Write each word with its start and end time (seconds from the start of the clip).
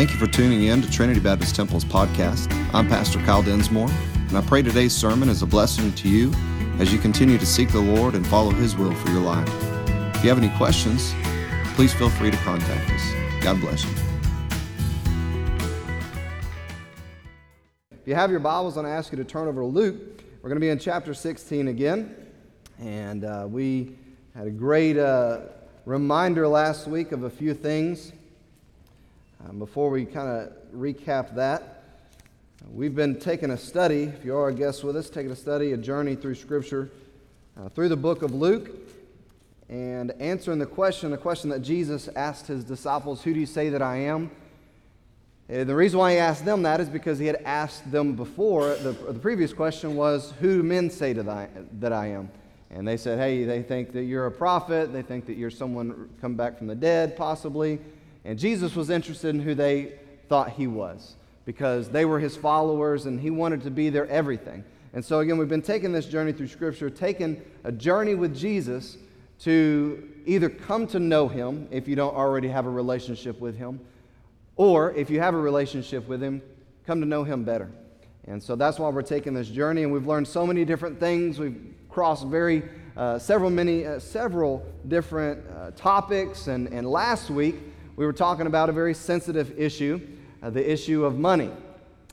Thank 0.00 0.12
you 0.12 0.16
for 0.16 0.32
tuning 0.32 0.62
in 0.62 0.80
to 0.80 0.90
Trinity 0.90 1.20
Baptist 1.20 1.54
Temple's 1.54 1.84
podcast. 1.84 2.50
I'm 2.72 2.88
Pastor 2.88 3.18
Kyle 3.18 3.42
Densmore, 3.42 3.90
and 4.28 4.38
I 4.38 4.40
pray 4.40 4.62
today's 4.62 4.96
sermon 4.96 5.28
is 5.28 5.42
a 5.42 5.46
blessing 5.46 5.92
to 5.92 6.08
you 6.08 6.32
as 6.78 6.90
you 6.90 6.98
continue 6.98 7.36
to 7.36 7.44
seek 7.44 7.70
the 7.70 7.82
Lord 7.82 8.14
and 8.14 8.26
follow 8.26 8.50
His 8.50 8.74
will 8.74 8.94
for 8.94 9.10
your 9.10 9.20
life. 9.20 9.46
If 10.16 10.24
you 10.24 10.30
have 10.30 10.38
any 10.38 10.48
questions, 10.56 11.12
please 11.74 11.92
feel 11.92 12.08
free 12.08 12.30
to 12.30 12.36
contact 12.38 12.90
us. 12.90 13.42
God 13.42 13.60
bless 13.60 13.84
you. 13.84 13.90
If 17.90 18.06
you 18.08 18.14
have 18.14 18.30
your 18.30 18.40
Bibles, 18.40 18.78
I'm 18.78 18.84
going 18.84 18.94
to 18.94 18.96
ask 18.96 19.12
you 19.12 19.18
to 19.18 19.24
turn 19.24 19.48
over 19.48 19.60
to 19.60 19.66
Luke. 19.66 20.22
We're 20.40 20.48
going 20.48 20.56
to 20.56 20.64
be 20.64 20.70
in 20.70 20.78
chapter 20.78 21.12
16 21.12 21.68
again. 21.68 22.16
And 22.78 23.22
uh, 23.22 23.46
we 23.46 23.98
had 24.34 24.46
a 24.46 24.50
great 24.50 24.96
uh, 24.96 25.40
reminder 25.84 26.48
last 26.48 26.86
week 26.88 27.12
of 27.12 27.24
a 27.24 27.30
few 27.30 27.52
things. 27.52 28.14
Um, 29.48 29.58
before 29.58 29.88
we 29.88 30.04
kind 30.04 30.28
of 30.28 30.52
recap 30.74 31.34
that, 31.34 31.82
we've 32.70 32.94
been 32.94 33.18
taking 33.18 33.50
a 33.50 33.56
study, 33.56 34.02
if 34.02 34.22
you 34.22 34.36
are 34.36 34.48
a 34.48 34.54
guest 34.54 34.84
with 34.84 34.96
us, 34.96 35.08
taking 35.08 35.30
a 35.30 35.36
study, 35.36 35.72
a 35.72 35.78
journey 35.78 36.14
through 36.14 36.34
Scripture, 36.34 36.90
uh, 37.58 37.70
through 37.70 37.88
the 37.88 37.96
book 37.96 38.20
of 38.20 38.34
Luke, 38.34 38.70
and 39.70 40.10
answering 40.20 40.58
the 40.58 40.66
question, 40.66 41.10
the 41.10 41.16
question 41.16 41.48
that 41.50 41.62
Jesus 41.62 42.08
asked 42.16 42.48
his 42.48 42.64
disciples 42.64 43.22
Who 43.22 43.32
do 43.32 43.40
you 43.40 43.46
say 43.46 43.70
that 43.70 43.80
I 43.80 43.96
am? 43.96 44.30
And 45.48 45.66
the 45.66 45.74
reason 45.74 45.98
why 45.98 46.12
he 46.12 46.18
asked 46.18 46.44
them 46.44 46.62
that 46.64 46.80
is 46.80 46.90
because 46.90 47.18
he 47.18 47.26
had 47.26 47.40
asked 47.46 47.90
them 47.90 48.16
before. 48.16 48.74
The, 48.74 48.92
the 48.92 49.18
previous 49.18 49.54
question 49.54 49.96
was, 49.96 50.34
Who 50.40 50.58
do 50.58 50.62
men 50.62 50.90
say 50.90 51.14
thy, 51.14 51.48
that 51.78 51.94
I 51.94 52.08
am? 52.08 52.30
And 52.70 52.86
they 52.86 52.98
said, 52.98 53.18
Hey, 53.18 53.44
they 53.44 53.62
think 53.62 53.92
that 53.92 54.04
you're 54.04 54.26
a 54.26 54.30
prophet. 54.30 54.92
They 54.92 55.02
think 55.02 55.24
that 55.26 55.38
you're 55.38 55.50
someone 55.50 56.10
come 56.20 56.34
back 56.34 56.58
from 56.58 56.66
the 56.66 56.74
dead, 56.74 57.16
possibly. 57.16 57.78
And 58.24 58.38
Jesus 58.38 58.74
was 58.74 58.90
interested 58.90 59.28
in 59.28 59.40
who 59.40 59.54
they 59.54 59.98
thought 60.28 60.50
he 60.50 60.66
was 60.66 61.14
because 61.44 61.88
they 61.88 62.04
were 62.04 62.20
his 62.20 62.36
followers 62.36 63.06
and 63.06 63.20
he 63.20 63.30
wanted 63.30 63.62
to 63.62 63.70
be 63.70 63.90
their 63.90 64.06
everything. 64.08 64.64
And 64.92 65.04
so, 65.04 65.20
again, 65.20 65.38
we've 65.38 65.48
been 65.48 65.62
taking 65.62 65.92
this 65.92 66.06
journey 66.06 66.32
through 66.32 66.48
Scripture, 66.48 66.90
taking 66.90 67.40
a 67.64 67.72
journey 67.72 68.14
with 68.14 68.36
Jesus 68.36 68.98
to 69.40 70.08
either 70.26 70.48
come 70.48 70.86
to 70.88 70.98
know 70.98 71.28
him 71.28 71.68
if 71.70 71.88
you 71.88 71.96
don't 71.96 72.14
already 72.14 72.48
have 72.48 72.66
a 72.66 72.70
relationship 72.70 73.40
with 73.40 73.56
him 73.56 73.80
or 74.60 74.92
if 74.92 75.08
you 75.08 75.20
have 75.20 75.32
a 75.32 75.38
relationship 75.38 76.06
with 76.06 76.22
Him, 76.22 76.42
come 76.86 77.00
to 77.00 77.06
know 77.06 77.24
Him 77.24 77.44
better. 77.44 77.70
And 78.26 78.42
so 78.42 78.56
that's 78.56 78.78
why 78.78 78.90
we're 78.90 79.00
taking 79.00 79.32
this 79.32 79.48
journey, 79.48 79.84
and 79.84 79.90
we've 79.90 80.06
learned 80.06 80.28
so 80.28 80.46
many 80.46 80.66
different 80.66 81.00
things. 81.00 81.38
We've 81.38 81.58
crossed 81.88 82.26
very 82.26 82.64
uh, 82.94 83.18
several 83.18 83.48
many 83.48 83.86
uh, 83.86 83.98
several 83.98 84.66
different 84.86 85.42
uh, 85.56 85.70
topics, 85.70 86.48
and, 86.48 86.68
and 86.68 86.86
last 86.86 87.30
week 87.30 87.54
we 87.96 88.06
were 88.06 88.12
talking 88.12 88.46
about 88.46 88.68
a 88.68 88.72
very 88.72 88.94
sensitive 88.94 89.58
issue, 89.58 90.00
uh, 90.42 90.50
the 90.50 90.70
issue 90.70 91.04
of 91.04 91.18
money, 91.18 91.50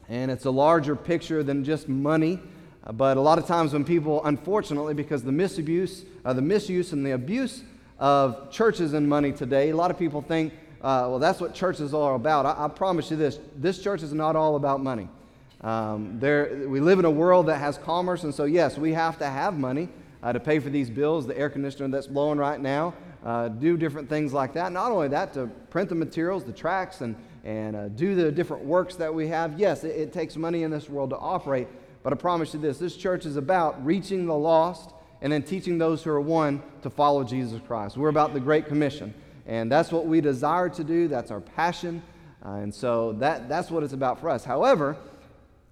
and 0.10 0.32
it's 0.32 0.46
a 0.46 0.52
larger 0.52 0.96
picture 0.96 1.44
than 1.44 1.64
just 1.64 1.88
money. 1.88 2.40
Uh, 2.84 2.92
but 2.92 3.18
a 3.18 3.22
lot 3.22 3.38
of 3.38 3.46
times 3.46 3.74
when 3.74 3.84
people, 3.84 4.24
unfortunately, 4.26 4.94
because 4.94 5.24
the 5.24 5.32
misabuse, 5.32 6.06
uh, 6.26 6.34
the 6.34 6.42
misuse 6.42 6.94
and 6.94 7.06
the 7.06 7.12
abuse 7.12 7.64
of 8.00 8.52
churches 8.52 8.94
and 8.94 9.08
money 9.08 9.32
today, 9.32 9.70
a 9.70 9.76
lot 9.76 9.92
of 9.92 9.98
people 9.98 10.22
think 10.22 10.54
uh, 10.82 11.08
well, 11.10 11.20
that's 11.20 11.42
what 11.42 11.56
churches 11.56 11.94
are 11.94 12.14
about. 12.14 12.46
I, 12.46 12.66
I, 12.66 12.68
promise 12.68 13.10
you 13.10 13.18
this 13.18 13.40
this 13.56 13.82
church 13.82 14.04
is 14.04 14.14
not 14.14 14.36
all 14.36 14.56
about 14.56 14.80
money. 14.80 15.10
Um, 15.62 16.20
there, 16.20 16.68
we 16.68 16.80
live 16.80 17.00
in 17.00 17.06
a 17.06 17.12
world 17.12 17.48
that 17.48 17.58
has 17.58 17.80
commerce, 17.80 18.24
and 18.24 18.34
so, 18.34 18.44
yes, 18.44 18.78
we 18.78 18.94
have 18.94 19.18
to 19.18 19.26
have 19.26 19.58
money 19.58 19.90
uh, 20.22 20.34
to 20.34 20.40
pay 20.40 20.60
for 20.60 20.70
these 20.70 20.90
bills, 20.90 21.26
the 21.26 21.36
air 21.36 21.50
conditioner 21.50 21.88
that's 21.88 22.06
blowing 22.06 22.38
right 22.38 22.62
now, 22.62 22.94
uh, 23.26 23.50
do 23.50 23.78
different 23.78 24.10
things 24.10 24.34
like 24.34 24.54
that. 24.54 24.72
Not 24.72 24.92
only 24.92 25.08
that, 25.10 25.34
to 25.34 25.48
print 25.70 25.90
the 25.90 25.96
materials, 25.96 26.44
the 26.44 26.52
tracks, 26.52 27.02
and, 27.02 27.16
and 27.44 27.76
uh, 27.76 27.88
do 27.90 28.16
the 28.16 28.32
different 28.32 28.64
works 28.64 28.96
that 28.96 29.14
we 29.14 29.28
have. 29.28 29.60
Yes, 29.60 29.84
it, 29.84 29.96
it 29.96 30.14
takes 30.14 30.36
money 30.36 30.64
in 30.64 30.72
this 30.72 30.90
world 30.90 31.10
to 31.12 31.18
operate, 31.18 31.68
but 32.04 32.14
I 32.14 32.16
promise 32.16 32.54
you 32.54 32.60
this 32.60 32.78
this 32.78 32.96
church 32.96 33.26
is 33.26 33.38
about 33.38 33.84
reaching 33.86 34.26
the 34.26 34.36
lost 34.36 34.94
and 35.22 35.34
then 35.34 35.44
teaching 35.44 35.78
those 35.78 36.04
who 36.04 36.12
are 36.12 36.22
one 36.22 36.62
to 36.84 36.90
follow 36.90 37.24
Jesus 37.24 37.60
Christ. 37.66 37.98
We're 37.98 38.10
about 38.10 38.34
the 38.34 38.40
Great 38.40 38.68
Commission. 38.68 39.14
And 39.48 39.72
that's 39.72 39.92
what 39.92 40.06
we 40.06 40.22
desire 40.22 40.70
to 40.70 40.84
do, 40.84 41.08
that's 41.08 41.32
our 41.32 41.40
passion. 41.40 42.04
Uh, 42.46 42.56
and 42.56 42.74
so 42.74 43.14
that, 43.14 43.50
that's 43.50 43.72
what 43.72 43.82
it's 43.82 43.94
about 43.94 44.20
for 44.20 44.30
us. 44.30 44.44
However, 44.44 44.98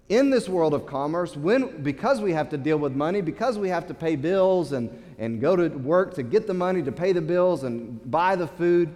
in 0.08 0.30
this 0.30 0.48
world 0.48 0.72
of 0.74 0.86
commerce, 0.86 1.36
when, 1.36 1.82
because 1.82 2.20
we 2.20 2.32
have 2.32 2.48
to 2.50 2.58
deal 2.58 2.78
with 2.78 2.94
money, 2.94 3.20
because 3.20 3.58
we 3.58 3.68
have 3.68 3.86
to 3.88 3.94
pay 3.94 4.16
bills 4.16 4.72
and, 4.72 4.90
and 5.18 5.40
go 5.40 5.56
to 5.56 5.68
work 5.68 6.14
to 6.14 6.22
get 6.22 6.46
the 6.46 6.54
money 6.54 6.82
to 6.82 6.92
pay 6.92 7.12
the 7.12 7.20
bills 7.20 7.64
and 7.64 8.08
buy 8.10 8.36
the 8.36 8.46
food, 8.46 8.92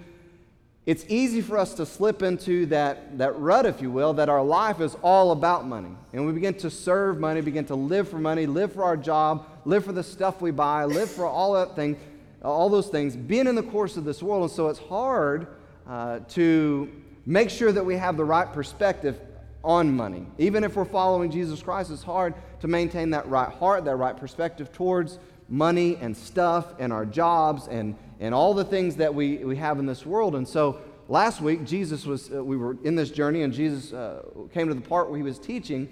it's 0.87 1.04
easy 1.09 1.41
for 1.41 1.59
us 1.59 1.75
to 1.75 1.84
slip 1.84 2.22
into 2.22 2.66
that, 2.66 3.19
that 3.19 3.38
rut, 3.38 3.66
if 3.66 3.82
you 3.82 3.91
will, 3.91 4.15
that 4.15 4.28
our 4.28 4.43
life 4.43 4.81
is 4.81 4.97
all 5.03 5.32
about 5.32 5.66
money. 5.66 5.91
And 6.12 6.26
we 6.26 6.32
begin 6.32 6.54
to 6.54 6.71
serve 6.71 7.19
money, 7.19 7.41
begin 7.41 7.66
to 7.66 7.75
live 7.75 8.09
for 8.09 8.19
money, 8.19 8.47
live 8.47 8.72
for 8.72 8.84
our 8.84 8.97
job, 8.97 9.47
live 9.65 9.84
for 9.84 9.92
the 9.92 10.03
stuff 10.03 10.41
we 10.41 10.50
buy, 10.50 10.84
live 10.84 11.10
for 11.10 11.27
all 11.27 11.54
that 11.54 11.77
thing 11.77 11.97
all 12.42 12.69
those 12.69 12.88
things, 12.88 13.16
being 13.16 13.47
in 13.47 13.54
the 13.54 13.62
course 13.62 13.97
of 13.97 14.04
this 14.04 14.22
world. 14.22 14.42
And 14.42 14.50
so 14.50 14.69
it's 14.69 14.78
hard 14.78 15.48
uh, 15.87 16.21
to 16.31 16.91
make 17.27 17.50
sure 17.50 17.72
that 17.72 17.84
we 17.84 17.97
have 17.97 18.16
the 18.16 18.25
right 18.25 18.50
perspective 18.50 19.21
on 19.62 19.94
money. 19.94 20.26
Even 20.38 20.65
if 20.65 20.76
we're 20.76 20.84
following 20.84 21.31
Jesus 21.31 21.62
Christ, 21.62 21.91
it's 21.91 22.03
hard 22.03 22.34
to 22.60 22.69
maintain 22.69 23.10
that 23.10 23.28
right 23.28 23.48
heart, 23.48 23.84
that 23.84 23.97
right 23.97 24.16
perspective 24.16 24.72
towards 24.72 25.19
money 25.48 25.97
and 26.00 26.16
stuff 26.16 26.75
and 26.78 26.93
our 26.93 27.04
jobs 27.04 27.66
and, 27.69 27.97
and 28.21 28.34
all 28.34 28.54
the 28.54 28.65
things 28.65 28.97
that 28.97 29.15
we, 29.15 29.38
we 29.38 29.56
have 29.56 29.78
in 29.78 29.87
this 29.87 30.06
world. 30.06 30.34
And 30.34 30.47
so 30.47 30.81
last 31.09 31.41
week, 31.41 31.65
Jesus 31.65 32.06
was, 32.06 32.32
uh, 32.32 32.43
we 32.43 32.56
were 32.56 32.76
in 32.84 32.94
this 32.94 33.10
journey, 33.10 33.43
and 33.43 33.53
Jesus 33.53 33.93
uh, 33.93 34.22
came 34.53 34.69
to 34.69 34.75
the 34.75 34.81
part 34.81 35.09
where 35.09 35.16
he 35.16 35.22
was 35.22 35.38
teaching 35.38 35.88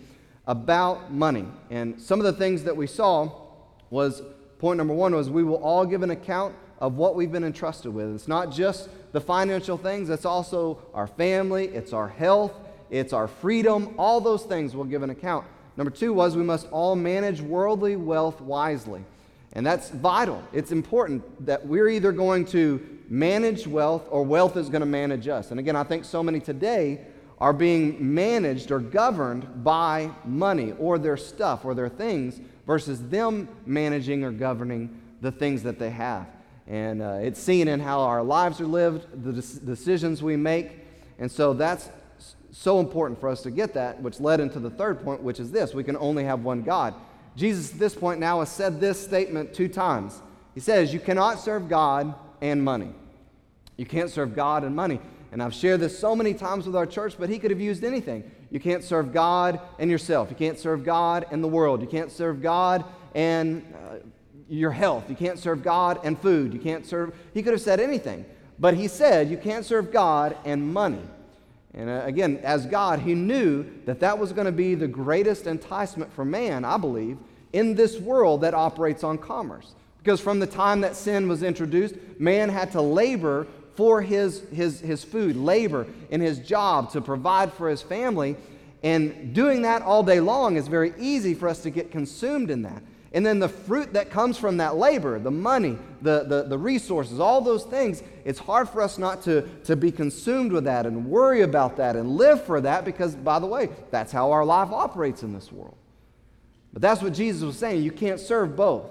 about 0.46 1.12
money. 1.12 1.46
And 1.70 2.00
some 2.00 2.20
of 2.20 2.24
the 2.24 2.32
things 2.32 2.64
that 2.64 2.76
we 2.76 2.86
saw 2.86 3.30
was 3.90 4.22
Point 4.58 4.78
number 4.78 4.94
one 4.94 5.14
was 5.14 5.30
we 5.30 5.44
will 5.44 5.62
all 5.62 5.86
give 5.86 6.02
an 6.02 6.10
account 6.10 6.54
of 6.80 6.96
what 6.96 7.14
we've 7.14 7.30
been 7.30 7.44
entrusted 7.44 7.94
with. 7.94 8.12
It's 8.14 8.28
not 8.28 8.52
just 8.52 8.88
the 9.12 9.20
financial 9.20 9.78
things, 9.78 10.10
it's 10.10 10.24
also 10.24 10.82
our 10.92 11.06
family, 11.06 11.66
it's 11.68 11.92
our 11.92 12.08
health, 12.08 12.52
it's 12.90 13.12
our 13.12 13.28
freedom. 13.28 13.94
All 13.98 14.20
those 14.20 14.44
things 14.44 14.74
we'll 14.74 14.84
give 14.84 15.02
an 15.02 15.10
account. 15.10 15.46
Number 15.76 15.90
two 15.90 16.12
was 16.12 16.36
we 16.36 16.42
must 16.42 16.66
all 16.70 16.96
manage 16.96 17.40
worldly 17.40 17.96
wealth 17.96 18.40
wisely. 18.40 19.04
And 19.52 19.64
that's 19.64 19.90
vital. 19.90 20.42
It's 20.52 20.72
important 20.72 21.46
that 21.46 21.66
we're 21.66 21.88
either 21.88 22.12
going 22.12 22.44
to 22.46 22.98
manage 23.08 23.66
wealth 23.66 24.06
or 24.10 24.22
wealth 24.22 24.56
is 24.56 24.68
going 24.68 24.80
to 24.80 24.86
manage 24.86 25.28
us. 25.28 25.50
And 25.50 25.58
again, 25.58 25.76
I 25.76 25.84
think 25.84 26.04
so 26.04 26.22
many 26.22 26.40
today 26.40 27.00
are 27.40 27.52
being 27.52 28.14
managed 28.14 28.70
or 28.70 28.80
governed 28.80 29.64
by 29.64 30.10
money 30.24 30.74
or 30.78 30.98
their 30.98 31.16
stuff 31.16 31.64
or 31.64 31.74
their 31.74 31.88
things 31.88 32.40
versus 32.66 33.00
them 33.08 33.48
managing 33.64 34.24
or 34.24 34.32
governing 34.32 35.00
the 35.20 35.32
things 35.32 35.62
that 35.62 35.78
they 35.78 35.90
have. 35.90 36.26
And 36.66 37.00
uh, 37.00 37.18
it's 37.22 37.40
seen 37.40 37.68
in 37.68 37.80
how 37.80 38.00
our 38.00 38.22
lives 38.22 38.60
are 38.60 38.66
lived, 38.66 39.06
the 39.24 39.32
des- 39.32 39.60
decisions 39.64 40.22
we 40.22 40.36
make. 40.36 40.72
And 41.18 41.30
so 41.30 41.54
that's 41.54 41.88
so 42.58 42.80
important 42.80 43.20
for 43.20 43.28
us 43.28 43.42
to 43.42 43.52
get 43.52 43.74
that, 43.74 44.02
which 44.02 44.18
led 44.18 44.40
into 44.40 44.58
the 44.58 44.70
third 44.70 45.04
point, 45.04 45.22
which 45.22 45.38
is 45.38 45.52
this 45.52 45.74
we 45.74 45.84
can 45.84 45.96
only 45.96 46.24
have 46.24 46.42
one 46.42 46.62
God. 46.62 46.92
Jesus, 47.36 47.72
at 47.72 47.78
this 47.78 47.94
point 47.94 48.18
now, 48.18 48.40
has 48.40 48.50
said 48.50 48.80
this 48.80 49.00
statement 49.00 49.54
two 49.54 49.68
times. 49.68 50.20
He 50.54 50.60
says, 50.60 50.92
You 50.92 50.98
cannot 50.98 51.38
serve 51.38 51.68
God 51.68 52.14
and 52.40 52.60
money. 52.60 52.90
You 53.76 53.86
can't 53.86 54.10
serve 54.10 54.34
God 54.34 54.64
and 54.64 54.74
money. 54.74 54.98
And 55.30 55.40
I've 55.40 55.54
shared 55.54 55.78
this 55.78 55.96
so 55.96 56.16
many 56.16 56.34
times 56.34 56.66
with 56.66 56.74
our 56.74 56.86
church, 56.86 57.14
but 57.16 57.28
he 57.28 57.38
could 57.38 57.52
have 57.52 57.60
used 57.60 57.84
anything. 57.84 58.28
You 58.50 58.58
can't 58.58 58.82
serve 58.82 59.12
God 59.12 59.60
and 59.78 59.88
yourself. 59.88 60.28
You 60.28 60.36
can't 60.36 60.58
serve 60.58 60.84
God 60.84 61.26
and 61.30 61.44
the 61.44 61.48
world. 61.48 61.80
You 61.80 61.86
can't 61.86 62.10
serve 62.10 62.42
God 62.42 62.84
and 63.14 63.72
uh, 63.72 63.98
your 64.48 64.72
health. 64.72 65.08
You 65.08 65.14
can't 65.14 65.38
serve 65.38 65.62
God 65.62 66.00
and 66.02 66.18
food. 66.18 66.52
You 66.52 66.58
can't 66.58 66.84
serve. 66.84 67.14
He 67.34 67.44
could 67.44 67.52
have 67.52 67.62
said 67.62 67.78
anything. 67.78 68.24
But 68.58 68.74
he 68.74 68.88
said 68.88 69.30
you 69.30 69.36
can't 69.36 69.64
serve 69.64 69.92
God 69.92 70.36
and 70.44 70.72
money. 70.72 71.02
And 71.74 71.90
uh, 71.90 72.02
again, 72.04 72.38
as 72.42 72.66
God, 72.66 73.00
he 73.00 73.14
knew 73.14 73.64
that 73.84 74.00
that 74.00 74.18
was 74.18 74.32
going 74.32 74.46
to 74.46 74.52
be 74.52 74.74
the 74.74 74.88
greatest 74.88 75.46
enticement 75.46 76.12
for 76.12 76.24
man, 76.24 76.64
I 76.64 76.76
believe, 76.76 77.18
in 77.52 77.74
this 77.74 77.98
world 77.98 78.40
that 78.40 78.54
operates 78.54 79.04
on 79.04 79.18
commerce. 79.18 79.74
Because 79.98 80.20
from 80.20 80.38
the 80.38 80.46
time 80.46 80.80
that 80.80 80.96
sin 80.96 81.28
was 81.28 81.42
introduced, 81.42 81.94
man 82.18 82.48
had 82.48 82.72
to 82.72 82.80
labor 82.80 83.46
for 83.74 84.02
his, 84.02 84.42
his, 84.52 84.80
his 84.80 85.04
food, 85.04 85.36
labor 85.36 85.86
in 86.10 86.20
his 86.20 86.38
job 86.40 86.90
to 86.92 87.00
provide 87.00 87.52
for 87.52 87.68
his 87.68 87.82
family. 87.82 88.36
And 88.82 89.34
doing 89.34 89.62
that 89.62 89.82
all 89.82 90.02
day 90.02 90.20
long 90.20 90.56
is 90.56 90.66
very 90.66 90.94
easy 90.98 91.34
for 91.34 91.48
us 91.48 91.62
to 91.62 91.70
get 91.70 91.90
consumed 91.90 92.50
in 92.50 92.62
that. 92.62 92.82
And 93.12 93.24
then 93.24 93.38
the 93.38 93.48
fruit 93.48 93.94
that 93.94 94.10
comes 94.10 94.36
from 94.36 94.58
that 94.58 94.76
labor, 94.76 95.18
the 95.18 95.30
money, 95.30 95.78
the, 96.02 96.24
the, 96.24 96.42
the, 96.42 96.58
resources, 96.58 97.18
all 97.18 97.40
those 97.40 97.64
things, 97.64 98.02
it's 98.24 98.38
hard 98.38 98.68
for 98.68 98.82
us 98.82 98.98
not 98.98 99.22
to, 99.22 99.42
to 99.64 99.76
be 99.76 99.90
consumed 99.90 100.52
with 100.52 100.64
that 100.64 100.84
and 100.84 101.06
worry 101.06 101.40
about 101.40 101.78
that 101.78 101.96
and 101.96 102.16
live 102.16 102.44
for 102.44 102.60
that 102.60 102.84
because, 102.84 103.16
by 103.16 103.38
the 103.38 103.46
way, 103.46 103.70
that's 103.90 104.12
how 104.12 104.30
our 104.30 104.44
life 104.44 104.70
operates 104.70 105.22
in 105.22 105.32
this 105.32 105.50
world. 105.50 105.76
But 106.72 106.82
that's 106.82 107.00
what 107.00 107.14
Jesus 107.14 107.42
was 107.42 107.56
saying. 107.56 107.82
You 107.82 107.92
can't 107.92 108.20
serve 108.20 108.54
both. 108.54 108.84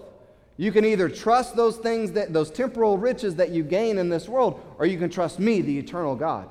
You 0.57 0.71
can 0.71 0.83
either 0.83 1.09
trust 1.09 1.55
those 1.55 1.77
things 1.77 2.13
that 2.13 2.33
those 2.33 2.49
temporal 2.49 2.97
riches 2.97 3.35
that 3.35 3.51
you 3.51 3.63
gain 3.63 3.99
in 3.99 4.09
this 4.09 4.27
world, 4.27 4.59
or 4.79 4.87
you 4.87 4.97
can 4.97 5.11
trust 5.11 5.37
me, 5.37 5.61
the 5.61 5.77
eternal 5.77 6.15
God. 6.15 6.49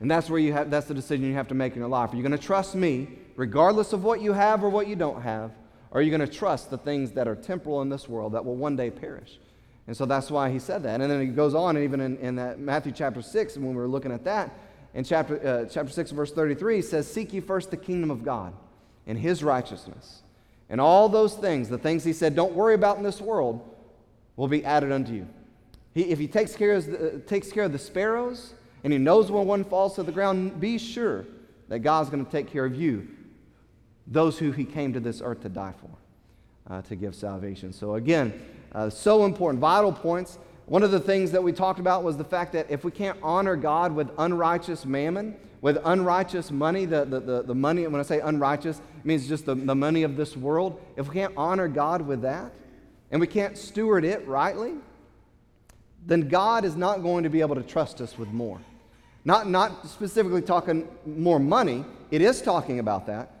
And 0.00 0.10
that's 0.10 0.30
where 0.30 0.40
you 0.40 0.54
have, 0.54 0.70
that's 0.70 0.86
the 0.86 0.94
decision 0.94 1.26
you 1.26 1.34
have 1.34 1.48
to 1.48 1.54
make 1.54 1.74
in 1.74 1.80
your 1.80 1.88
life. 1.88 2.14
Are 2.14 2.16
you 2.16 2.22
going 2.22 2.32
to 2.32 2.38
trust 2.38 2.74
me, 2.74 3.08
regardless 3.36 3.92
of 3.92 4.04
what 4.04 4.22
you 4.22 4.32
have 4.32 4.64
or 4.64 4.70
what 4.70 4.86
you 4.86 4.96
don't 4.96 5.20
have? 5.20 5.50
Are 5.92 6.02
you 6.02 6.10
going 6.10 6.26
to 6.26 6.32
trust 6.32 6.70
the 6.70 6.78
things 6.78 7.12
that 7.12 7.26
are 7.26 7.34
temporal 7.34 7.82
in 7.82 7.88
this 7.88 8.08
world 8.08 8.32
that 8.32 8.44
will 8.44 8.56
one 8.56 8.76
day 8.76 8.90
perish? 8.90 9.38
And 9.86 9.96
so 9.96 10.04
that's 10.04 10.30
why 10.30 10.50
he 10.50 10.58
said 10.58 10.82
that. 10.82 11.00
And 11.00 11.10
then 11.10 11.20
he 11.20 11.28
goes 11.28 11.54
on, 11.54 11.76
and 11.76 11.84
even 11.84 12.00
in, 12.00 12.18
in 12.18 12.36
that 12.36 12.58
Matthew 12.58 12.92
chapter 12.92 13.22
6, 13.22 13.56
and 13.56 13.64
when 13.64 13.74
we 13.74 13.80
were 13.80 13.88
looking 13.88 14.12
at 14.12 14.24
that, 14.24 14.52
in 14.92 15.04
chapter, 15.04 15.46
uh, 15.46 15.68
chapter 15.68 15.90
6, 15.90 16.10
verse 16.10 16.32
33, 16.32 16.76
he 16.76 16.82
says, 16.82 17.10
Seek 17.10 17.32
ye 17.32 17.40
first 17.40 17.70
the 17.70 17.76
kingdom 17.76 18.10
of 18.10 18.22
God 18.22 18.52
and 19.06 19.18
his 19.18 19.42
righteousness. 19.42 20.22
And 20.68 20.80
all 20.80 21.08
those 21.08 21.34
things, 21.34 21.68
the 21.68 21.78
things 21.78 22.04
he 22.04 22.12
said, 22.12 22.36
don't 22.36 22.52
worry 22.52 22.74
about 22.74 22.98
in 22.98 23.02
this 23.02 23.20
world, 23.20 23.66
will 24.36 24.48
be 24.48 24.64
added 24.64 24.92
unto 24.92 25.12
you. 25.12 25.26
He, 25.94 26.02
if 26.02 26.18
he 26.18 26.28
takes 26.28 26.54
care, 26.54 26.72
of 26.72 26.86
the, 26.86 27.16
uh, 27.16 27.18
takes 27.26 27.50
care 27.50 27.64
of 27.64 27.72
the 27.72 27.78
sparrows 27.78 28.52
and 28.84 28.92
he 28.92 28.98
knows 28.98 29.30
when 29.30 29.46
one 29.46 29.64
falls 29.64 29.94
to 29.96 30.02
the 30.02 30.12
ground, 30.12 30.60
be 30.60 30.78
sure 30.78 31.24
that 31.68 31.80
God's 31.80 32.10
going 32.10 32.24
to 32.24 32.30
take 32.30 32.46
care 32.46 32.64
of 32.64 32.76
you, 32.76 33.08
those 34.10 34.38
who 34.38 34.50
he 34.50 34.64
came 34.64 34.92
to 34.94 35.00
this 35.00 35.20
earth 35.22 35.42
to 35.42 35.48
die 35.48 35.74
for, 35.80 36.72
uh, 36.72 36.82
to 36.82 36.96
give 36.96 37.14
salvation. 37.14 37.72
So, 37.72 37.94
again, 37.94 38.40
uh, 38.72 38.90
so 38.90 39.24
important, 39.24 39.60
vital 39.60 39.92
points. 39.92 40.38
One 40.66 40.82
of 40.82 40.90
the 40.90 41.00
things 41.00 41.30
that 41.32 41.42
we 41.42 41.52
talked 41.52 41.78
about 41.78 42.02
was 42.02 42.16
the 42.16 42.24
fact 42.24 42.52
that 42.52 42.70
if 42.70 42.84
we 42.84 42.90
can't 42.90 43.18
honor 43.22 43.56
God 43.56 43.94
with 43.94 44.10
unrighteous 44.18 44.84
mammon, 44.84 45.36
with 45.60 45.78
unrighteous 45.84 46.50
money, 46.50 46.84
the, 46.84 47.04
the, 47.04 47.20
the, 47.20 47.42
the 47.42 47.54
money, 47.54 47.86
when 47.86 48.00
I 48.00 48.04
say 48.04 48.20
unrighteous, 48.20 48.78
it 48.78 49.04
means 49.04 49.26
just 49.28 49.46
the, 49.46 49.54
the 49.54 49.74
money 49.74 50.02
of 50.02 50.16
this 50.16 50.36
world. 50.36 50.80
If 50.96 51.08
we 51.08 51.14
can't 51.14 51.32
honor 51.36 51.68
God 51.68 52.02
with 52.02 52.22
that, 52.22 52.52
and 53.10 53.20
we 53.20 53.26
can't 53.26 53.56
steward 53.56 54.04
it 54.04 54.26
rightly, 54.28 54.74
then 56.06 56.28
God 56.28 56.64
is 56.64 56.76
not 56.76 57.02
going 57.02 57.24
to 57.24 57.30
be 57.30 57.40
able 57.40 57.54
to 57.54 57.62
trust 57.62 58.00
us 58.00 58.18
with 58.18 58.28
more. 58.28 58.60
Not, 59.24 59.48
not 59.48 59.88
specifically 59.88 60.42
talking 60.42 60.88
more 61.04 61.38
money, 61.38 61.84
it 62.10 62.20
is 62.20 62.40
talking 62.40 62.78
about 62.78 63.06
that, 63.06 63.32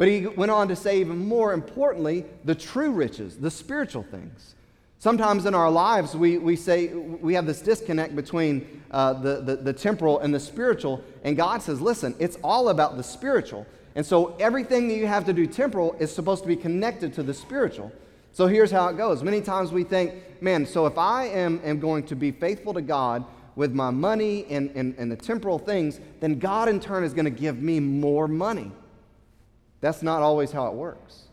but 0.00 0.08
he 0.08 0.26
went 0.26 0.50
on 0.50 0.66
to 0.68 0.76
say, 0.76 0.98
even 1.00 1.18
more 1.28 1.52
importantly, 1.52 2.24
the 2.46 2.54
true 2.54 2.90
riches, 2.90 3.36
the 3.36 3.50
spiritual 3.50 4.02
things. 4.02 4.54
Sometimes 4.98 5.44
in 5.44 5.54
our 5.54 5.70
lives, 5.70 6.16
we, 6.16 6.38
we 6.38 6.56
say 6.56 6.86
we 6.86 7.34
have 7.34 7.44
this 7.44 7.60
disconnect 7.60 8.16
between 8.16 8.82
uh, 8.92 9.12
the, 9.12 9.42
the, 9.42 9.56
the 9.56 9.72
temporal 9.74 10.18
and 10.20 10.32
the 10.34 10.40
spiritual. 10.40 11.04
And 11.22 11.36
God 11.36 11.60
says, 11.60 11.82
listen, 11.82 12.14
it's 12.18 12.38
all 12.42 12.70
about 12.70 12.96
the 12.96 13.02
spiritual. 13.02 13.66
And 13.94 14.06
so 14.06 14.34
everything 14.40 14.88
that 14.88 14.94
you 14.94 15.06
have 15.06 15.26
to 15.26 15.34
do 15.34 15.46
temporal 15.46 15.94
is 15.98 16.10
supposed 16.10 16.44
to 16.44 16.48
be 16.48 16.56
connected 16.56 17.12
to 17.16 17.22
the 17.22 17.34
spiritual. 17.34 17.92
So 18.32 18.46
here's 18.46 18.70
how 18.70 18.88
it 18.88 18.96
goes. 18.96 19.22
Many 19.22 19.42
times 19.42 19.70
we 19.70 19.84
think, 19.84 20.14
man, 20.40 20.64
so 20.64 20.86
if 20.86 20.96
I 20.96 21.26
am, 21.26 21.60
am 21.62 21.78
going 21.78 22.04
to 22.04 22.16
be 22.16 22.30
faithful 22.30 22.72
to 22.72 22.80
God 22.80 23.26
with 23.54 23.74
my 23.74 23.90
money 23.90 24.46
and, 24.48 24.70
and, 24.74 24.94
and 24.96 25.12
the 25.12 25.16
temporal 25.16 25.58
things, 25.58 26.00
then 26.20 26.38
God 26.38 26.70
in 26.70 26.80
turn 26.80 27.04
is 27.04 27.12
going 27.12 27.26
to 27.26 27.30
give 27.30 27.60
me 27.60 27.80
more 27.80 28.26
money. 28.26 28.72
That's 29.80 30.02
not 30.02 30.22
always 30.22 30.52
how 30.52 30.66
it 30.66 30.74
works. 30.74 31.24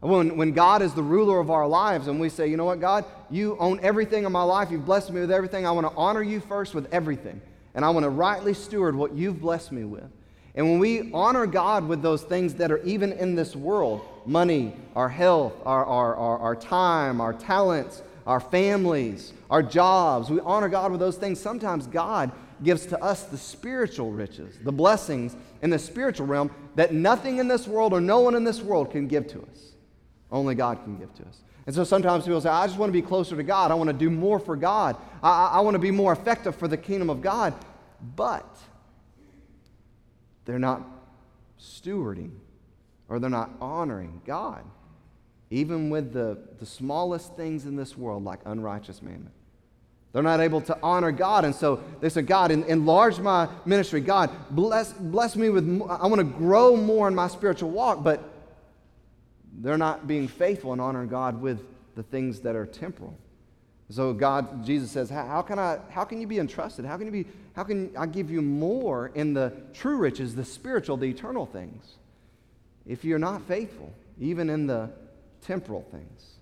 When, 0.00 0.36
when 0.36 0.52
God 0.52 0.82
is 0.82 0.94
the 0.94 1.02
ruler 1.02 1.40
of 1.40 1.50
our 1.50 1.66
lives 1.66 2.06
and 2.06 2.20
we 2.20 2.28
say, 2.28 2.46
you 2.46 2.56
know 2.56 2.66
what, 2.66 2.80
God, 2.80 3.04
you 3.30 3.56
own 3.58 3.80
everything 3.82 4.24
in 4.24 4.32
my 4.32 4.42
life, 4.42 4.70
you've 4.70 4.84
blessed 4.84 5.10
me 5.10 5.20
with 5.20 5.32
everything, 5.32 5.66
I 5.66 5.72
want 5.72 5.86
to 5.86 5.96
honor 5.96 6.22
you 6.22 6.40
first 6.40 6.74
with 6.74 6.92
everything. 6.92 7.40
And 7.74 7.84
I 7.84 7.90
want 7.90 8.04
to 8.04 8.10
rightly 8.10 8.54
steward 8.54 8.94
what 8.94 9.14
you've 9.14 9.40
blessed 9.40 9.72
me 9.72 9.84
with. 9.84 10.08
And 10.54 10.70
when 10.70 10.78
we 10.78 11.12
honor 11.12 11.46
God 11.46 11.86
with 11.86 12.02
those 12.02 12.22
things 12.22 12.54
that 12.54 12.70
are 12.70 12.82
even 12.82 13.12
in 13.12 13.34
this 13.34 13.54
world 13.54 14.02
money, 14.24 14.74
our 14.94 15.08
health, 15.08 15.52
our, 15.64 15.84
our, 15.84 16.14
our, 16.14 16.38
our 16.38 16.56
time, 16.56 17.20
our 17.20 17.34
talents, 17.34 18.02
our 18.26 18.40
families, 18.40 19.32
our 19.50 19.62
jobs 19.62 20.30
we 20.30 20.40
honor 20.40 20.68
God 20.68 20.90
with 20.90 21.00
those 21.00 21.16
things. 21.16 21.38
Sometimes 21.38 21.86
God 21.86 22.32
gives 22.62 22.86
to 22.86 23.02
us 23.02 23.24
the 23.24 23.36
spiritual 23.36 24.10
riches, 24.10 24.58
the 24.64 24.72
blessings 24.72 25.36
in 25.62 25.70
the 25.70 25.78
spiritual 25.78 26.26
realm 26.26 26.50
that 26.76 26.92
nothing 26.92 27.38
in 27.38 27.48
this 27.48 27.66
world 27.66 27.92
or 27.92 28.00
no 28.00 28.20
one 28.20 28.34
in 28.34 28.44
this 28.44 28.60
world 28.60 28.90
can 28.90 29.08
give 29.08 29.26
to 29.28 29.40
us. 29.40 29.72
Only 30.30 30.54
God 30.54 30.82
can 30.84 30.98
give 30.98 31.12
to 31.14 31.22
us. 31.24 31.40
And 31.66 31.74
so 31.74 31.82
sometimes 31.82 32.24
people 32.24 32.40
say, 32.40 32.50
I 32.50 32.66
just 32.66 32.78
want 32.78 32.90
to 32.90 32.92
be 32.92 33.02
closer 33.02 33.34
to 33.34 33.42
God. 33.42 33.70
I 33.70 33.74
want 33.74 33.88
to 33.88 33.96
do 33.96 34.08
more 34.08 34.38
for 34.38 34.54
God. 34.54 34.96
I, 35.22 35.46
I, 35.54 35.60
want 35.60 35.74
to 35.74 35.80
be 35.80 35.90
more 35.90 36.12
effective 36.12 36.54
for 36.54 36.68
the 36.68 36.76
kingdom 36.76 37.10
of 37.10 37.22
God. 37.22 37.54
But 38.14 38.46
they're 40.44 40.60
not 40.60 40.82
stewarding 41.60 42.30
or 43.08 43.18
they're 43.18 43.30
not 43.30 43.50
honoring 43.60 44.20
God, 44.24 44.64
even 45.50 45.90
with 45.90 46.12
the, 46.12 46.38
the 46.58 46.66
smallest 46.66 47.36
things 47.36 47.64
in 47.64 47.74
this 47.74 47.96
world, 47.96 48.22
like 48.22 48.40
unrighteous 48.44 49.02
mammon. 49.02 49.32
They're 50.12 50.22
not 50.22 50.40
able 50.40 50.62
to 50.62 50.78
honor 50.82 51.12
God. 51.12 51.44
And 51.44 51.54
so 51.54 51.82
they 52.00 52.08
said, 52.08 52.26
God, 52.26 52.50
enlarge 52.50 53.18
my 53.18 53.48
ministry. 53.66 54.00
God, 54.00 54.30
bless, 54.50 54.92
bless 54.94 55.36
me 55.36 55.50
with, 55.50 55.64
I 55.90 56.06
want 56.06 56.20
to 56.20 56.24
grow 56.24 56.76
more 56.76 57.06
in 57.06 57.14
my 57.14 57.28
spiritual 57.28 57.70
walk. 57.70 58.02
But 58.02 58.22
they're 59.58 59.78
not 59.78 60.06
being 60.06 60.28
faithful 60.28 60.72
and 60.72 60.80
honoring 60.80 61.08
God 61.08 61.40
with 61.40 61.60
the 61.94 62.02
things 62.02 62.40
that 62.40 62.56
are 62.56 62.66
temporal. 62.66 63.16
So 63.90 64.12
God, 64.12 64.64
Jesus 64.64 64.90
says, 64.90 65.10
how 65.10 65.42
can 65.42 65.58
I, 65.58 65.78
how 65.90 66.04
can 66.04 66.20
you 66.20 66.26
be 66.26 66.38
entrusted? 66.38 66.84
How 66.84 66.96
can 66.96 67.06
you 67.06 67.12
be, 67.12 67.30
how 67.54 67.62
can 67.62 67.96
I 67.96 68.06
give 68.06 68.30
you 68.30 68.42
more 68.42 69.12
in 69.14 69.32
the 69.32 69.52
true 69.74 69.96
riches, 69.96 70.34
the 70.34 70.44
spiritual, 70.44 70.96
the 70.96 71.06
eternal 71.06 71.46
things, 71.46 71.94
if 72.84 73.04
you're 73.04 73.18
not 73.18 73.42
faithful, 73.42 73.92
even 74.18 74.50
in 74.50 74.66
the 74.66 74.90
temporal 75.40 75.86
things, 75.90 76.36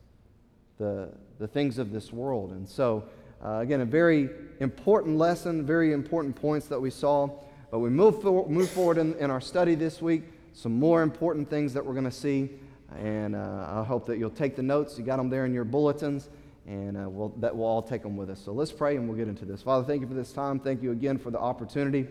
the, 0.78 1.10
the 1.38 1.46
things 1.46 1.78
of 1.78 1.93
this 1.93 2.12
world? 2.12 2.52
And 2.52 2.67
so, 2.67 3.05
uh, 3.42 3.60
again, 3.60 3.81
a 3.81 3.86
very 3.86 4.28
important 4.60 5.16
lesson, 5.16 5.64
very 5.64 5.92
important 5.92 6.36
points 6.36 6.66
that 6.66 6.81
we 6.81 6.90
saw. 6.90 7.31
But 7.70 7.81
we 7.81 7.90
move, 7.90 8.22
for, 8.22 8.48
move 8.48 8.70
forward 8.70 8.98
in, 8.98 9.14
in 9.14 9.31
our 9.31 9.40
study 9.40 9.75
this 9.75 10.00
week. 10.00 10.22
Some 10.52 10.78
more 10.78 11.02
important 11.02 11.50
things 11.50 11.72
that 11.75 11.84
we're 11.84 11.94
going 11.94 12.04
to 12.04 12.10
see. 12.10 12.50
And 12.96 13.34
uh, 13.34 13.66
I 13.69 13.82
hope 13.82 14.06
that 14.06 14.19
you'll 14.19 14.31
take 14.31 14.54
the 14.54 14.62
notes. 14.62 14.96
You 14.96 15.04
got 15.04 15.16
them 15.16 15.28
there 15.28 15.44
in 15.44 15.52
your 15.52 15.64
bulletins, 15.64 16.28
and 16.66 16.96
uh, 16.96 17.08
we'll, 17.08 17.31
that 17.40 17.56
we'll 17.56 17.66
all 17.66 17.82
take 17.82 18.02
them 18.02 18.16
with 18.16 18.31
us. 18.31 18.40
So 18.40 18.52
let's 18.52 18.70
pray 18.70 18.96
and 18.96 19.08
we'll 19.08 19.19
get 19.19 19.26
into 19.26 19.44
this. 19.44 19.62
Father, 19.62 19.84
thank 19.84 20.02
you 20.02 20.06
for 20.06 20.14
this 20.14 20.32
time. 20.32 20.60
Thank 20.60 20.82
you 20.82 20.92
again 20.92 21.19
for 21.19 21.31
the 21.31 21.40
opportunity 21.40 22.06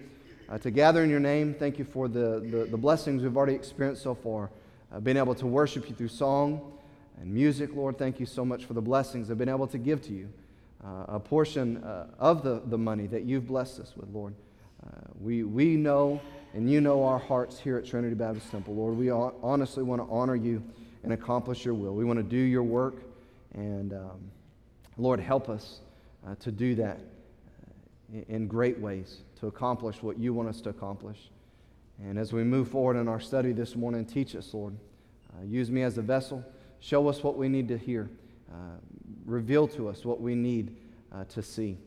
uh, 0.50 0.58
to 0.58 0.72
gather 0.72 1.04
in 1.04 1.10
your 1.10 1.22
name. 1.22 1.54
Thank 1.54 1.80
you 1.80 1.86
for 1.86 2.08
the, 2.08 2.46
the, 2.52 2.68
the 2.70 2.78
blessings 2.78 3.24
we've 3.24 3.38
already 3.38 3.56
experienced 3.56 4.04
so 4.04 4.14
far. 4.14 4.50
Uh, 4.92 5.00
being 5.00 5.18
able 5.18 5.36
to 5.36 5.48
worship 5.48 5.90
you 5.90 5.96
through 5.96 6.10
song 6.10 6.74
and 7.22 7.34
music, 7.34 7.74
Lord, 7.74 7.98
thank 7.98 8.20
you 8.20 8.26
so 8.26 8.44
much 8.44 8.66
for 8.66 8.74
the 8.74 8.82
blessings 8.82 9.32
I've 9.32 9.38
been 9.38 9.50
able 9.50 9.68
to 9.68 9.78
give 9.78 10.02
to 10.04 10.14
you. 10.14 10.30
Uh, 10.86 11.06
a 11.08 11.20
portion 11.20 11.84
uh, 11.84 12.08
of 12.20 12.44
the, 12.44 12.62
the 12.66 12.78
money 12.78 13.08
that 13.08 13.24
you've 13.24 13.48
blessed 13.48 13.80
us 13.80 13.94
with, 13.96 14.10
Lord. 14.10 14.34
we, 15.20 15.44
we 15.44 15.78
know 15.78 16.20
and 16.54 16.70
you 16.70 16.82
know 16.82 17.04
our 17.04 17.18
hearts 17.18 17.58
here 17.58 17.78
at 17.78 17.86
Trinity 17.86 18.14
Baptist 18.14 18.52
Temple, 18.52 18.76
Lord. 18.76 18.96
We 18.96 19.10
honestly 19.10 19.82
want 19.82 20.02
to 20.02 20.08
honor 20.12 20.36
you 20.36 20.64
and 21.04 21.12
accomplish 21.12 21.66
your 21.66 21.74
will. 21.74 21.96
We 21.96 22.06
want 22.06 22.18
to 22.18 22.24
do 22.24 22.38
your 22.38 22.64
work, 22.64 23.02
and 23.54 23.94
um, 23.94 24.32
Lord, 24.98 25.20
help 25.20 25.50
us 25.50 25.80
uh, 26.26 26.36
to 26.36 26.52
do 26.52 26.76
that 26.76 27.00
uh, 27.00 28.22
in 28.28 28.48
great 28.48 28.80
ways 28.80 29.22
to 29.40 29.48
accomplish 29.48 30.04
what 30.04 30.20
you 30.20 30.34
want 30.34 30.48
us 30.48 30.62
to 30.62 30.70
accomplish. 30.70 31.18
And 32.00 32.20
as 32.20 32.34
we 32.34 32.44
move 32.44 32.70
forward 32.70 32.98
in 32.98 33.08
our 33.08 33.20
study 33.20 33.52
this 33.52 33.76
morning, 33.76 34.06
teach 34.06 34.36
us, 34.36 34.54
Lord. 34.54 34.76
Uh, 35.34 35.44
use 35.46 35.72
me 35.72 35.82
as 35.82 35.98
a 35.98 36.02
vessel. 36.04 36.44
Show 36.80 37.08
us 37.08 37.24
what 37.24 37.36
we 37.36 37.50
need 37.50 37.68
to 37.70 37.78
hear. 37.78 38.10
Uh, 38.52 38.78
reveal 39.26 39.68
to 39.70 39.90
us 39.90 40.06
what 40.06 40.22
we 40.22 40.36
need 40.36 40.76
uh, 41.14 41.24
to 41.26 41.42
see. 41.42 41.78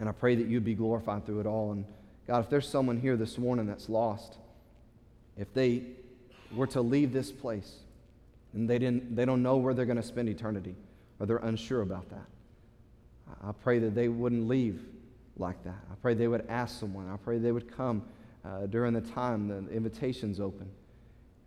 And 0.00 0.08
I 0.08 0.12
pray 0.12 0.34
that 0.34 0.46
you'd 0.46 0.64
be 0.64 0.74
glorified 0.74 1.26
through 1.26 1.40
it 1.40 1.46
all. 1.46 1.72
And 1.72 1.84
God, 2.26 2.44
if 2.44 2.50
there's 2.50 2.68
someone 2.68 3.00
here 3.00 3.16
this 3.16 3.38
morning 3.38 3.66
that's 3.66 3.88
lost, 3.88 4.36
if 5.36 5.52
they 5.54 5.82
were 6.54 6.66
to 6.68 6.80
leave 6.80 7.12
this 7.12 7.30
place 7.30 7.76
and 8.52 8.68
they, 8.68 8.78
didn't, 8.78 9.14
they 9.14 9.24
don't 9.24 9.42
know 9.42 9.56
where 9.56 9.74
they're 9.74 9.86
going 9.86 9.96
to 9.96 10.02
spend 10.02 10.28
eternity, 10.28 10.74
or 11.18 11.26
they're 11.26 11.36
unsure 11.38 11.82
about 11.82 12.08
that, 12.10 12.26
I 13.44 13.52
pray 13.52 13.78
that 13.80 13.94
they 13.94 14.08
wouldn't 14.08 14.48
leave 14.48 14.80
like 15.36 15.62
that. 15.64 15.78
I 15.90 15.94
pray 16.00 16.14
they 16.14 16.28
would 16.28 16.46
ask 16.48 16.78
someone. 16.78 17.08
I 17.08 17.16
pray 17.16 17.38
they 17.38 17.52
would 17.52 17.70
come 17.76 18.02
uh, 18.44 18.66
during 18.66 18.94
the 18.94 19.00
time 19.00 19.48
the 19.48 19.70
invitation's 19.72 20.40
open. 20.40 20.68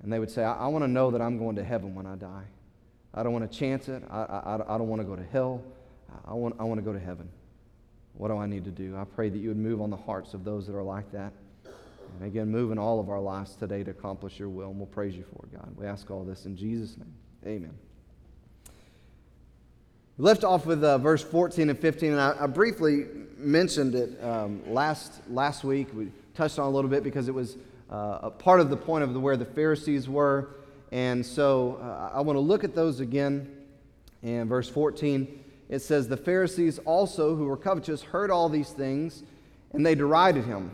And 0.03 0.11
they 0.11 0.19
would 0.19 0.31
say, 0.31 0.43
I, 0.43 0.53
I 0.53 0.67
want 0.67 0.83
to 0.83 0.87
know 0.87 1.11
that 1.11 1.21
I'm 1.21 1.37
going 1.37 1.55
to 1.55 1.63
heaven 1.63 1.95
when 1.95 2.05
I 2.05 2.15
die. 2.15 2.45
I 3.13 3.23
don't 3.23 3.33
want 3.33 3.49
to 3.49 3.57
chance 3.57 3.89
it. 3.89 4.03
I, 4.09 4.21
I, 4.21 4.75
I 4.75 4.77
don't 4.77 4.87
want 4.87 5.01
to 5.01 5.07
go 5.07 5.15
to 5.15 5.25
hell. 5.31 5.61
I 6.25 6.33
want, 6.33 6.55
I 6.59 6.63
want 6.63 6.79
to 6.79 6.83
go 6.83 6.93
to 6.93 6.99
heaven. 6.99 7.29
What 8.13 8.29
do 8.29 8.37
I 8.37 8.45
need 8.45 8.65
to 8.65 8.71
do? 8.71 8.95
I 8.97 9.03
pray 9.03 9.29
that 9.29 9.37
you 9.37 9.49
would 9.49 9.57
move 9.57 9.81
on 9.81 9.89
the 9.89 9.97
hearts 9.97 10.33
of 10.33 10.43
those 10.43 10.67
that 10.67 10.75
are 10.75 10.83
like 10.83 11.11
that. 11.11 11.33
And 11.65 12.27
again, 12.27 12.49
move 12.49 12.71
in 12.71 12.77
all 12.77 12.99
of 12.99 13.09
our 13.09 13.19
lives 13.19 13.55
today 13.55 13.83
to 13.83 13.91
accomplish 13.91 14.37
your 14.37 14.49
will. 14.49 14.69
And 14.69 14.77
we'll 14.77 14.87
praise 14.87 15.15
you 15.15 15.23
for 15.23 15.45
it, 15.45 15.53
God. 15.53 15.73
We 15.77 15.85
ask 15.85 16.09
all 16.11 16.23
this 16.23 16.45
in 16.45 16.55
Jesus' 16.55 16.97
name. 16.97 17.13
Amen. 17.45 17.73
We 20.17 20.25
left 20.25 20.43
off 20.43 20.65
with 20.65 20.83
uh, 20.83 20.97
verse 20.97 21.23
14 21.23 21.69
and 21.69 21.79
15, 21.79 22.11
and 22.11 22.21
I, 22.21 22.35
I 22.41 22.47
briefly 22.47 23.05
mentioned 23.37 23.95
it 23.95 24.21
um, 24.23 24.61
last, 24.71 25.13
last 25.29 25.63
week. 25.63 25.87
We 25.93 26.11
touched 26.35 26.59
on 26.59 26.67
a 26.67 26.69
little 26.69 26.89
bit 26.89 27.03
because 27.03 27.27
it 27.27 27.33
was 27.33 27.57
uh, 27.89 28.19
a 28.23 28.29
part 28.29 28.59
of 28.59 28.69
the 28.69 28.77
point 28.77 29.03
of 29.03 29.13
the, 29.13 29.19
where 29.19 29.37
the 29.37 29.45
Pharisees 29.45 30.07
were. 30.07 30.49
And 30.91 31.25
so 31.25 31.79
uh, 31.81 32.11
I 32.13 32.21
want 32.21 32.35
to 32.35 32.41
look 32.41 32.63
at 32.63 32.75
those 32.75 32.99
again. 32.99 33.49
And 34.23 34.47
verse 34.47 34.69
14 34.69 35.39
it 35.71 35.81
says, 35.81 36.07
The 36.07 36.17
Pharisees 36.17 36.79
also, 36.79 37.35
who 37.35 37.45
were 37.45 37.57
covetous, 37.57 38.03
heard 38.03 38.29
all 38.29 38.49
these 38.49 38.71
things, 38.71 39.23
and 39.71 39.85
they 39.85 39.95
derided 39.95 40.43
him. 40.43 40.69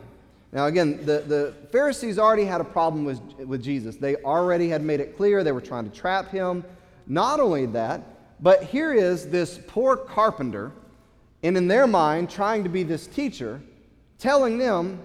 Now, 0.52 0.66
again, 0.66 0.98
the, 1.06 1.20
the 1.20 1.54
Pharisees 1.70 2.18
already 2.18 2.44
had 2.44 2.60
a 2.60 2.64
problem 2.64 3.04
with, 3.04 3.20
with 3.38 3.62
Jesus. 3.62 3.96
They 3.96 4.16
already 4.16 4.68
had 4.68 4.82
made 4.82 4.98
it 5.00 5.16
clear 5.16 5.44
they 5.44 5.52
were 5.52 5.60
trying 5.60 5.88
to 5.88 5.96
trap 5.96 6.30
him. 6.30 6.64
Not 7.06 7.38
only 7.38 7.66
that, 7.66 8.02
but 8.40 8.64
here 8.64 8.92
is 8.92 9.28
this 9.28 9.60
poor 9.68 9.96
carpenter, 9.96 10.72
and 11.44 11.56
in 11.56 11.68
their 11.68 11.86
mind, 11.86 12.28
trying 12.28 12.64
to 12.64 12.68
be 12.68 12.82
this 12.82 13.06
teacher, 13.06 13.60
telling 14.18 14.58
them 14.58 14.98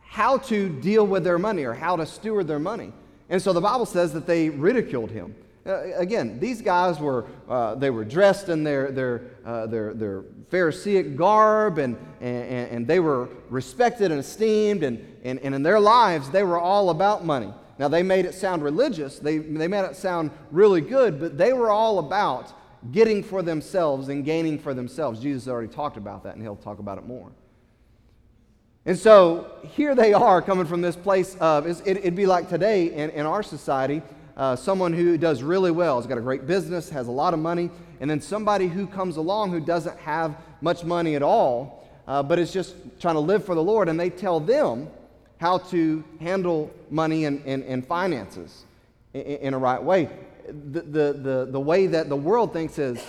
how 0.00 0.38
to 0.38 0.68
deal 0.68 1.06
with 1.06 1.22
their 1.22 1.38
money 1.38 1.64
or 1.64 1.74
how 1.74 1.96
to 1.96 2.06
steward 2.06 2.46
their 2.46 2.58
money. 2.58 2.92
And 3.28 3.40
so 3.40 3.52
the 3.52 3.60
Bible 3.60 3.86
says 3.86 4.12
that 4.12 4.26
they 4.26 4.50
ridiculed 4.50 5.10
him. 5.10 5.34
Uh, 5.66 5.94
again, 5.96 6.38
these 6.38 6.60
guys 6.60 7.00
were, 7.00 7.24
uh, 7.48 7.74
they 7.74 7.88
were 7.88 8.04
dressed 8.04 8.50
in 8.50 8.64
their, 8.64 8.90
their, 8.90 9.22
uh, 9.46 9.66
their, 9.66 9.94
their 9.94 10.24
Pharisaic 10.50 11.16
garb 11.16 11.78
and, 11.78 11.96
and, 12.20 12.68
and 12.70 12.86
they 12.86 13.00
were 13.00 13.30
respected 13.48 14.10
and 14.10 14.20
esteemed, 14.20 14.82
and, 14.82 15.04
and, 15.24 15.38
and 15.40 15.54
in 15.54 15.62
their 15.62 15.80
lives, 15.80 16.28
they 16.28 16.42
were 16.42 16.58
all 16.58 16.90
about 16.90 17.24
money. 17.24 17.52
Now, 17.78 17.88
they 17.88 18.02
made 18.02 18.26
it 18.26 18.34
sound 18.34 18.62
religious, 18.62 19.18
they, 19.18 19.38
they 19.38 19.66
made 19.66 19.84
it 19.84 19.96
sound 19.96 20.30
really 20.50 20.82
good, 20.82 21.18
but 21.18 21.38
they 21.38 21.52
were 21.54 21.70
all 21.70 21.98
about 21.98 22.52
getting 22.92 23.22
for 23.22 23.42
themselves 23.42 24.10
and 24.10 24.24
gaining 24.24 24.58
for 24.58 24.74
themselves. 24.74 25.18
Jesus 25.18 25.48
already 25.48 25.72
talked 25.72 25.96
about 25.96 26.22
that, 26.24 26.34
and 26.34 26.42
he'll 26.42 26.56
talk 26.56 26.78
about 26.78 26.98
it 26.98 27.06
more. 27.06 27.32
And 28.86 28.98
so 28.98 29.50
here 29.62 29.94
they 29.94 30.12
are 30.12 30.42
coming 30.42 30.66
from 30.66 30.82
this 30.82 30.94
place 30.94 31.36
of, 31.36 31.66
it, 31.66 32.04
would 32.04 32.14
be 32.14 32.26
like 32.26 32.50
today 32.50 32.92
in, 32.92 33.10
in 33.10 33.24
our 33.24 33.42
society, 33.42 34.02
uh, 34.36 34.56
someone 34.56 34.92
who 34.92 35.16
does 35.16 35.42
really 35.42 35.70
well, 35.70 35.96
has 35.96 36.06
got 36.06 36.18
a 36.18 36.20
great 36.20 36.46
business, 36.46 36.90
has 36.90 37.08
a 37.08 37.10
lot 37.10 37.32
of 37.32 37.40
money, 37.40 37.70
and 38.00 38.10
then 38.10 38.20
somebody 38.20 38.68
who 38.68 38.86
comes 38.86 39.16
along 39.16 39.52
who 39.52 39.60
doesn't 39.60 39.98
have 40.00 40.36
much 40.60 40.84
money 40.84 41.14
at 41.14 41.22
all, 41.22 41.88
uh, 42.06 42.22
but 42.22 42.38
is 42.38 42.52
just 42.52 42.74
trying 43.00 43.14
to 43.14 43.20
live 43.20 43.42
for 43.44 43.54
the 43.54 43.62
Lord, 43.62 43.88
and 43.88 43.98
they 43.98 44.10
tell 44.10 44.38
them 44.38 44.88
how 45.38 45.58
to 45.58 46.04
handle 46.20 46.70
money 46.90 47.24
and, 47.24 47.42
and, 47.46 47.64
and 47.64 47.86
finances 47.86 48.64
in, 49.14 49.22
in, 49.22 49.54
a 49.54 49.58
right 49.58 49.82
way. 49.82 50.10
The, 50.46 50.82
the, 50.82 51.12
the, 51.12 51.48
the 51.50 51.60
way 51.60 51.86
that 51.86 52.10
the 52.10 52.16
world 52.16 52.52
thinks 52.52 52.78
is, 52.78 53.02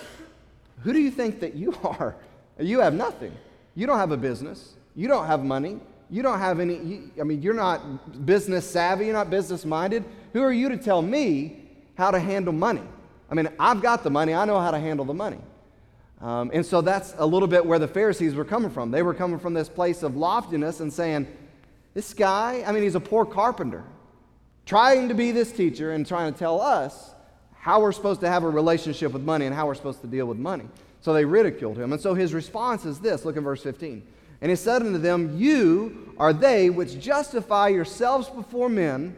who 0.83 0.93
do 0.93 0.99
you 0.99 1.11
think 1.11 1.41
that 1.41 1.53
you 1.53 1.73
are? 1.83 2.15
You 2.59 2.79
have 2.79 2.93
nothing. 2.93 3.33
You 3.75 3.87
don't 3.87 3.97
have 3.97 4.11
a 4.13 4.17
business. 4.17 4.75
You 4.95 5.07
don't 5.07 5.27
have 5.27 5.43
money. 5.43 5.79
You 6.09 6.21
don't 6.21 6.39
have 6.39 6.59
any, 6.59 6.77
you, 6.77 7.11
I 7.19 7.23
mean, 7.23 7.41
you're 7.41 7.53
not 7.53 8.25
business 8.25 8.69
savvy, 8.69 9.05
you're 9.05 9.13
not 9.13 9.29
business 9.29 9.65
minded. 9.65 10.05
Who 10.33 10.41
are 10.41 10.53
you 10.53 10.69
to 10.69 10.77
tell 10.77 11.01
me 11.01 11.67
how 11.97 12.11
to 12.11 12.19
handle 12.19 12.53
money? 12.53 12.83
I 13.29 13.33
mean, 13.33 13.49
I've 13.59 13.81
got 13.81 14.03
the 14.03 14.11
money, 14.11 14.33
I 14.33 14.45
know 14.45 14.59
how 14.59 14.71
to 14.71 14.79
handle 14.79 15.05
the 15.05 15.13
money. 15.13 15.39
Um, 16.21 16.51
and 16.53 16.65
so 16.65 16.81
that's 16.81 17.15
a 17.17 17.25
little 17.25 17.47
bit 17.47 17.65
where 17.65 17.79
the 17.79 17.87
Pharisees 17.87 18.35
were 18.35 18.45
coming 18.45 18.69
from. 18.69 18.91
They 18.91 19.01
were 19.01 19.13
coming 19.13 19.39
from 19.39 19.53
this 19.53 19.67
place 19.67 20.03
of 20.03 20.15
loftiness 20.15 20.79
and 20.79 20.93
saying, 20.93 21.27
This 21.93 22.13
guy, 22.13 22.63
I 22.65 22.71
mean, 22.71 22.83
he's 22.83 22.95
a 22.95 22.99
poor 22.99 23.25
carpenter, 23.25 23.83
trying 24.65 25.09
to 25.09 25.13
be 25.15 25.31
this 25.31 25.51
teacher 25.51 25.91
and 25.91 26.05
trying 26.07 26.31
to 26.31 26.39
tell 26.39 26.61
us 26.61 27.13
how 27.53 27.81
we're 27.81 27.91
supposed 27.91 28.21
to 28.21 28.29
have 28.29 28.43
a 28.43 28.49
relationship 28.49 29.11
with 29.11 29.23
money 29.23 29.47
and 29.47 29.55
how 29.55 29.65
we're 29.65 29.75
supposed 29.75 30.01
to 30.01 30.07
deal 30.07 30.27
with 30.27 30.37
money. 30.37 30.65
So 31.01 31.13
they 31.13 31.25
ridiculed 31.25 31.77
him. 31.77 31.93
And 31.93 32.01
so 32.01 32.13
his 32.13 32.33
response 32.33 32.85
is 32.85 32.99
this 32.99 33.25
look 33.25 33.37
at 33.37 33.43
verse 33.43 33.61
15. 33.63 34.05
And 34.41 34.49
he 34.49 34.55
said 34.55 34.81
unto 34.81 34.97
them, 34.97 35.37
You 35.37 36.13
are 36.17 36.33
they 36.33 36.69
which 36.69 36.99
justify 36.99 37.69
yourselves 37.69 38.29
before 38.29 38.69
men, 38.69 39.15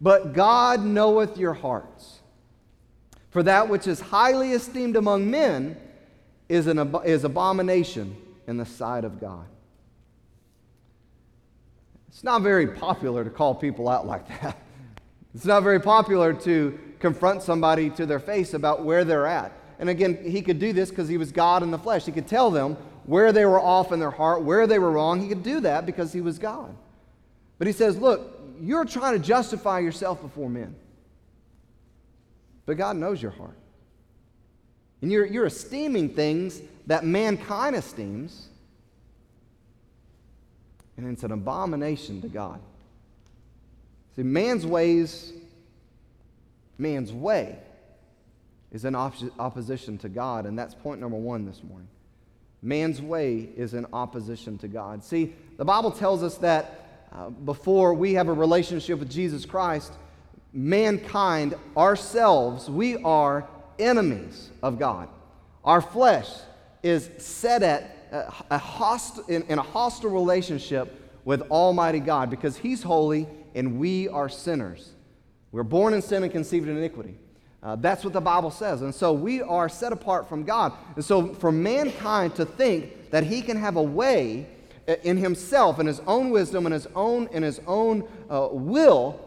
but 0.00 0.32
God 0.32 0.84
knoweth 0.84 1.38
your 1.38 1.54
hearts. 1.54 2.20
For 3.30 3.42
that 3.42 3.68
which 3.68 3.86
is 3.86 4.00
highly 4.00 4.52
esteemed 4.52 4.96
among 4.96 5.30
men 5.30 5.76
is, 6.48 6.66
an, 6.66 6.94
is 7.04 7.24
abomination 7.24 8.16
in 8.46 8.56
the 8.56 8.64
sight 8.64 9.04
of 9.04 9.20
God. 9.20 9.46
It's 12.08 12.24
not 12.24 12.40
very 12.40 12.66
popular 12.66 13.24
to 13.24 13.30
call 13.30 13.54
people 13.54 13.88
out 13.88 14.06
like 14.06 14.26
that. 14.40 14.56
It's 15.34 15.44
not 15.44 15.62
very 15.62 15.80
popular 15.80 16.32
to 16.32 16.78
confront 16.98 17.42
somebody 17.42 17.90
to 17.90 18.06
their 18.06 18.18
face 18.18 18.54
about 18.54 18.84
where 18.84 19.04
they're 19.04 19.26
at. 19.26 19.52
And 19.78 19.90
again, 19.90 20.18
he 20.24 20.40
could 20.40 20.58
do 20.58 20.72
this 20.72 20.88
because 20.88 21.08
he 21.08 21.18
was 21.18 21.30
God 21.30 21.62
in 21.62 21.70
the 21.70 21.78
flesh. 21.78 22.06
He 22.06 22.12
could 22.12 22.26
tell 22.26 22.50
them 22.50 22.78
where 23.06 23.32
they 23.32 23.44
were 23.44 23.60
off 23.60 23.92
in 23.92 24.00
their 24.00 24.10
heart, 24.10 24.42
where 24.42 24.66
they 24.66 24.78
were 24.78 24.90
wrong. 24.90 25.20
He 25.20 25.28
could 25.28 25.44
do 25.44 25.60
that 25.60 25.86
because 25.86 26.12
he 26.12 26.20
was 26.20 26.38
God. 26.38 26.74
But 27.58 27.66
he 27.66 27.72
says, 27.72 27.96
Look, 27.96 28.38
you're 28.60 28.84
trying 28.84 29.20
to 29.20 29.24
justify 29.24 29.78
yourself 29.78 30.20
before 30.20 30.50
men. 30.50 30.74
But 32.66 32.76
God 32.76 32.96
knows 32.96 33.22
your 33.22 33.30
heart. 33.30 33.56
And 35.00 35.12
you're, 35.12 35.24
you're 35.24 35.46
esteeming 35.46 36.08
things 36.10 36.60
that 36.86 37.04
mankind 37.04 37.76
esteems, 37.76 38.48
and 40.96 41.06
it's 41.12 41.22
an 41.22 41.30
abomination 41.30 42.22
to 42.22 42.28
God. 42.28 42.60
See, 44.16 44.22
man's 44.22 44.66
ways, 44.66 45.32
man's 46.78 47.12
way 47.12 47.58
is 48.72 48.84
in 48.84 48.94
op- 48.96 49.14
opposition 49.38 49.96
to 49.98 50.08
God, 50.08 50.46
and 50.46 50.58
that's 50.58 50.74
point 50.74 51.00
number 51.00 51.18
one 51.18 51.44
this 51.44 51.62
morning. 51.62 51.88
Man's 52.66 53.00
way 53.00 53.48
is 53.56 53.74
in 53.74 53.86
opposition 53.92 54.58
to 54.58 54.68
God. 54.68 55.04
See, 55.04 55.32
the 55.56 55.64
Bible 55.64 55.92
tells 55.92 56.24
us 56.24 56.36
that 56.38 57.06
uh, 57.12 57.30
before 57.30 57.94
we 57.94 58.14
have 58.14 58.28
a 58.28 58.32
relationship 58.32 58.98
with 58.98 59.08
Jesus 59.10 59.46
Christ, 59.46 59.92
mankind, 60.52 61.54
ourselves, 61.76 62.68
we 62.68 62.96
are 63.04 63.48
enemies 63.78 64.50
of 64.64 64.80
God. 64.80 65.08
Our 65.64 65.80
flesh 65.80 66.28
is 66.82 67.08
set 67.18 67.62
at 67.62 67.92
a 68.50 68.58
host, 68.58 69.20
in, 69.28 69.42
in 69.44 69.58
a 69.58 69.62
hostile 69.62 70.10
relationship 70.10 71.20
with 71.24 71.42
Almighty 71.42 72.00
God 72.00 72.30
because 72.30 72.56
He's 72.56 72.82
holy 72.82 73.28
and 73.54 73.78
we 73.78 74.08
are 74.08 74.28
sinners. 74.28 74.92
We're 75.52 75.62
born 75.62 75.94
in 75.94 76.02
sin 76.02 76.24
and 76.24 76.32
conceived 76.32 76.68
in 76.68 76.76
iniquity. 76.76 77.16
Uh, 77.62 77.76
that's 77.76 78.04
what 78.04 78.12
the 78.12 78.20
Bible 78.20 78.50
says. 78.50 78.82
And 78.82 78.94
so 78.94 79.12
we 79.12 79.42
are 79.42 79.68
set 79.68 79.92
apart 79.92 80.28
from 80.28 80.44
God. 80.44 80.72
And 80.94 81.04
so 81.04 81.34
for 81.34 81.50
mankind 81.50 82.34
to 82.36 82.44
think 82.44 83.10
that 83.10 83.24
he 83.24 83.42
can 83.42 83.56
have 83.56 83.76
a 83.76 83.82
way 83.82 84.46
uh, 84.86 84.94
in 85.02 85.16
himself, 85.16 85.80
in 85.80 85.86
his 85.86 86.00
own 86.00 86.30
wisdom, 86.30 86.66
in 86.66 86.72
his 86.72 86.86
own, 86.94 87.28
in 87.32 87.42
his 87.42 87.60
own 87.66 88.06
uh, 88.30 88.48
will, 88.52 89.20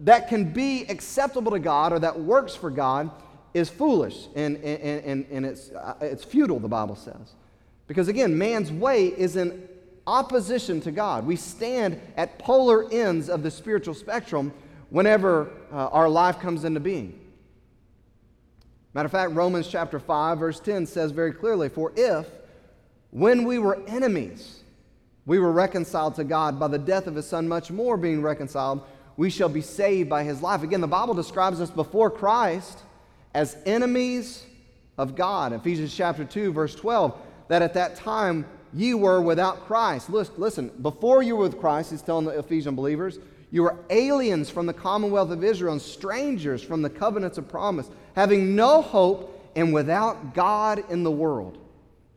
that 0.00 0.28
can 0.28 0.52
be 0.52 0.84
acceptable 0.84 1.52
to 1.52 1.58
God 1.58 1.92
or 1.92 1.98
that 1.98 2.18
works 2.18 2.54
for 2.54 2.70
God 2.70 3.10
is 3.54 3.68
foolish 3.68 4.28
and, 4.34 4.56
and, 4.58 5.02
and, 5.04 5.26
and 5.30 5.46
it's, 5.46 5.70
uh, 5.72 5.94
it's 6.00 6.24
futile, 6.24 6.60
the 6.60 6.68
Bible 6.68 6.96
says. 6.96 7.34
Because 7.86 8.08
again, 8.08 8.38
man's 8.38 8.70
way 8.70 9.06
is 9.06 9.36
in 9.36 9.68
opposition 10.06 10.80
to 10.82 10.92
God. 10.92 11.26
We 11.26 11.36
stand 11.36 12.00
at 12.16 12.38
polar 12.38 12.90
ends 12.92 13.28
of 13.28 13.42
the 13.42 13.50
spiritual 13.50 13.94
spectrum 13.94 14.52
whenever 14.90 15.50
uh, 15.72 15.88
our 15.88 16.08
life 16.08 16.38
comes 16.38 16.64
into 16.64 16.80
being. 16.80 17.18
Matter 18.92 19.06
of 19.06 19.12
fact, 19.12 19.32
Romans 19.32 19.68
chapter 19.68 20.00
5, 20.00 20.38
verse 20.38 20.58
10 20.60 20.86
says 20.86 21.12
very 21.12 21.32
clearly 21.32 21.68
For 21.68 21.92
if, 21.94 22.26
when 23.10 23.44
we 23.44 23.58
were 23.58 23.82
enemies, 23.86 24.60
we 25.26 25.38
were 25.38 25.52
reconciled 25.52 26.16
to 26.16 26.24
God 26.24 26.58
by 26.58 26.68
the 26.68 26.78
death 26.78 27.06
of 27.06 27.14
his 27.14 27.26
Son, 27.28 27.46
much 27.46 27.70
more 27.70 27.96
being 27.96 28.22
reconciled, 28.22 28.82
we 29.16 29.30
shall 29.30 29.48
be 29.48 29.60
saved 29.60 30.08
by 30.08 30.24
his 30.24 30.42
life. 30.42 30.62
Again, 30.62 30.80
the 30.80 30.88
Bible 30.88 31.14
describes 31.14 31.60
us 31.60 31.70
before 31.70 32.10
Christ 32.10 32.80
as 33.34 33.56
enemies 33.66 34.44
of 34.98 35.14
God. 35.14 35.52
Ephesians 35.52 35.94
chapter 35.94 36.24
2, 36.24 36.52
verse 36.52 36.74
12, 36.74 37.16
that 37.48 37.62
at 37.62 37.74
that 37.74 37.96
time 37.96 38.44
ye 38.72 38.94
were 38.94 39.20
without 39.20 39.66
Christ. 39.66 40.10
Listen, 40.10 40.70
before 40.82 41.22
you 41.22 41.36
were 41.36 41.44
with 41.44 41.60
Christ, 41.60 41.90
he's 41.90 42.02
telling 42.02 42.24
the 42.24 42.38
Ephesian 42.38 42.74
believers, 42.74 43.18
you 43.50 43.62
were 43.62 43.76
aliens 43.90 44.48
from 44.48 44.66
the 44.66 44.72
commonwealth 44.72 45.30
of 45.30 45.42
Israel 45.42 45.72
and 45.72 45.82
strangers 45.82 46.62
from 46.62 46.82
the 46.82 46.90
covenants 46.90 47.38
of 47.38 47.48
promise, 47.48 47.90
having 48.14 48.54
no 48.54 48.82
hope 48.82 49.50
and 49.56 49.74
without 49.74 50.34
God 50.34 50.84
in 50.90 51.02
the 51.02 51.10
world. 51.10 51.58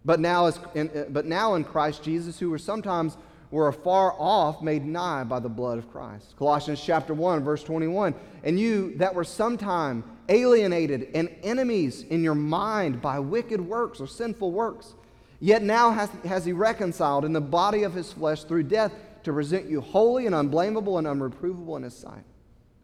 But 0.06 0.20
now, 0.20 0.46
as 0.46 0.60
in, 0.76 0.90
uh, 0.90 1.06
but 1.10 1.26
now 1.26 1.56
in 1.56 1.64
Christ 1.64 2.04
Jesus, 2.04 2.38
who 2.38 2.50
were 2.50 2.58
sometimes 2.58 3.18
were 3.52 3.68
afar 3.68 4.16
off, 4.18 4.62
made 4.62 4.84
nigh 4.84 5.24
by 5.24 5.40
the 5.40 5.50
blood 5.50 5.78
of 5.78 5.92
Christ. 5.92 6.36
Colossians 6.38 6.84
chapter 6.84 7.14
1, 7.14 7.44
verse 7.44 7.64
21. 7.64 8.16
And 8.44 8.60
you 8.60 8.96
that 8.98 9.14
were 9.14 9.24
sometime 9.24 10.04
alienated 10.28 11.10
and 11.14 11.30
enemies 11.44 12.04
in 12.04 12.24
your 12.24 12.36
mind 12.36 13.02
by 13.02 13.20
wicked 13.20 13.62
works 13.62 14.02
or 14.02 14.08
sinful 14.08 14.52
works, 14.52 14.94
yet 15.40 15.62
now 15.62 15.92
has, 15.92 16.10
has 16.26 16.46
he 16.46 16.52
reconciled 16.52 17.26
in 17.26 17.34
the 17.34 17.42
body 17.42 17.84
of 17.84 17.94
his 17.94 18.12
flesh 18.12 18.44
through 18.44 18.64
death 18.64 18.92
to 19.24 19.34
present 19.34 19.70
you 19.70 19.82
holy 19.82 20.26
and 20.26 20.36
unblameable 20.36 20.98
and 20.98 21.08
unreprovable 21.08 21.78
in 21.78 21.84
his 21.84 21.96
sight. 21.96 22.24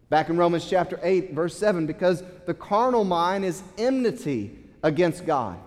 Back 0.10 0.30
in 0.30 0.38
Romans 0.38 0.68
chapter 0.68 1.00
8, 1.04 1.34
verse 1.34 1.56
7, 1.56 1.86
because 1.86 2.24
the 2.46 2.54
carnal 2.54 3.04
mind 3.04 3.46
is 3.46 3.62
enmity 3.78 4.58
against 4.82 5.26
God. 5.26 5.60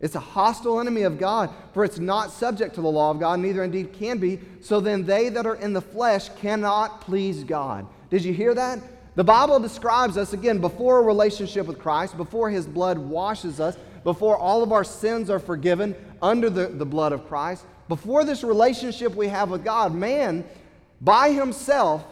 It's 0.00 0.14
a 0.14 0.20
hostile 0.20 0.80
enemy 0.80 1.02
of 1.02 1.18
God, 1.18 1.50
for 1.72 1.84
it's 1.84 1.98
not 1.98 2.32
subject 2.32 2.74
to 2.76 2.80
the 2.80 2.90
law 2.90 3.10
of 3.10 3.20
God, 3.20 3.38
neither 3.38 3.62
indeed 3.62 3.92
can 3.92 4.18
be. 4.18 4.40
So 4.60 4.80
then 4.80 5.04
they 5.04 5.28
that 5.28 5.46
are 5.46 5.56
in 5.56 5.72
the 5.72 5.82
flesh 5.82 6.30
cannot 6.40 7.02
please 7.02 7.44
God. 7.44 7.86
Did 8.08 8.24
you 8.24 8.32
hear 8.32 8.54
that? 8.54 8.80
The 9.14 9.24
Bible 9.24 9.60
describes 9.60 10.16
us, 10.16 10.32
again, 10.32 10.58
before 10.58 10.98
a 10.98 11.02
relationship 11.02 11.66
with 11.66 11.78
Christ, 11.78 12.16
before 12.16 12.48
his 12.48 12.66
blood 12.66 12.98
washes 12.98 13.60
us, 13.60 13.76
before 14.02 14.38
all 14.38 14.62
of 14.62 14.72
our 14.72 14.84
sins 14.84 15.28
are 15.28 15.38
forgiven 15.38 15.94
under 16.22 16.48
the, 16.48 16.68
the 16.68 16.86
blood 16.86 17.12
of 17.12 17.28
Christ, 17.28 17.66
before 17.90 18.24
this 18.24 18.44
relationship 18.44 19.16
we 19.16 19.26
have 19.26 19.50
with 19.50 19.64
God, 19.64 19.92
man 19.92 20.44
by 21.00 21.32
himself 21.32 22.04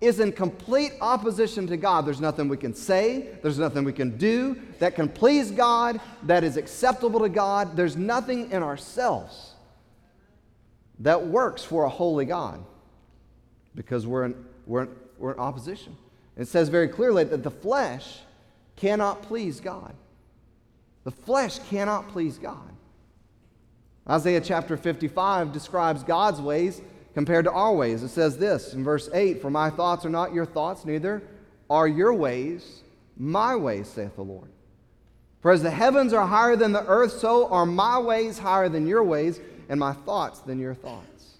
is 0.00 0.18
in 0.18 0.32
complete 0.32 0.92
opposition 1.00 1.68
to 1.68 1.76
God. 1.76 2.04
There's 2.04 2.20
nothing 2.20 2.48
we 2.48 2.56
can 2.56 2.74
say, 2.74 3.28
there's 3.40 3.58
nothing 3.58 3.84
we 3.84 3.92
can 3.92 4.18
do 4.18 4.60
that 4.80 4.96
can 4.96 5.08
please 5.08 5.52
God, 5.52 6.00
that 6.24 6.42
is 6.42 6.56
acceptable 6.56 7.20
to 7.20 7.28
God. 7.28 7.76
There's 7.76 7.96
nothing 7.96 8.50
in 8.50 8.64
ourselves 8.64 9.52
that 10.98 11.28
works 11.28 11.62
for 11.62 11.84
a 11.84 11.88
holy 11.88 12.24
God 12.24 12.64
because 13.76 14.08
we're 14.08 14.24
in, 14.24 14.44
we're 14.66 14.82
in, 14.82 14.88
we're 15.16 15.32
in 15.32 15.38
opposition. 15.38 15.96
It 16.36 16.48
says 16.48 16.70
very 16.70 16.88
clearly 16.88 17.22
that 17.22 17.44
the 17.44 17.52
flesh 17.52 18.18
cannot 18.74 19.22
please 19.22 19.60
God. 19.60 19.94
The 21.04 21.12
flesh 21.12 21.60
cannot 21.70 22.08
please 22.08 22.36
God. 22.36 22.69
Isaiah 24.08 24.40
chapter 24.40 24.76
55 24.76 25.52
describes 25.52 26.02
God's 26.02 26.40
ways 26.40 26.80
compared 27.14 27.44
to 27.44 27.52
our 27.52 27.74
ways. 27.74 28.02
It 28.02 28.08
says 28.08 28.38
this 28.38 28.74
in 28.74 28.84
verse 28.84 29.08
8 29.12 29.42
For 29.42 29.50
my 29.50 29.70
thoughts 29.70 30.04
are 30.04 30.10
not 30.10 30.34
your 30.34 30.46
thoughts, 30.46 30.84
neither 30.84 31.22
are 31.68 31.86
your 31.86 32.12
ways 32.12 32.82
my 33.20 33.54
ways, 33.54 33.86
saith 33.86 34.16
the 34.16 34.22
Lord. 34.22 34.48
For 35.42 35.52
as 35.52 35.62
the 35.62 35.70
heavens 35.70 36.14
are 36.14 36.26
higher 36.26 36.56
than 36.56 36.72
the 36.72 36.86
earth, 36.86 37.12
so 37.12 37.48
are 37.48 37.66
my 37.66 37.98
ways 37.98 38.38
higher 38.38 38.70
than 38.70 38.86
your 38.86 39.04
ways, 39.04 39.40
and 39.68 39.78
my 39.78 39.92
thoughts 39.92 40.40
than 40.40 40.58
your 40.58 40.74
thoughts. 40.74 41.36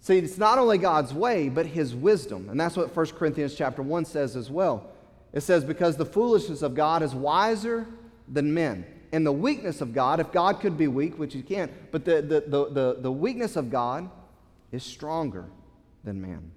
See, 0.00 0.18
it's 0.18 0.36
not 0.36 0.58
only 0.58 0.76
God's 0.76 1.14
way, 1.14 1.48
but 1.48 1.64
his 1.64 1.94
wisdom. 1.94 2.50
And 2.50 2.60
that's 2.60 2.76
what 2.76 2.94
1 2.94 3.06
Corinthians 3.08 3.54
chapter 3.54 3.82
1 3.82 4.04
says 4.04 4.36
as 4.36 4.50
well. 4.50 4.90
It 5.32 5.40
says, 5.40 5.64
Because 5.64 5.96
the 5.96 6.06
foolishness 6.06 6.60
of 6.60 6.74
God 6.74 7.02
is 7.02 7.14
wiser 7.14 7.86
than 8.28 8.52
men 8.52 8.84
and 9.12 9.26
the 9.26 9.32
weakness 9.32 9.80
of 9.80 9.92
God, 9.92 10.20
if 10.20 10.32
God 10.32 10.60
could 10.60 10.76
be 10.76 10.88
weak, 10.88 11.18
which 11.18 11.32
he 11.32 11.42
can't, 11.42 11.70
but 11.90 12.04
the, 12.04 12.22
the, 12.22 12.40
the, 12.40 12.70
the, 12.70 12.96
the 13.00 13.12
weakness 13.12 13.56
of 13.56 13.70
God 13.70 14.10
is 14.72 14.82
stronger 14.82 15.46
than 16.04 16.20
man. 16.20 16.50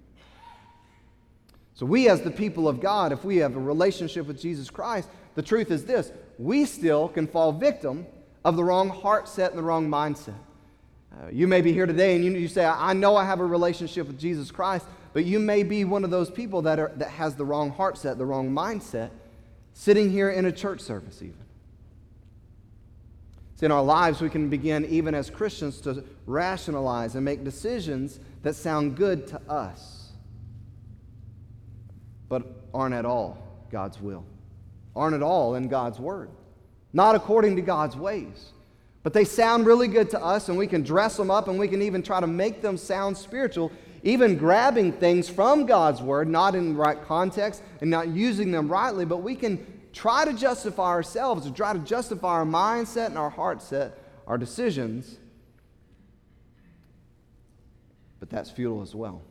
So, 1.74 1.86
we 1.86 2.08
as 2.08 2.20
the 2.20 2.30
people 2.30 2.68
of 2.68 2.80
God, 2.80 3.12
if 3.12 3.24
we 3.24 3.38
have 3.38 3.56
a 3.56 3.60
relationship 3.60 4.26
with 4.26 4.40
Jesus 4.40 4.70
Christ, 4.70 5.08
the 5.34 5.42
truth 5.42 5.70
is 5.70 5.84
this 5.84 6.12
we 6.38 6.64
still 6.64 7.08
can 7.08 7.26
fall 7.26 7.52
victim 7.52 8.06
of 8.44 8.56
the 8.56 8.64
wrong 8.64 8.88
heart 8.88 9.28
set 9.28 9.50
and 9.50 9.58
the 9.58 9.62
wrong 9.62 9.88
mindset. 9.88 10.34
Uh, 11.12 11.28
you 11.30 11.46
may 11.46 11.60
be 11.60 11.72
here 11.72 11.86
today 11.86 12.16
and 12.16 12.24
you, 12.24 12.32
you 12.32 12.48
say, 12.48 12.64
I 12.64 12.92
know 12.92 13.16
I 13.16 13.24
have 13.24 13.40
a 13.40 13.46
relationship 13.46 14.06
with 14.06 14.18
Jesus 14.18 14.50
Christ, 14.50 14.86
but 15.12 15.24
you 15.24 15.38
may 15.38 15.62
be 15.62 15.84
one 15.84 16.04
of 16.04 16.10
those 16.10 16.30
people 16.30 16.62
that, 16.62 16.78
are, 16.78 16.92
that 16.96 17.10
has 17.10 17.36
the 17.36 17.44
wrong 17.44 17.70
heart 17.70 17.98
set, 17.98 18.18
the 18.18 18.24
wrong 18.24 18.50
mindset, 18.50 19.10
sitting 19.74 20.10
here 20.10 20.30
in 20.30 20.46
a 20.46 20.52
church 20.52 20.80
service, 20.80 21.22
even 21.22 21.41
in 23.62 23.70
our 23.70 23.82
lives, 23.82 24.20
we 24.20 24.28
can 24.28 24.48
begin, 24.48 24.84
even 24.86 25.14
as 25.14 25.30
Christians, 25.30 25.80
to 25.82 26.04
rationalize 26.26 27.14
and 27.14 27.24
make 27.24 27.44
decisions 27.44 28.18
that 28.42 28.54
sound 28.54 28.96
good 28.96 29.26
to 29.28 29.40
us, 29.48 30.10
but 32.28 32.42
aren't 32.74 32.94
at 32.94 33.04
all 33.04 33.38
God's 33.70 34.00
will, 34.00 34.24
aren't 34.96 35.14
at 35.14 35.22
all 35.22 35.54
in 35.54 35.68
God's 35.68 35.98
word, 35.98 36.30
not 36.92 37.14
according 37.14 37.56
to 37.56 37.62
God's 37.62 37.96
ways. 37.96 38.52
But 39.02 39.12
they 39.12 39.24
sound 39.24 39.66
really 39.66 39.88
good 39.88 40.10
to 40.10 40.22
us, 40.22 40.48
and 40.48 40.56
we 40.56 40.66
can 40.66 40.82
dress 40.82 41.16
them 41.16 41.30
up 41.30 41.48
and 41.48 41.58
we 41.58 41.68
can 41.68 41.82
even 41.82 42.02
try 42.02 42.20
to 42.20 42.26
make 42.26 42.62
them 42.62 42.76
sound 42.76 43.16
spiritual, 43.16 43.72
even 44.04 44.36
grabbing 44.36 44.92
things 44.92 45.28
from 45.28 45.66
God's 45.66 46.00
word, 46.00 46.28
not 46.28 46.54
in 46.54 46.74
the 46.74 46.78
right 46.78 47.02
context 47.04 47.62
and 47.80 47.90
not 47.90 48.08
using 48.08 48.50
them 48.52 48.68
rightly, 48.68 49.04
but 49.04 49.18
we 49.18 49.34
can 49.34 49.64
try 49.92 50.24
to 50.24 50.32
justify 50.32 50.88
ourselves, 50.88 51.46
or 51.46 51.50
try 51.50 51.72
to 51.72 51.78
justify 51.80 52.28
our 52.28 52.44
mindset 52.44 53.06
and 53.06 53.18
our 53.18 53.30
heart 53.30 53.62
set, 53.62 53.98
our 54.26 54.38
decisions. 54.38 55.18
But 58.20 58.30
that's 58.30 58.50
futile 58.50 58.82
as 58.82 58.94
well. 58.94 59.22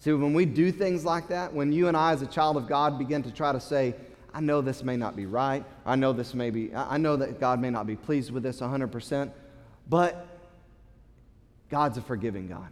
See, 0.00 0.12
when 0.12 0.34
we 0.34 0.44
do 0.44 0.70
things 0.70 1.04
like 1.04 1.28
that, 1.28 1.54
when 1.54 1.72
you 1.72 1.88
and 1.88 1.96
I, 1.96 2.12
as 2.12 2.22
a 2.22 2.26
child 2.26 2.56
of 2.56 2.66
God, 2.66 2.98
begin 2.98 3.22
to 3.22 3.30
try 3.30 3.52
to 3.52 3.60
say, 3.60 3.94
I 4.34 4.40
know 4.40 4.60
this 4.60 4.82
may 4.82 4.96
not 4.96 5.16
be 5.16 5.26
right, 5.26 5.64
I 5.86 5.96
know 5.96 6.12
this 6.12 6.34
may 6.34 6.50
be, 6.50 6.74
I 6.74 6.98
know 6.98 7.16
that 7.16 7.40
God 7.40 7.60
may 7.60 7.70
not 7.70 7.86
be 7.86 7.96
pleased 7.96 8.30
with 8.32 8.42
this 8.42 8.60
100%, 8.60 9.30
but 9.88 10.26
God's 11.70 11.98
a 11.98 12.02
forgiving 12.02 12.48
God. 12.48 12.68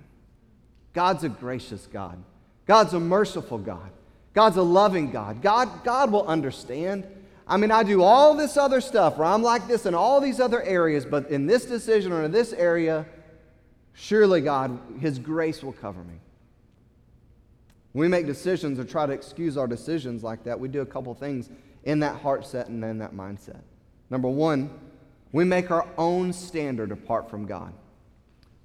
God's 0.92 1.24
a 1.24 1.28
gracious 1.28 1.86
God. 1.90 2.22
God's 2.66 2.92
a 2.94 3.00
merciful 3.00 3.58
God. 3.58 3.90
God's 4.34 4.56
a 4.56 4.62
loving 4.62 5.10
God. 5.10 5.42
God, 5.42 5.84
God 5.84 6.10
will 6.10 6.26
understand. 6.26 7.06
I 7.46 7.56
mean, 7.56 7.70
I 7.70 7.82
do 7.82 8.02
all 8.02 8.34
this 8.34 8.56
other 8.56 8.80
stuff 8.80 9.18
where 9.18 9.26
I'm 9.26 9.42
like 9.42 9.68
this 9.68 9.84
in 9.84 9.94
all 9.94 10.20
these 10.20 10.40
other 10.40 10.62
areas, 10.62 11.04
but 11.04 11.30
in 11.30 11.46
this 11.46 11.64
decision 11.64 12.12
or 12.12 12.22
in 12.24 12.32
this 12.32 12.52
area, 12.52 13.04
surely 13.92 14.40
God, 14.40 14.78
His 15.00 15.18
grace 15.18 15.62
will 15.62 15.72
cover 15.72 16.02
me. 16.02 16.14
When 17.92 18.02
we 18.02 18.08
make 18.08 18.26
decisions 18.26 18.78
or 18.78 18.84
try 18.84 19.04
to 19.06 19.12
excuse 19.12 19.58
our 19.58 19.66
decisions 19.66 20.22
like 20.22 20.44
that, 20.44 20.58
we 20.58 20.68
do 20.68 20.80
a 20.80 20.86
couple 20.86 21.12
things 21.14 21.50
in 21.84 22.00
that 22.00 22.20
heart 22.20 22.46
set 22.46 22.68
and 22.68 22.82
in 22.82 22.98
that 22.98 23.12
mindset. 23.12 23.60
Number 24.08 24.28
one, 24.28 24.70
we 25.32 25.44
make 25.44 25.70
our 25.70 25.86
own 25.98 26.32
standard 26.32 26.90
apart 26.90 27.28
from 27.28 27.44
God. 27.44 27.74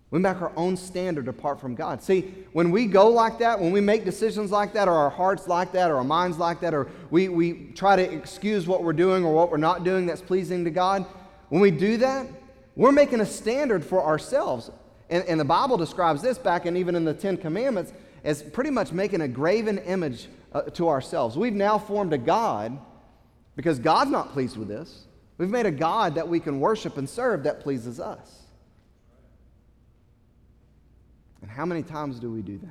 We 0.10 0.20
make 0.20 0.42
our 0.42 0.54
own 0.56 0.78
standard 0.78 1.28
apart 1.28 1.60
from 1.60 1.76
God. 1.76 2.02
See, 2.02 2.34
when 2.54 2.72
we 2.72 2.86
go 2.86 3.10
like 3.10 3.40
that, 3.40 3.60
when 3.60 3.74
we 3.74 3.82
make 3.82 4.06
decisions 4.06 4.52
like 4.52 4.72
that, 4.74 4.88
or 4.88 4.94
our 4.94 5.10
hearts 5.10 5.48
like 5.48 5.74
that, 5.74 5.92
or 5.92 5.98
our 5.98 6.04
minds 6.04 6.38
like 6.38 6.62
that, 6.62 6.74
or 6.74 6.88
we, 7.10 7.28
we 7.28 7.72
try 7.76 7.98
to 7.98 8.04
excuse 8.14 8.68
what 8.68 8.84
we're 8.84 8.94
doing 8.94 9.26
or 9.26 9.34
what 9.34 9.52
we're 9.52 9.58
not 9.58 9.84
doing 9.84 10.06
that's 10.06 10.22
pleasing 10.22 10.64
to 10.64 10.72
God, 10.72 11.06
when 11.50 11.62
we 11.62 11.72
do 11.72 11.98
that, 11.98 12.26
we're 12.76 12.94
making 12.94 13.20
a 13.20 13.26
standard 13.26 13.84
for 13.84 14.02
ourselves. 14.02 14.72
And, 15.10 15.26
and 15.26 15.40
the 15.40 15.46
Bible 15.46 15.76
describes 15.76 16.22
this 16.22 16.38
back 16.38 16.66
and 16.66 16.78
even 16.78 16.96
in 16.96 17.04
the 17.04 17.14
Ten 17.14 17.36
Commandments 17.36 17.92
as 18.24 18.42
pretty 18.42 18.70
much 18.70 18.94
making 18.94 19.22
a 19.22 19.28
graven 19.28 19.78
image 19.80 20.28
uh, 20.54 20.62
to 20.62 20.88
ourselves. 20.88 21.38
We've 21.38 21.54
now 21.54 21.78
formed 21.78 22.14
a 22.14 22.18
God 22.18 22.78
because 23.58 23.80
God's 23.80 24.12
not 24.12 24.32
pleased 24.32 24.56
with 24.56 24.70
this. 24.70 25.06
We've 25.38 25.50
made 25.50 25.66
a 25.66 25.72
God 25.72 26.16
that 26.16 26.28
we 26.28 26.40
can 26.40 26.60
worship 26.62 26.98
and 26.98 27.10
serve 27.10 27.44
that 27.44 27.60
pleases 27.60 28.00
us. 28.00 28.47
And 31.42 31.52
how 31.52 31.66
many 31.66 31.84
times 31.84 32.20
do 32.20 32.32
we 32.32 32.42
do 32.42 32.58
that? 32.58 32.70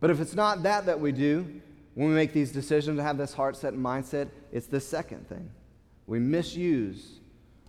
But 0.00 0.10
if 0.10 0.20
it's 0.20 0.34
not 0.34 0.62
that 0.64 0.86
that 0.86 1.00
we 1.00 1.12
do 1.12 1.60
when 1.94 2.08
we 2.08 2.14
make 2.14 2.32
these 2.32 2.52
decisions 2.52 2.98
to 2.98 3.02
have 3.02 3.16
this 3.16 3.32
heart 3.32 3.56
set 3.56 3.72
and 3.72 3.84
mindset, 3.84 4.28
it's 4.52 4.66
the 4.66 4.80
second 4.80 5.26
thing. 5.28 5.50
We 6.06 6.18
misuse 6.18 7.20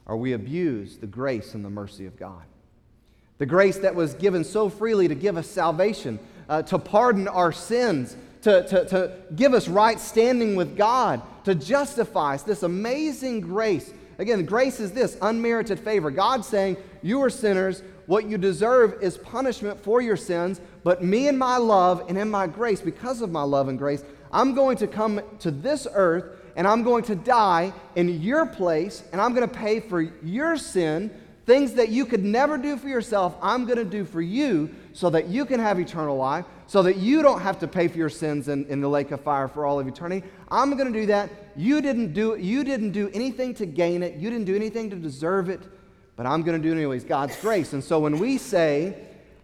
or 0.05 0.17
we 0.17 0.33
abuse 0.33 0.97
the 0.97 1.07
grace 1.07 1.53
and 1.53 1.63
the 1.63 1.69
mercy 1.69 2.05
of 2.05 2.17
God. 2.17 2.43
The 3.37 3.45
grace 3.45 3.77
that 3.79 3.95
was 3.95 4.13
given 4.15 4.43
so 4.43 4.67
freely 4.67 5.07
to 5.07 5.15
give 5.15 5.37
us 5.37 5.47
salvation, 5.47 6.19
uh, 6.49 6.63
to 6.63 6.79
pardon 6.79 7.27
our 7.27 7.51
sins, 7.51 8.17
to, 8.41 8.67
to, 8.67 8.85
to 8.85 9.17
give 9.35 9.53
us 9.53 9.67
right 9.67 9.99
standing 9.99 10.55
with 10.55 10.75
God, 10.75 11.21
to 11.43 11.55
justify 11.55 12.35
us. 12.35 12.43
This 12.43 12.63
amazing 12.63 13.41
grace. 13.41 13.93
Again, 14.17 14.45
grace 14.45 14.79
is 14.79 14.91
this 14.91 15.17
unmerited 15.21 15.79
favor. 15.79 16.09
God 16.09 16.43
saying, 16.43 16.77
You 17.01 17.21
are 17.21 17.29
sinners, 17.29 17.83
what 18.07 18.25
you 18.25 18.37
deserve 18.37 19.01
is 19.01 19.17
punishment 19.17 19.79
for 19.79 20.01
your 20.01 20.17
sins, 20.17 20.59
but 20.83 21.03
me 21.03 21.27
and 21.27 21.37
my 21.37 21.57
love 21.57 22.05
and 22.07 22.17
in 22.17 22.31
my 22.31 22.47
grace, 22.47 22.81
because 22.81 23.21
of 23.21 23.31
my 23.31 23.43
love 23.43 23.67
and 23.67 23.77
grace, 23.77 24.03
I'm 24.31 24.55
going 24.55 24.77
to 24.77 24.87
come 24.87 25.21
to 25.39 25.51
this 25.51 25.85
earth 25.93 26.41
and 26.55 26.65
I'm 26.65 26.83
going 26.83 27.03
to 27.03 27.15
die 27.15 27.73
in 27.95 28.21
your 28.21 28.45
place 28.45 29.03
and 29.11 29.21
I'm 29.21 29.35
going 29.35 29.47
to 29.47 29.53
pay 29.53 29.79
for 29.81 30.01
your 30.01 30.57
sin. 30.57 31.11
Things 31.45 31.73
that 31.73 31.89
you 31.89 32.05
could 32.05 32.23
never 32.23 32.57
do 32.57 32.77
for 32.77 32.89
yourself, 32.89 33.35
I'm 33.41 33.65
going 33.65 33.77
to 33.77 33.85
do 33.85 34.03
for 34.03 34.21
you 34.21 34.73
so 34.91 35.09
that 35.09 35.27
you 35.27 35.45
can 35.45 35.59
have 35.59 35.79
eternal 35.79 36.17
life, 36.17 36.45
so 36.65 36.83
that 36.83 36.97
you 36.97 37.21
don't 37.21 37.41
have 37.41 37.59
to 37.59 37.67
pay 37.67 37.87
for 37.87 37.97
your 37.97 38.09
sins 38.09 38.47
in, 38.49 38.65
in 38.65 38.81
the 38.81 38.89
lake 38.89 39.11
of 39.11 39.21
fire 39.21 39.47
for 39.47 39.65
all 39.65 39.79
of 39.79 39.87
eternity. 39.87 40.27
I'm 40.49 40.75
going 40.75 40.91
to 40.91 40.99
do 40.99 41.05
that. 41.07 41.29
You 41.55 41.81
didn't 41.81 42.13
do, 42.13 42.35
you 42.35 42.63
didn't 42.63 42.91
do 42.91 43.09
anything 43.13 43.53
to 43.55 43.65
gain 43.65 44.03
it, 44.03 44.15
you 44.15 44.29
didn't 44.29 44.45
do 44.45 44.55
anything 44.55 44.89
to 44.89 44.95
deserve 44.95 45.49
it 45.49 45.61
but 46.17 46.25
I'm 46.25 46.41
going 46.41 46.61
to 46.61 46.67
do 46.67 46.73
it 46.73 46.75
anyways. 46.75 47.05
God's 47.05 47.39
grace. 47.39 47.71
And 47.71 47.83
so 47.83 47.99
when 47.99 48.17
we 48.19 48.37
say, 48.37 48.95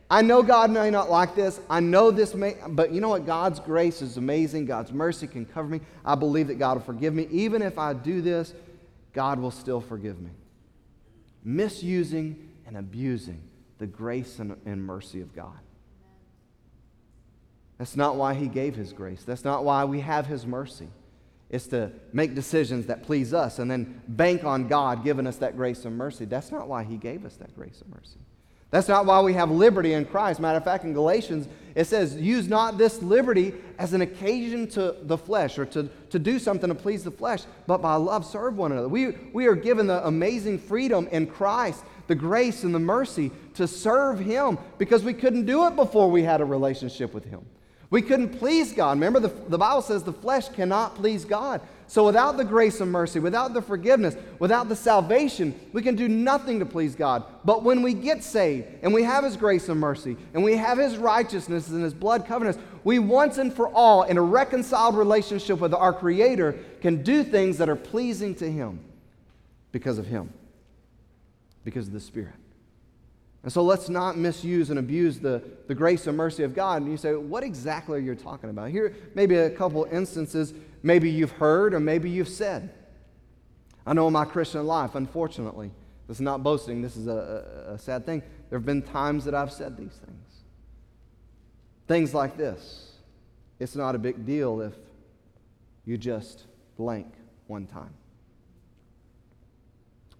I 0.09 0.21
know 0.23 0.43
God 0.43 0.71
may 0.71 0.89
not 0.89 1.09
like 1.09 1.35
this, 1.35 1.61
I 1.69 1.79
know 1.79 2.11
this 2.11 2.33
may, 2.33 2.57
but 2.67 2.91
you 2.91 2.99
know 2.99 3.09
what? 3.09 3.25
God's 3.25 3.59
grace 3.59 4.01
is 4.01 4.17
amazing. 4.17 4.65
God's 4.65 4.91
mercy 4.91 5.27
can 5.27 5.45
cover 5.45 5.69
me. 5.69 5.79
I 6.03 6.15
believe 6.15 6.47
that 6.47 6.55
God 6.55 6.77
will 6.77 6.83
forgive 6.83 7.13
me. 7.13 7.27
Even 7.31 7.61
if 7.61 7.77
I 7.77 7.93
do 7.93 8.21
this, 8.21 8.53
God 9.13 9.39
will 9.39 9.51
still 9.51 9.81
forgive 9.81 10.19
me. 10.19 10.31
Misusing 11.43 12.49
and 12.65 12.75
abusing 12.75 13.41
the 13.77 13.85
grace 13.85 14.39
and, 14.39 14.57
and 14.65 14.83
mercy 14.83 15.21
of 15.21 15.33
God. 15.35 15.59
That's 17.77 17.95
not 17.95 18.15
why 18.15 18.33
He 18.33 18.47
gave 18.47 18.75
His 18.75 18.93
grace. 18.93 19.23
That's 19.23 19.43
not 19.43 19.63
why 19.63 19.85
we 19.85 19.99
have 19.99 20.25
His 20.25 20.45
mercy 20.45 20.87
is 21.53 21.67
to 21.67 21.91
make 22.11 22.33
decisions 22.33 22.87
that 22.87 23.03
please 23.03 23.33
us 23.33 23.59
and 23.59 23.69
then 23.69 24.01
bank 24.07 24.43
on 24.43 24.67
God 24.67 25.03
giving 25.03 25.27
us 25.27 25.37
that 25.37 25.55
grace 25.55 25.85
and 25.85 25.95
mercy. 25.95 26.25
That's 26.25 26.51
not 26.51 26.67
why 26.67 26.83
He 26.83 26.97
gave 26.97 27.25
us 27.25 27.35
that 27.35 27.55
grace 27.55 27.79
and 27.81 27.93
mercy. 27.93 28.17
That's 28.71 28.87
not 28.87 29.05
why 29.05 29.21
we 29.21 29.33
have 29.33 29.51
liberty 29.51 29.93
in 29.93 30.05
Christ. 30.05 30.39
Matter 30.39 30.57
of 30.57 30.63
fact, 30.63 30.83
in 30.83 30.93
Galatians, 30.93 31.47
it 31.75 31.85
says, 31.85 32.15
use 32.15 32.47
not 32.47 32.79
this 32.79 33.03
liberty 33.03 33.53
as 33.77 33.93
an 33.93 34.01
occasion 34.01 34.67
to 34.69 34.95
the 35.03 35.15
flesh 35.15 35.59
or 35.59 35.65
to, 35.67 35.89
to 36.09 36.17
do 36.17 36.39
something 36.39 36.69
to 36.69 36.75
please 36.75 37.03
the 37.03 37.11
flesh, 37.11 37.43
but 37.67 37.83
by 37.83 37.93
love 37.93 38.25
serve 38.25 38.57
one 38.57 38.71
another. 38.71 38.89
We, 38.89 39.11
we 39.31 39.45
are 39.45 39.53
given 39.53 39.85
the 39.85 40.03
amazing 40.07 40.57
freedom 40.57 41.07
in 41.11 41.27
Christ 41.27 41.83
the 42.07 42.15
grace 42.15 42.63
and 42.63 42.75
the 42.75 42.79
mercy 42.79 43.31
to 43.53 43.67
serve 43.67 44.19
Him 44.19 44.57
because 44.77 45.03
we 45.03 45.13
couldn't 45.13 45.45
do 45.45 45.65
it 45.67 45.75
before 45.75 46.11
we 46.11 46.23
had 46.23 46.41
a 46.41 46.45
relationship 46.45 47.13
with 47.13 47.23
Him. 47.23 47.45
We 47.89 48.01
couldn't 48.01 48.39
please 48.39 48.73
God. 48.73 48.97
Remember, 48.97 49.19
the, 49.19 49.31
the 49.49 49.57
Bible 49.57 49.81
says 49.81 50.03
the 50.03 50.13
flesh 50.13 50.49
cannot 50.49 50.95
please 50.95 51.25
God. 51.25 51.61
So 51.87 52.05
without 52.05 52.37
the 52.37 52.43
grace 52.43 52.81
and 52.81 52.91
mercy, 52.91 53.19
without 53.19 53.53
the 53.53 53.61
forgiveness, 53.61 54.15
without 54.39 54.67
the 54.67 54.75
salvation, 54.75 55.53
we 55.73 55.83
can 55.83 55.95
do 55.95 56.07
nothing 56.07 56.57
to 56.59 56.65
please 56.65 56.95
God. 56.95 57.23
But 57.45 57.61
when 57.61 57.83
we 57.83 57.93
get 57.93 58.23
saved 58.23 58.67
and 58.81 58.93
we 58.93 59.03
have 59.03 59.23
His 59.23 59.37
grace 59.37 59.69
and 59.69 59.79
mercy 59.79 60.17
and 60.33 60.43
we 60.43 60.55
have 60.55 60.79
His 60.79 60.97
righteousness 60.97 61.69
and 61.69 61.83
His 61.83 61.93
blood 61.93 62.25
covenants, 62.25 62.57
we 62.83 62.99
once 62.99 63.37
and 63.37 63.53
for 63.53 63.67
all, 63.67 64.03
in 64.03 64.17
a 64.17 64.21
reconciled 64.21 64.97
relationship 64.97 65.59
with 65.59 65.73
our 65.73 65.93
Creator, 65.93 66.57
can 66.81 67.03
do 67.03 67.23
things 67.23 67.59
that 67.59 67.69
are 67.69 67.75
pleasing 67.75 68.33
to 68.35 68.49
Him 68.49 68.79
because 69.71 69.97
of 69.97 70.07
Him, 70.07 70.33
because 71.63 71.87
of 71.87 71.93
the 71.93 71.99
Spirit. 71.99 72.33
And 73.43 73.51
so 73.51 73.61
let's 73.61 73.89
not 73.89 74.17
misuse 74.17 74.69
and 74.69 74.79
abuse 74.79 75.19
the, 75.19 75.43
the 75.67 75.75
grace 75.75 76.07
and 76.07 76.15
mercy 76.15 76.43
of 76.43 76.55
God. 76.55 76.81
And 76.81 76.89
you 76.89 76.97
say, 76.97 77.13
what 77.13 77.43
exactly 77.43 77.97
are 77.97 78.01
you 78.01 78.15
talking 78.15 78.49
about? 78.49 78.69
Here, 78.69 78.95
maybe 79.15 79.35
a 79.35 79.49
couple 79.49 79.85
instances, 79.91 80.53
maybe 80.81 81.09
you've 81.09 81.31
heard 81.31 81.73
or 81.73 81.81
maybe 81.81 82.09
you've 82.09 82.29
said. 82.29 82.73
I 83.85 83.93
know 83.93 84.07
in 84.07 84.13
my 84.13 84.23
Christian 84.23 84.65
life, 84.65 84.95
unfortunately, 84.95 85.71
this 86.07 86.17
is 86.17 86.21
not 86.21 86.41
boasting, 86.41 86.81
this 86.81 86.95
is 86.95 87.07
a, 87.07 87.65
a, 87.67 87.73
a 87.73 87.77
sad 87.79 88.05
thing. 88.05 88.23
There 88.49 88.57
have 88.57 88.65
been 88.65 88.81
times 88.81 89.25
that 89.25 89.35
I've 89.35 89.51
said 89.51 89.75
these 89.75 89.99
things. 90.05 90.23
Things 91.87 92.13
like 92.13 92.37
this 92.37 92.91
it's 93.59 93.75
not 93.75 93.95
a 93.95 93.97
big 93.97 94.25
deal 94.25 94.61
if 94.61 94.73
you 95.85 95.97
just 95.97 96.45
blank 96.77 97.13
one 97.47 97.67
time. 97.67 97.93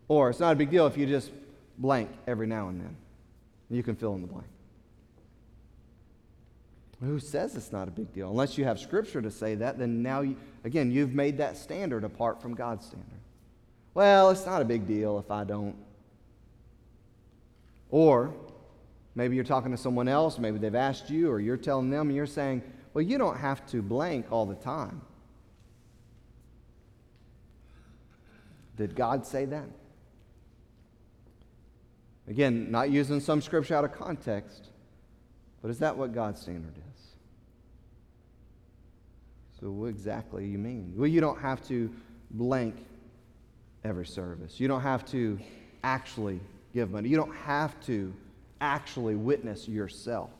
Or 0.07 0.29
it's 0.29 0.39
not 0.39 0.51
a 0.51 0.55
big 0.55 0.69
deal 0.69 0.87
if 0.87 0.97
you 0.97 1.05
just 1.05 1.31
blank 1.77 2.09
every 2.27 2.47
now 2.47 2.67
and 2.67 2.81
then. 2.81 2.95
You 3.69 3.83
can 3.83 3.95
fill 3.95 4.15
in 4.15 4.21
the 4.21 4.27
blank. 4.27 4.47
Who 7.01 7.19
says 7.19 7.55
it's 7.55 7.71
not 7.71 7.87
a 7.87 7.91
big 7.91 8.13
deal? 8.13 8.29
Unless 8.29 8.57
you 8.57 8.63
have 8.63 8.79
scripture 8.79 9.21
to 9.21 9.31
say 9.31 9.55
that, 9.55 9.77
then 9.77 10.01
now, 10.01 10.21
you, 10.21 10.37
again, 10.63 10.89
you've 10.89 11.13
made 11.13 11.37
that 11.39 11.57
standard 11.57 12.03
apart 12.03 12.41
from 12.41 12.53
God's 12.53 12.85
standard. 12.85 13.19
Well, 13.93 14.29
it's 14.29 14.45
not 14.45 14.61
a 14.61 14.65
big 14.65 14.87
deal 14.87 15.19
if 15.19 15.29
I 15.29 15.43
don't. 15.43 15.75
Or 17.89 18.33
maybe 19.15 19.35
you're 19.35 19.43
talking 19.43 19.71
to 19.71 19.77
someone 19.77 20.07
else, 20.07 20.39
maybe 20.39 20.57
they've 20.57 20.73
asked 20.73 21.09
you, 21.09 21.29
or 21.29 21.39
you're 21.39 21.57
telling 21.57 21.89
them, 21.89 22.07
and 22.07 22.15
you're 22.15 22.25
saying, 22.25 22.63
well, 22.93 23.01
you 23.01 23.17
don't 23.17 23.37
have 23.37 23.65
to 23.67 23.81
blank 23.81 24.31
all 24.31 24.45
the 24.45 24.55
time. 24.55 25.01
Did 28.77 28.95
God 28.95 29.25
say 29.25 29.45
that? 29.45 29.67
Again, 32.27 32.71
not 32.71 32.89
using 32.89 33.19
some 33.19 33.41
scripture 33.41 33.75
out 33.75 33.83
of 33.83 33.91
context, 33.91 34.69
but 35.61 35.69
is 35.69 35.79
that 35.79 35.97
what 35.97 36.13
God's 36.13 36.41
standard 36.41 36.75
is? 36.77 37.01
So, 39.59 39.69
what 39.69 39.87
exactly 39.87 40.45
you 40.45 40.57
mean? 40.57 40.93
Well, 40.95 41.07
you 41.07 41.21
don't 41.21 41.39
have 41.39 41.65
to 41.67 41.93
blank 42.31 42.75
every 43.83 44.05
service. 44.05 44.59
You 44.59 44.67
don't 44.67 44.81
have 44.81 45.05
to 45.07 45.39
actually 45.83 46.39
give 46.73 46.91
money. 46.91 47.09
You 47.09 47.17
don't 47.17 47.35
have 47.35 47.79
to 47.85 48.13
actually 48.61 49.15
witness 49.15 49.67
yourself. 49.67 50.31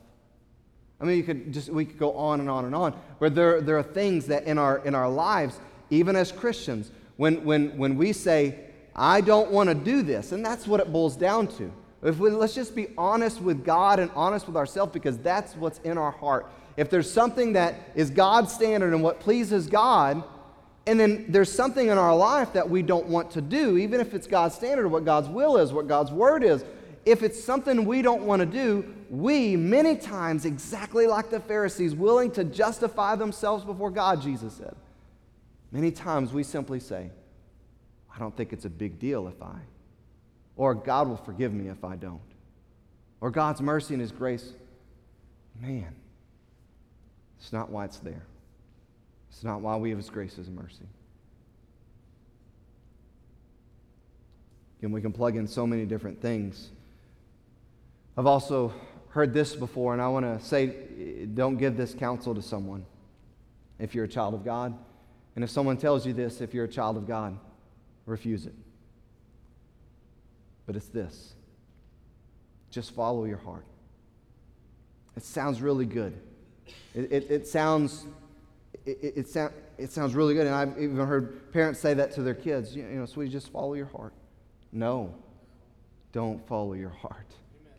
I 1.00 1.04
mean, 1.04 1.16
you 1.16 1.22
could 1.22 1.52
just 1.52 1.68
we 1.68 1.84
could 1.84 1.98
go 1.98 2.12
on 2.12 2.40
and 2.40 2.48
on 2.48 2.64
and 2.64 2.74
on. 2.74 2.98
But 3.18 3.34
there, 3.34 3.60
there 3.60 3.78
are 3.78 3.82
things 3.82 4.26
that 4.26 4.44
in 4.44 4.58
our 4.58 4.78
in 4.78 4.94
our 4.94 5.08
lives, 5.08 5.60
even 5.90 6.16
as 6.16 6.32
Christians, 6.32 6.90
when 7.16 7.44
when 7.44 7.76
when 7.76 7.96
we 7.96 8.12
say, 8.12 8.58
I 8.94 9.20
don't 9.20 9.50
want 9.50 9.68
to 9.68 9.74
do 9.74 10.02
this. 10.02 10.32
And 10.32 10.44
that's 10.44 10.66
what 10.66 10.80
it 10.80 10.92
boils 10.92 11.16
down 11.16 11.48
to. 11.58 11.72
If 12.02 12.18
we, 12.18 12.30
let's 12.30 12.54
just 12.54 12.76
be 12.76 12.88
honest 12.98 13.40
with 13.40 13.64
God 13.64 13.98
and 13.98 14.10
honest 14.14 14.46
with 14.46 14.56
ourselves 14.56 14.92
because 14.92 15.16
that's 15.18 15.56
what's 15.56 15.78
in 15.80 15.96
our 15.96 16.10
heart. 16.10 16.46
If 16.76 16.90
there's 16.90 17.10
something 17.10 17.54
that 17.54 17.74
is 17.94 18.10
God's 18.10 18.52
standard 18.52 18.92
and 18.92 19.02
what 19.02 19.20
pleases 19.20 19.66
God, 19.66 20.22
and 20.86 21.00
then 21.00 21.24
there's 21.28 21.50
something 21.50 21.88
in 21.88 21.96
our 21.96 22.14
life 22.14 22.52
that 22.52 22.68
we 22.68 22.82
don't 22.82 23.06
want 23.06 23.30
to 23.32 23.40
do, 23.40 23.78
even 23.78 24.00
if 24.00 24.12
it's 24.12 24.26
God's 24.26 24.54
standard, 24.54 24.84
or 24.84 24.88
what 24.88 25.04
God's 25.04 25.28
will 25.28 25.56
is, 25.56 25.72
what 25.72 25.88
God's 25.88 26.10
word 26.10 26.44
is, 26.44 26.64
if 27.06 27.22
it's 27.22 27.42
something 27.42 27.84
we 27.84 28.02
don't 28.02 28.22
want 28.22 28.40
to 28.40 28.46
do, 28.46 28.94
we, 29.08 29.56
many 29.56 29.96
times, 29.96 30.44
exactly 30.44 31.06
like 31.06 31.30
the 31.30 31.40
Pharisees, 31.40 31.94
willing 31.94 32.30
to 32.32 32.44
justify 32.44 33.14
themselves 33.14 33.64
before 33.64 33.90
God, 33.90 34.20
Jesus 34.20 34.54
said, 34.54 34.74
many 35.70 35.90
times 35.90 36.32
we 36.32 36.42
simply 36.42 36.80
say, 36.80 37.10
I 38.14 38.18
don't 38.18 38.36
think 38.36 38.52
it's 38.52 38.64
a 38.64 38.70
big 38.70 38.98
deal 38.98 39.26
if 39.28 39.42
I. 39.42 39.58
Or 40.56 40.74
God 40.74 41.08
will 41.08 41.16
forgive 41.16 41.52
me 41.52 41.68
if 41.68 41.84
I 41.84 41.96
don't. 41.96 42.20
Or 43.20 43.30
God's 43.30 43.60
mercy 43.60 43.94
and 43.94 44.00
His 44.00 44.12
grace. 44.12 44.52
Man, 45.60 45.94
it's 47.38 47.52
not 47.52 47.70
why 47.70 47.84
it's 47.86 47.98
there. 47.98 48.24
It's 49.30 49.42
not 49.42 49.60
why 49.60 49.76
we 49.76 49.90
have 49.90 49.98
His 49.98 50.10
grace 50.10 50.36
and 50.36 50.54
mercy. 50.54 50.86
And 54.82 54.92
we 54.92 55.00
can 55.00 55.12
plug 55.12 55.36
in 55.36 55.48
so 55.48 55.66
many 55.66 55.86
different 55.86 56.20
things. 56.20 56.70
I've 58.16 58.26
also 58.26 58.72
heard 59.08 59.32
this 59.32 59.54
before, 59.56 59.92
and 59.92 60.02
I 60.02 60.08
want 60.08 60.26
to 60.26 60.44
say 60.44 61.26
don't 61.32 61.56
give 61.56 61.76
this 61.76 61.94
counsel 61.94 62.34
to 62.34 62.42
someone 62.42 62.84
if 63.78 63.94
you're 63.94 64.04
a 64.04 64.08
child 64.08 64.34
of 64.34 64.44
God. 64.44 64.76
And 65.34 65.42
if 65.42 65.50
someone 65.50 65.78
tells 65.78 66.06
you 66.06 66.12
this, 66.12 66.40
if 66.40 66.54
you're 66.54 66.66
a 66.66 66.68
child 66.68 66.96
of 66.96 67.08
God, 67.08 67.38
refuse 68.06 68.46
it. 68.46 68.54
But 70.66 70.76
it's 70.76 70.88
this 70.88 71.34
just 72.70 72.92
follow 72.92 73.24
your 73.24 73.38
heart. 73.38 73.64
It 75.16 75.22
sounds 75.22 75.62
really 75.62 75.86
good. 75.86 76.18
It, 76.94 77.12
it, 77.12 77.30
it 77.30 77.46
sounds 77.46 78.06
it, 78.84 79.14
it, 79.16 79.28
sound, 79.28 79.52
it 79.78 79.92
sounds 79.92 80.14
really 80.14 80.34
good. 80.34 80.46
And 80.46 80.54
I've 80.54 80.78
even 80.78 80.96
heard 80.96 81.52
parents 81.52 81.80
say 81.80 81.94
that 81.94 82.12
to 82.12 82.22
their 82.22 82.34
kids. 82.34 82.74
You, 82.74 82.82
you 82.84 82.98
know, 82.98 83.06
sweetie, 83.06 83.30
just 83.30 83.50
follow 83.52 83.74
your 83.74 83.86
heart. 83.86 84.12
No, 84.72 85.14
don't 86.12 86.46
follow 86.46 86.74
your 86.74 86.90
heart. 86.90 87.26
Amen. 87.60 87.72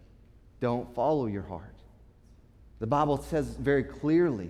Don't 0.62 0.96
follow 0.96 1.26
your 1.26 1.44
heart. 1.44 1.76
The 2.80 2.88
Bible 2.88 3.22
says 3.22 3.48
very 3.48 3.84
clearly 3.84 4.50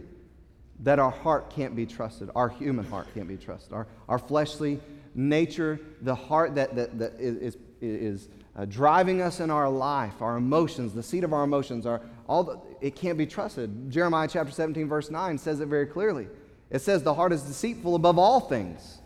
that 0.81 0.99
our 0.99 1.11
heart 1.11 1.49
can't 1.49 1.75
be 1.75 1.85
trusted. 1.85 2.29
Our 2.35 2.49
human 2.49 2.85
heart 2.85 3.07
can't 3.13 3.27
be 3.27 3.37
trusted. 3.37 3.73
Our, 3.73 3.87
our 4.09 4.19
fleshly 4.19 4.79
nature, 5.15 5.79
the 6.01 6.13
heart 6.13 6.55
that, 6.55 6.75
that, 6.75 6.99
that 6.99 7.13
is, 7.19 7.57
is 7.81 8.29
uh, 8.55 8.65
driving 8.65 9.21
us 9.21 9.39
in 9.39 9.49
our 9.49 9.69
life, 9.69 10.21
our 10.21 10.37
emotions, 10.37 10.93
the 10.93 11.03
seat 11.03 11.23
of 11.23 11.33
our 11.33 11.43
emotions, 11.43 11.85
our, 11.85 12.01
all 12.27 12.43
the, 12.43 12.59
it 12.81 12.95
can't 12.95 13.17
be 13.17 13.25
trusted. 13.25 13.89
Jeremiah 13.89 14.27
chapter 14.27 14.51
17, 14.51 14.87
verse 14.87 15.09
9 15.09 15.37
says 15.37 15.59
it 15.59 15.67
very 15.67 15.85
clearly. 15.85 16.27
It 16.69 16.79
says, 16.79 17.03
The 17.03 17.13
heart 17.13 17.31
is 17.31 17.41
deceitful 17.41 17.95
above 17.95 18.17
all 18.17 18.39
things 18.39 18.99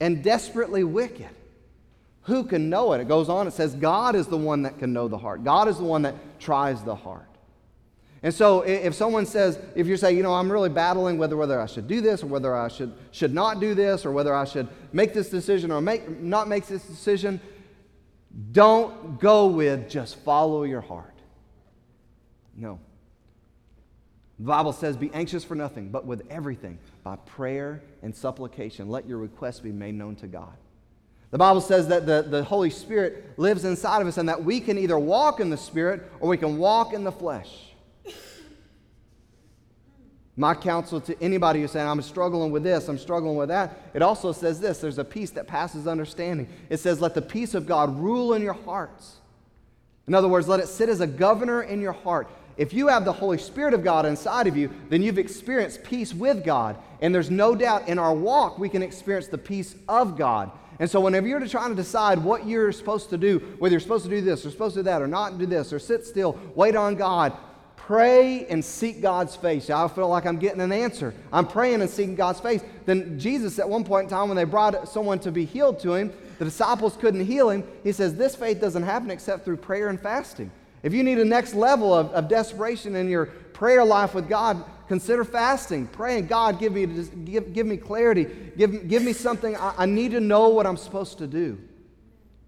and 0.00 0.22
desperately 0.22 0.84
wicked. 0.84 1.30
Who 2.22 2.44
can 2.44 2.68
know 2.68 2.92
it? 2.92 3.00
It 3.00 3.08
goes 3.08 3.28
on, 3.28 3.46
it 3.46 3.52
says, 3.52 3.74
God 3.74 4.14
is 4.14 4.26
the 4.26 4.36
one 4.36 4.62
that 4.62 4.78
can 4.78 4.92
know 4.92 5.08
the 5.08 5.18
heart. 5.18 5.44
God 5.44 5.66
is 5.68 5.78
the 5.78 5.84
one 5.84 6.02
that 6.02 6.14
tries 6.38 6.82
the 6.82 6.94
heart. 6.94 7.28
And 8.22 8.34
so 8.34 8.62
if 8.62 8.94
someone 8.94 9.26
says, 9.26 9.58
if 9.76 9.86
you're 9.86 9.96
saying, 9.96 10.16
you 10.16 10.22
know, 10.22 10.34
I'm 10.34 10.50
really 10.50 10.68
battling 10.68 11.18
whether, 11.18 11.36
whether 11.36 11.60
I 11.60 11.66
should 11.66 11.86
do 11.86 12.00
this 12.00 12.22
or 12.22 12.26
whether 12.26 12.54
I 12.56 12.68
should, 12.68 12.92
should 13.12 13.32
not 13.32 13.60
do 13.60 13.74
this 13.74 14.04
or 14.04 14.10
whether 14.10 14.34
I 14.34 14.44
should 14.44 14.68
make 14.92 15.14
this 15.14 15.28
decision 15.30 15.70
or 15.70 15.80
make, 15.80 16.08
not 16.20 16.48
make 16.48 16.66
this 16.66 16.82
decision, 16.82 17.40
don't 18.52 19.20
go 19.20 19.46
with 19.46 19.88
just 19.88 20.16
follow 20.16 20.64
your 20.64 20.80
heart. 20.80 21.14
No. 22.56 22.80
The 24.38 24.46
Bible 24.46 24.72
says, 24.72 24.96
be 24.96 25.10
anxious 25.12 25.44
for 25.44 25.54
nothing, 25.54 25.90
but 25.90 26.04
with 26.04 26.22
everything, 26.30 26.78
by 27.04 27.16
prayer 27.16 27.82
and 28.02 28.14
supplication, 28.14 28.88
let 28.88 29.06
your 29.06 29.18
requests 29.18 29.60
be 29.60 29.72
made 29.72 29.94
known 29.94 30.16
to 30.16 30.26
God. 30.26 30.56
The 31.30 31.38
Bible 31.38 31.60
says 31.60 31.88
that 31.88 32.06
the, 32.06 32.22
the 32.22 32.42
Holy 32.42 32.70
Spirit 32.70 33.38
lives 33.38 33.64
inside 33.64 34.00
of 34.00 34.08
us 34.08 34.16
and 34.16 34.28
that 34.28 34.42
we 34.42 34.60
can 34.60 34.78
either 34.78 34.98
walk 34.98 35.40
in 35.40 35.50
the 35.50 35.56
Spirit 35.56 36.10
or 36.20 36.28
we 36.28 36.36
can 36.36 36.58
walk 36.58 36.94
in 36.94 37.04
the 37.04 37.12
flesh. 37.12 37.67
My 40.38 40.54
counsel 40.54 41.00
to 41.00 41.20
anybody 41.20 41.60
who's 41.60 41.72
saying, 41.72 41.88
I'm 41.88 42.00
struggling 42.00 42.52
with 42.52 42.62
this, 42.62 42.86
I'm 42.86 42.96
struggling 42.96 43.34
with 43.34 43.48
that, 43.48 43.76
it 43.92 44.02
also 44.02 44.30
says 44.30 44.60
this 44.60 44.78
there's 44.78 44.98
a 44.98 45.04
peace 45.04 45.30
that 45.30 45.48
passes 45.48 45.88
understanding. 45.88 46.48
It 46.70 46.76
says, 46.76 47.00
Let 47.00 47.14
the 47.14 47.22
peace 47.22 47.54
of 47.54 47.66
God 47.66 47.98
rule 47.98 48.34
in 48.34 48.42
your 48.42 48.52
hearts. 48.52 49.16
In 50.06 50.14
other 50.14 50.28
words, 50.28 50.46
let 50.46 50.60
it 50.60 50.68
sit 50.68 50.88
as 50.88 51.00
a 51.00 51.08
governor 51.08 51.62
in 51.62 51.80
your 51.80 51.92
heart. 51.92 52.28
If 52.56 52.72
you 52.72 52.86
have 52.86 53.04
the 53.04 53.12
Holy 53.12 53.36
Spirit 53.36 53.74
of 53.74 53.82
God 53.82 54.06
inside 54.06 54.46
of 54.46 54.56
you, 54.56 54.70
then 54.88 55.02
you've 55.02 55.18
experienced 55.18 55.82
peace 55.82 56.14
with 56.14 56.44
God. 56.44 56.76
And 57.00 57.12
there's 57.12 57.30
no 57.32 57.56
doubt 57.56 57.88
in 57.88 57.98
our 57.98 58.14
walk 58.14 58.60
we 58.60 58.68
can 58.68 58.82
experience 58.82 59.26
the 59.26 59.38
peace 59.38 59.74
of 59.88 60.16
God. 60.16 60.52
And 60.78 60.88
so, 60.88 61.00
whenever 61.00 61.26
you're 61.26 61.44
trying 61.48 61.70
to 61.70 61.74
decide 61.74 62.22
what 62.22 62.46
you're 62.46 62.70
supposed 62.70 63.10
to 63.10 63.18
do, 63.18 63.40
whether 63.58 63.72
you're 63.72 63.80
supposed 63.80 64.04
to 64.04 64.10
do 64.10 64.20
this 64.20 64.46
or 64.46 64.52
supposed 64.52 64.74
to 64.74 64.80
do 64.80 64.84
that, 64.84 65.02
or 65.02 65.08
not 65.08 65.36
do 65.36 65.46
this, 65.46 65.72
or 65.72 65.80
sit 65.80 66.06
still, 66.06 66.38
wait 66.54 66.76
on 66.76 66.94
God, 66.94 67.36
pray 67.88 68.44
and 68.48 68.62
seek 68.62 69.00
God's 69.00 69.34
face. 69.34 69.70
I 69.70 69.88
feel 69.88 70.08
like 70.08 70.26
I'm 70.26 70.36
getting 70.36 70.60
an 70.60 70.72
answer. 70.72 71.14
I'm 71.32 71.46
praying 71.46 71.80
and 71.80 71.88
seeking 71.88 72.16
God's 72.16 72.38
face. 72.38 72.62
Then 72.84 73.18
Jesus, 73.18 73.58
at 73.58 73.66
one 73.66 73.82
point 73.82 74.04
in 74.04 74.10
time, 74.10 74.28
when 74.28 74.36
they 74.36 74.44
brought 74.44 74.86
someone 74.90 75.18
to 75.20 75.32
be 75.32 75.46
healed 75.46 75.80
to 75.80 75.94
him, 75.94 76.12
the 76.38 76.44
disciples 76.44 76.98
couldn't 76.98 77.24
heal 77.24 77.48
him. 77.48 77.64
He 77.82 77.92
says, 77.92 78.14
This 78.14 78.36
faith 78.36 78.60
doesn't 78.60 78.82
happen 78.82 79.10
except 79.10 79.46
through 79.46 79.56
prayer 79.56 79.88
and 79.88 79.98
fasting. 79.98 80.50
If 80.82 80.92
you 80.92 81.02
need 81.02 81.18
a 81.18 81.24
next 81.24 81.54
level 81.54 81.94
of, 81.94 82.10
of 82.10 82.28
desperation 82.28 82.94
in 82.94 83.08
your 83.08 83.24
prayer 83.24 83.82
life 83.82 84.14
with 84.14 84.28
God, 84.28 84.62
consider 84.86 85.24
fasting, 85.24 85.86
praying, 85.86 86.26
God, 86.26 86.58
give 86.58 86.74
me, 86.74 86.84
give, 86.84 87.54
give 87.54 87.66
me 87.66 87.78
clarity, 87.78 88.26
give, 88.58 88.86
give 88.86 89.02
me 89.02 89.14
something. 89.14 89.56
I, 89.56 89.72
I 89.78 89.86
need 89.86 90.10
to 90.10 90.20
know 90.20 90.50
what 90.50 90.66
I'm 90.66 90.76
supposed 90.76 91.16
to 91.18 91.26
do. 91.26 91.58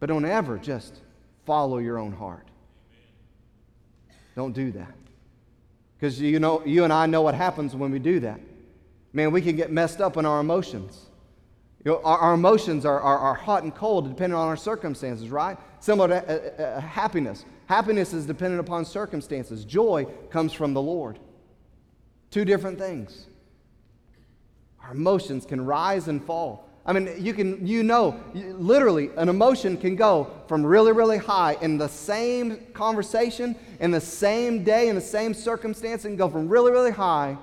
But 0.01 0.11
don't 0.11 0.27
ever 0.27 0.59
just 0.59 1.01
follow 1.47 1.79
your 1.79 1.97
own 1.97 2.13
heart. 2.13 2.47
Don't 4.37 4.53
do 4.53 4.71
that. 4.73 4.93
Because 6.01 6.19
you 6.19 6.41
know, 6.41 6.65
you 6.65 6.85
and 6.85 6.93
I 6.93 7.05
know 7.05 7.21
what 7.21 7.35
happens 7.35 7.77
when 7.77 7.91
we 7.91 7.99
do 7.99 8.21
that. 8.21 8.41
Man, 9.13 9.33
we 9.33 9.43
can 9.43 9.55
get 9.55 9.71
messed 9.71 10.01
up 10.01 10.17
in 10.17 10.25
our 10.25 10.41
emotions. 10.41 11.11
You 11.85 11.93
know, 11.93 12.01
our, 12.03 12.19
our, 12.19 12.35
emotions 12.35 12.87
are, 12.87 12.99
are, 12.99 13.19
are, 13.19 13.35
hot 13.35 13.65
and 13.65 13.75
cold 13.75 14.09
depending 14.09 14.39
on 14.39 14.49
our 14.49 14.57
circumstances, 14.57 15.29
right? 15.29 15.59
Similar 15.81 16.09
to 16.09 16.15
uh, 16.15 16.33
uh, 16.33 16.63
uh, 16.63 16.81
happiness. 16.81 17.45
Happiness 17.67 18.15
is 18.15 18.25
dependent 18.25 18.61
upon 18.61 18.87
circumstances. 18.87 19.65
Joy 19.65 20.07
comes 20.31 20.55
from 20.55 20.73
the 20.73 20.81
Lord. 20.81 21.19
Two 22.31 22.47
different 22.47 22.79
things. 22.79 23.27
Our 24.83 24.93
emotions 24.93 25.45
can 25.45 25.65
rise 25.65 26.09
and 26.09 26.25
fall. 26.25 26.70
I 26.91 26.93
mean, 26.93 27.09
you 27.25 27.35
can, 27.35 27.65
you 27.65 27.85
know, 27.85 28.21
literally, 28.35 29.11
an 29.17 29.29
emotion 29.29 29.77
can 29.77 29.95
go 29.95 30.29
from 30.49 30.67
really, 30.67 30.91
really 30.91 31.19
high 31.19 31.57
in 31.61 31.79
the 31.79 31.87
same 31.87 32.57
conversation, 32.73 33.55
in 33.79 33.93
the 33.93 34.01
same 34.01 34.65
day, 34.65 34.89
in 34.89 34.97
the 34.97 35.01
same 35.01 35.33
circumstance, 35.33 36.05
and 36.05 36.19
go 36.19 36.29
from 36.29 36.49
really, 36.49 36.73
really 36.73 36.91
high 36.91 37.39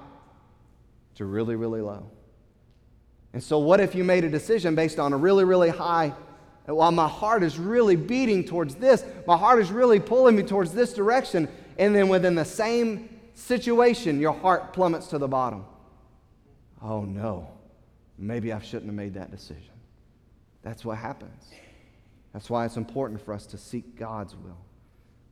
to 1.16 1.24
really, 1.24 1.56
really 1.56 1.80
low. 1.80 2.12
And 3.32 3.42
so, 3.42 3.58
what 3.60 3.80
if 3.80 3.96
you 3.96 4.04
made 4.04 4.26
a 4.26 4.30
decision 4.30 4.76
based 4.76 5.00
on 5.00 5.14
a 5.14 5.18
really, 5.18 5.46
really 5.46 5.70
high? 5.70 6.14
While 6.66 6.92
my 6.92 7.08
heart 7.08 7.42
is 7.42 7.58
really 7.58 7.96
beating 7.96 8.44
towards 8.44 8.76
this, 8.76 9.06
my 9.26 9.38
heart 9.38 9.62
is 9.62 9.72
really 9.72 10.02
pulling 10.02 10.36
me 10.36 10.44
towards 10.44 10.74
this 10.74 10.92
direction, 10.92 11.48
and 11.78 11.96
then 11.96 12.10
within 12.10 12.36
the 12.36 12.44
same 12.44 13.08
situation, 13.34 14.20
your 14.20 14.34
heart 14.34 14.74
plummets 14.74 15.08
to 15.08 15.18
the 15.18 15.30
bottom. 15.30 15.64
Oh 16.82 17.06
no, 17.06 17.48
maybe 18.18 18.54
I 18.54 18.60
shouldn't 18.60 18.88
have 18.88 18.96
made 18.96 19.14
that 19.16 19.32
decision. 19.32 19.74
That's 20.64 20.84
what 20.84 20.98
happens. 20.98 21.52
That's 22.34 22.50
why 22.50 22.66
it's 22.66 22.78
important 22.78 23.22
for 23.22 23.34
us 23.34 23.46
to 23.48 23.58
seek 23.58 23.96
God's 23.96 24.36
will. 24.36 24.58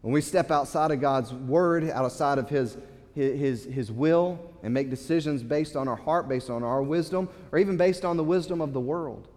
When 0.02 0.13
we 0.13 0.21
step 0.21 0.52
outside 0.52 0.91
of 0.91 1.02
God's 1.02 1.34
word, 1.34 1.89
outside 1.89 2.38
of 2.38 2.50
His 2.50 2.78
his, 3.15 3.63
his 3.63 3.91
will 3.91 4.39
and 4.62 4.74
make 4.74 4.89
decisions 4.89 5.41
based 5.41 5.76
on 5.76 5.88
our 5.88 5.95
heart, 5.95 6.28
based 6.28 6.50
on 6.50 6.63
our 6.63 6.84
wisdom, 6.84 7.30
or 7.52 7.60
even 7.60 7.78
based 7.78 8.04
on 8.04 8.17
the 8.17 8.24
wisdom 8.24 8.62
of 8.62 8.74
the 8.74 8.80
world. 8.80 9.30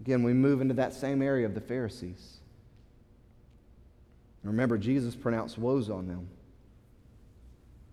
Again, 0.00 0.22
we 0.22 0.32
move 0.32 0.62
into 0.62 0.74
that 0.74 0.94
same 0.94 1.20
area 1.20 1.44
of 1.44 1.54
the 1.54 1.60
Pharisees. 1.60 2.38
Remember, 4.42 4.78
Jesus 4.78 5.14
pronounced 5.14 5.58
woes 5.58 5.90
on 5.90 6.08
them. 6.08 6.28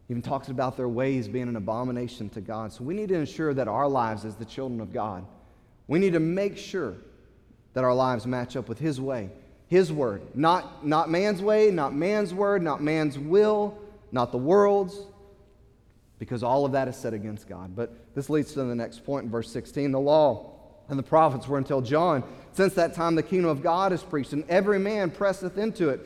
Even 0.09 0.21
talks 0.21 0.47
about 0.47 0.77
their 0.77 0.87
ways 0.87 1.27
being 1.27 1.49
an 1.49 1.55
abomination 1.55 2.29
to 2.29 2.41
God. 2.41 2.71
So 2.71 2.83
we 2.83 2.93
need 2.93 3.09
to 3.09 3.15
ensure 3.15 3.53
that 3.53 3.67
our 3.67 3.87
lives 3.87 4.23
as 4.23 4.35
the 4.35 4.45
children 4.45 4.79
of 4.79 4.93
God, 4.93 5.25
we 5.87 5.99
need 5.99 6.13
to 6.13 6.19
make 6.19 6.57
sure 6.57 6.95
that 7.73 7.83
our 7.83 7.93
lives 7.93 8.25
match 8.25 8.55
up 8.55 8.69
with 8.69 8.79
His 8.79 9.01
way, 9.01 9.29
His 9.67 9.91
word. 9.91 10.21
Not, 10.33 10.85
not 10.85 11.09
man's 11.09 11.41
way, 11.41 11.71
not 11.71 11.93
man's 11.93 12.33
word, 12.33 12.61
not 12.61 12.81
man's 12.81 13.19
will, 13.19 13.77
not 14.11 14.31
the 14.31 14.37
world's, 14.37 14.97
because 16.19 16.41
all 16.41 16.65
of 16.65 16.71
that 16.71 16.87
is 16.87 16.95
set 16.95 17.13
against 17.13 17.47
God. 17.47 17.75
But 17.75 17.93
this 18.15 18.29
leads 18.29 18.53
to 18.53 18.63
the 18.63 18.75
next 18.75 19.05
point 19.05 19.25
in 19.25 19.31
verse 19.31 19.51
16. 19.51 19.91
The 19.91 19.99
law 19.99 20.53
and 20.89 20.97
the 20.97 21.03
prophets 21.03 21.47
were 21.47 21.57
until 21.57 21.81
John. 21.81 22.23
Since 22.53 22.73
that 22.75 22.95
time, 22.95 23.15
the 23.15 23.23
kingdom 23.23 23.49
of 23.49 23.61
God 23.61 23.91
is 23.91 24.01
preached, 24.01 24.33
and 24.33 24.43
every 24.49 24.79
man 24.79 25.11
presseth 25.11 25.57
into 25.57 25.89
it. 25.89 25.99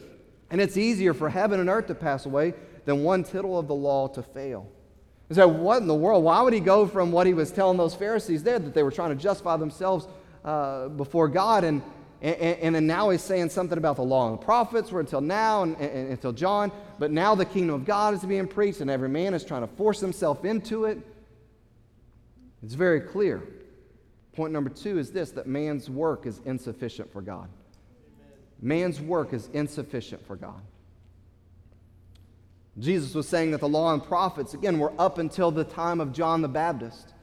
And 0.49 0.59
it's 0.59 0.75
easier 0.75 1.13
for 1.13 1.29
heaven 1.29 1.59
and 1.59 1.69
earth 1.69 1.87
to 1.87 1.95
pass 1.95 2.25
away 2.25 2.53
than 2.85 3.03
one 3.03 3.23
tittle 3.23 3.57
of 3.57 3.67
the 3.67 3.75
law 3.75 4.07
to 4.09 4.23
fail. 4.23 4.67
And 5.29 5.35
so, 5.37 5.47
what 5.47 5.81
in 5.81 5.87
the 5.87 5.95
world? 5.95 6.23
Why 6.23 6.41
would 6.41 6.53
he 6.53 6.59
go 6.59 6.85
from 6.85 7.11
what 7.11 7.25
he 7.25 7.33
was 7.33 7.51
telling 7.51 7.77
those 7.77 7.95
Pharisees 7.95 8.43
there, 8.43 8.59
that 8.59 8.73
they 8.73 8.83
were 8.83 8.91
trying 8.91 9.09
to 9.09 9.21
justify 9.21 9.55
themselves 9.57 10.07
uh, 10.43 10.89
before 10.89 11.27
God, 11.27 11.63
and, 11.63 11.81
and, 12.21 12.35
and, 12.35 12.75
then 12.75 12.87
now 12.87 13.09
he's 13.09 13.21
saying 13.21 13.49
something 13.49 13.77
about 13.77 13.95
the 13.95 14.03
law 14.03 14.29
and 14.29 14.39
the 14.39 14.43
prophets 14.43 14.91
were 14.91 14.99
until 14.99 15.21
now 15.21 15.63
and, 15.63 15.75
and, 15.77 16.09
until 16.09 16.31
John, 16.31 16.71
but 16.99 17.11
now 17.11 17.35
the 17.35 17.45
kingdom 17.45 17.75
of 17.75 17.85
God 17.85 18.13
is 18.13 18.23
being 18.23 18.47
preached 18.47 18.81
and 18.81 18.89
every 18.89 19.09
man 19.09 19.33
is 19.33 19.43
trying 19.43 19.61
to 19.61 19.67
force 19.67 19.99
himself 19.99 20.45
into 20.45 20.85
it. 20.85 20.99
It's 22.63 22.73
very 22.73 23.01
clear. 23.01 23.41
Point 24.33 24.53
number 24.53 24.69
two 24.69 24.97
is 24.97 25.11
this 25.11 25.31
that 25.31 25.47
man's 25.47 25.89
work 25.89 26.25
is 26.25 26.41
insufficient 26.45 27.11
for 27.11 27.21
God. 27.21 27.49
Man's 28.61 29.01
work 29.01 29.33
is 29.33 29.49
insufficient 29.53 30.25
for 30.25 30.35
God. 30.35 30.61
Jesus 32.79 33.13
was 33.13 33.27
saying 33.27 33.51
that 33.51 33.59
the 33.59 33.67
law 33.67 33.93
and 33.93 34.03
prophets, 34.03 34.53
again, 34.53 34.79
were 34.79 34.93
up 34.97 35.17
until 35.17 35.51
the 35.51 35.63
time 35.63 35.99
of 35.99 36.13
John 36.13 36.41
the 36.41 36.47
Baptist. 36.47 37.13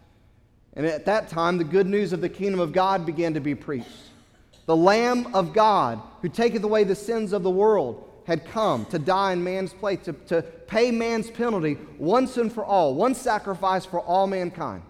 And 0.75 0.87
at 0.87 1.07
that 1.07 1.29
time, 1.29 1.59
the 1.59 1.65
good 1.65 1.87
news 1.87 2.13
of 2.13 2.21
the 2.21 2.29
kingdom 2.29 2.61
of 2.61 2.73
God 2.73 3.07
began 3.07 3.35
to 3.35 3.41
be 3.41 3.55
preached 3.55 4.09
the 4.69 4.77
Lamb 4.77 5.35
of 5.35 5.55
God, 5.55 5.99
who 6.21 6.29
taketh 6.29 6.63
away 6.63 6.85
the 6.85 6.95
sins 6.95 7.33
of 7.33 7.43
the 7.43 7.51
world, 7.51 8.07
had 8.27 8.45
come 8.45 8.85
to 8.91 8.99
die 8.99 9.33
in 9.33 9.43
man's 9.43 9.73
place, 9.73 9.99
to, 10.05 10.13
to 10.13 10.43
pay 10.43 10.91
man's 10.91 11.31
penalty 11.31 11.79
once 11.97 12.37
and 12.37 12.53
for 12.53 12.63
all, 12.63 12.95
one 12.95 13.15
sacrifice 13.15 13.87
for 13.87 14.01
all 14.01 14.27
mankind, 14.27 14.83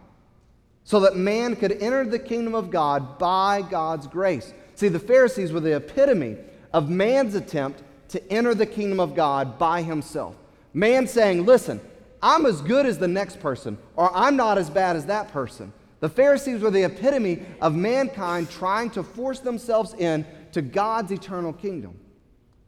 so 0.82 0.98
that 0.98 1.14
man 1.14 1.54
could 1.54 1.70
enter 1.70 2.04
the 2.04 2.18
kingdom 2.18 2.56
of 2.56 2.72
God 2.72 3.20
by 3.20 3.62
God's 3.62 4.08
grace. 4.08 4.52
See, 4.74 4.88
the 4.88 4.98
Pharisees 4.98 5.52
were 5.52 5.60
the 5.60 5.76
epitome 5.76 6.38
of 6.72 6.90
man's 6.90 7.36
attempt 7.36 7.84
to 8.08 8.32
enter 8.32 8.56
the 8.56 8.66
kingdom 8.66 8.98
of 8.98 9.14
God 9.14 9.60
by 9.60 9.82
himself. 9.82 10.34
Man 10.78 11.08
saying, 11.08 11.44
Listen, 11.44 11.80
I'm 12.22 12.46
as 12.46 12.60
good 12.60 12.86
as 12.86 12.98
the 12.98 13.08
next 13.08 13.40
person, 13.40 13.78
or 13.96 14.14
I'm 14.14 14.36
not 14.36 14.58
as 14.58 14.70
bad 14.70 14.94
as 14.94 15.06
that 15.06 15.32
person. 15.32 15.72
The 15.98 16.08
Pharisees 16.08 16.60
were 16.60 16.70
the 16.70 16.84
epitome 16.84 17.42
of 17.60 17.74
mankind 17.74 18.48
trying 18.48 18.90
to 18.90 19.02
force 19.02 19.40
themselves 19.40 19.94
in 19.94 20.24
to 20.52 20.62
God's 20.62 21.10
eternal 21.10 21.52
kingdom. 21.52 21.98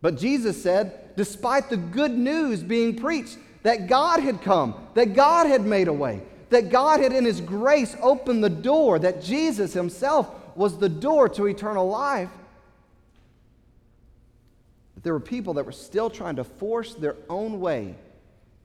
But 0.02 0.16
Jesus 0.16 0.60
said, 0.60 1.16
despite 1.16 1.70
the 1.70 1.76
good 1.76 2.10
news 2.10 2.64
being 2.64 2.96
preached, 2.96 3.38
that 3.62 3.86
God 3.86 4.18
had 4.18 4.42
come, 4.42 4.74
that 4.94 5.14
God 5.14 5.46
had 5.46 5.64
made 5.64 5.86
a 5.86 5.92
way, 5.92 6.20
that 6.48 6.68
God 6.68 6.98
had 6.98 7.12
in 7.12 7.24
His 7.24 7.40
grace 7.40 7.96
opened 8.02 8.42
the 8.42 8.50
door, 8.50 8.98
that 8.98 9.22
Jesus 9.22 9.72
Himself 9.72 10.28
was 10.56 10.78
the 10.78 10.88
door 10.88 11.28
to 11.28 11.46
eternal 11.46 11.88
life, 11.88 12.30
that 15.00 15.04
there 15.04 15.14
were 15.14 15.20
people 15.20 15.54
that 15.54 15.64
were 15.64 15.72
still 15.72 16.10
trying 16.10 16.36
to 16.36 16.44
force 16.44 16.94
their 16.94 17.16
own 17.30 17.58
way 17.58 17.94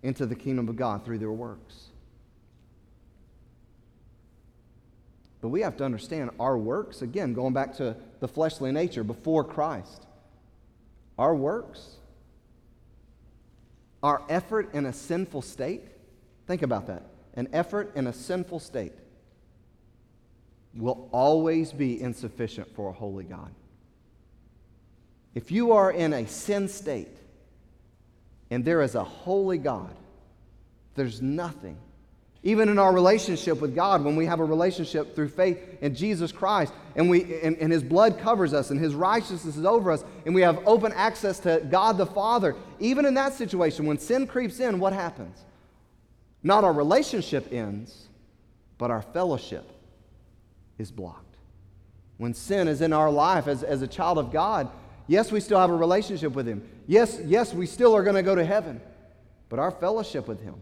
into 0.04 0.26
the 0.26 0.36
kingdom 0.36 0.68
of 0.68 0.76
God 0.76 1.06
through 1.06 1.20
their 1.20 1.32
works. 1.32 1.86
But 5.40 5.48
we 5.48 5.62
have 5.62 5.78
to 5.78 5.86
understand 5.86 6.32
our 6.38 6.58
works, 6.58 7.02
again, 7.02 7.34
going 7.34 7.54
back 7.54 7.78
to 7.78 7.96
the 8.20 8.28
fleshly 8.28 8.74
nature 8.74 9.04
before 9.04 9.46
Christ, 9.46 10.06
our 11.18 11.34
works, 11.34 11.96
our 14.04 14.22
effort 14.28 14.74
in 14.74 14.88
a 14.88 14.94
sinful 14.94 15.42
state, 15.42 15.84
think 16.48 16.64
about 16.64 16.88
that. 16.88 17.04
An 17.36 17.48
effort 17.54 17.96
in 17.96 18.08
a 18.08 18.14
sinful 18.14 18.60
state 18.60 18.94
will 20.76 21.08
always 21.14 21.72
be 21.72 22.02
insufficient 22.02 22.76
for 22.76 22.90
a 22.90 22.94
holy 22.94 23.24
God. 23.24 23.52
If 25.36 25.52
you 25.52 25.74
are 25.74 25.92
in 25.92 26.14
a 26.14 26.26
sin 26.28 26.68
state 26.68 27.16
and 28.50 28.66
there 28.66 28.82
is 28.82 28.96
a 28.96 29.04
holy 29.04 29.60
God, 29.60 29.96
there's 30.96 31.22
nothing 31.22 31.78
even 32.46 32.70
in 32.70 32.78
our 32.78 32.94
relationship 32.94 33.60
with 33.60 33.74
God, 33.74 34.04
when 34.04 34.16
we 34.16 34.28
have 34.28 34.40
a 34.40 34.46
relationship 34.46 35.16
through 35.16 35.30
faith 35.30 35.60
in 35.82 35.96
Jesus 35.96 36.32
Christ, 36.32 36.72
and, 36.96 37.10
we, 37.10 37.42
and, 37.42 37.58
and 37.58 37.72
His 37.74 37.82
blood 37.82 38.20
covers 38.20 38.54
us, 38.54 38.70
and 38.70 38.80
His 38.80 38.94
righteousness 38.94 39.58
is 39.58 39.66
over 39.66 39.92
us, 39.92 40.04
and 40.28 40.36
we 40.36 40.44
have 40.44 40.60
open 40.68 40.94
access 40.94 41.40
to 41.40 41.66
God 41.72 41.98
the 41.98 42.06
Father, 42.06 42.56
even 42.80 43.08
in 43.08 43.16
that 43.16 43.34
situation, 43.34 43.88
when 43.88 43.98
sin 43.98 44.28
creeps 44.28 44.60
in, 44.60 44.80
what 44.80 44.94
happens? 44.94 45.44
Not 46.44 46.64
our 46.64 46.72
relationship 46.72 47.52
ends, 47.52 48.10
but 48.78 48.92
our 48.92 49.02
fellowship 49.02 49.68
is 50.78 50.92
blocked. 50.92 51.38
When 52.18 52.36
sin 52.36 52.68
is 52.68 52.80
in 52.80 52.94
our 52.94 53.10
life 53.10 53.48
as, 53.48 53.64
as 53.64 53.82
a 53.82 53.88
child 53.88 54.20
of 54.20 54.32
God, 54.32 54.70
yes, 55.08 55.32
we 55.32 55.40
still 55.40 55.60
have 55.60 55.70
a 55.70 55.76
relationship 55.76 56.34
with 56.34 56.48
Him. 56.48 56.68
Yes, 56.88 57.20
yes, 57.26 57.54
we 57.54 57.66
still 57.66 57.96
are 57.96 58.04
going 58.04 58.16
to 58.16 58.24
go 58.24 58.36
to 58.36 58.46
heaven, 58.46 58.82
but 59.50 59.60
our 59.60 59.72
fellowship 59.72 60.28
with 60.28 60.42
Him 60.42 60.56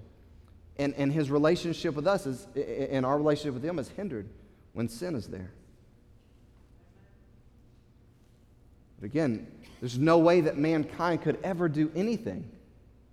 and, 0.77 0.93
and 0.95 1.11
his 1.11 1.29
relationship 1.29 1.95
with 1.95 2.07
us 2.07 2.25
is, 2.25 2.47
and 2.55 3.05
our 3.05 3.17
relationship 3.17 3.53
with 3.53 3.63
him 3.63 3.79
is 3.79 3.89
hindered 3.89 4.27
when 4.73 4.89
sin 4.89 5.15
is 5.15 5.27
there. 5.27 5.51
But 8.99 9.05
again, 9.05 9.47
there's 9.79 9.97
no 9.97 10.17
way 10.17 10.41
that 10.41 10.57
mankind 10.57 11.21
could 11.21 11.37
ever 11.43 11.67
do 11.67 11.91
anything 11.95 12.49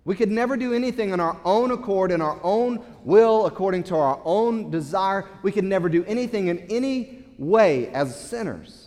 We 0.03 0.15
could 0.15 0.31
never 0.31 0.57
do 0.57 0.73
anything 0.73 1.13
on 1.13 1.19
our 1.19 1.39
own 1.45 1.69
accord, 1.69 2.11
in 2.11 2.21
our 2.21 2.39
own 2.41 2.83
will, 3.03 3.45
according 3.45 3.83
to 3.83 3.95
our 3.95 4.19
own 4.25 4.71
desire. 4.71 5.27
We 5.43 5.51
could 5.51 5.63
never 5.63 5.89
do 5.89 6.03
anything 6.05 6.47
in 6.47 6.57
any 6.71 7.23
way 7.37 7.89
as 7.89 8.19
sinners 8.19 8.80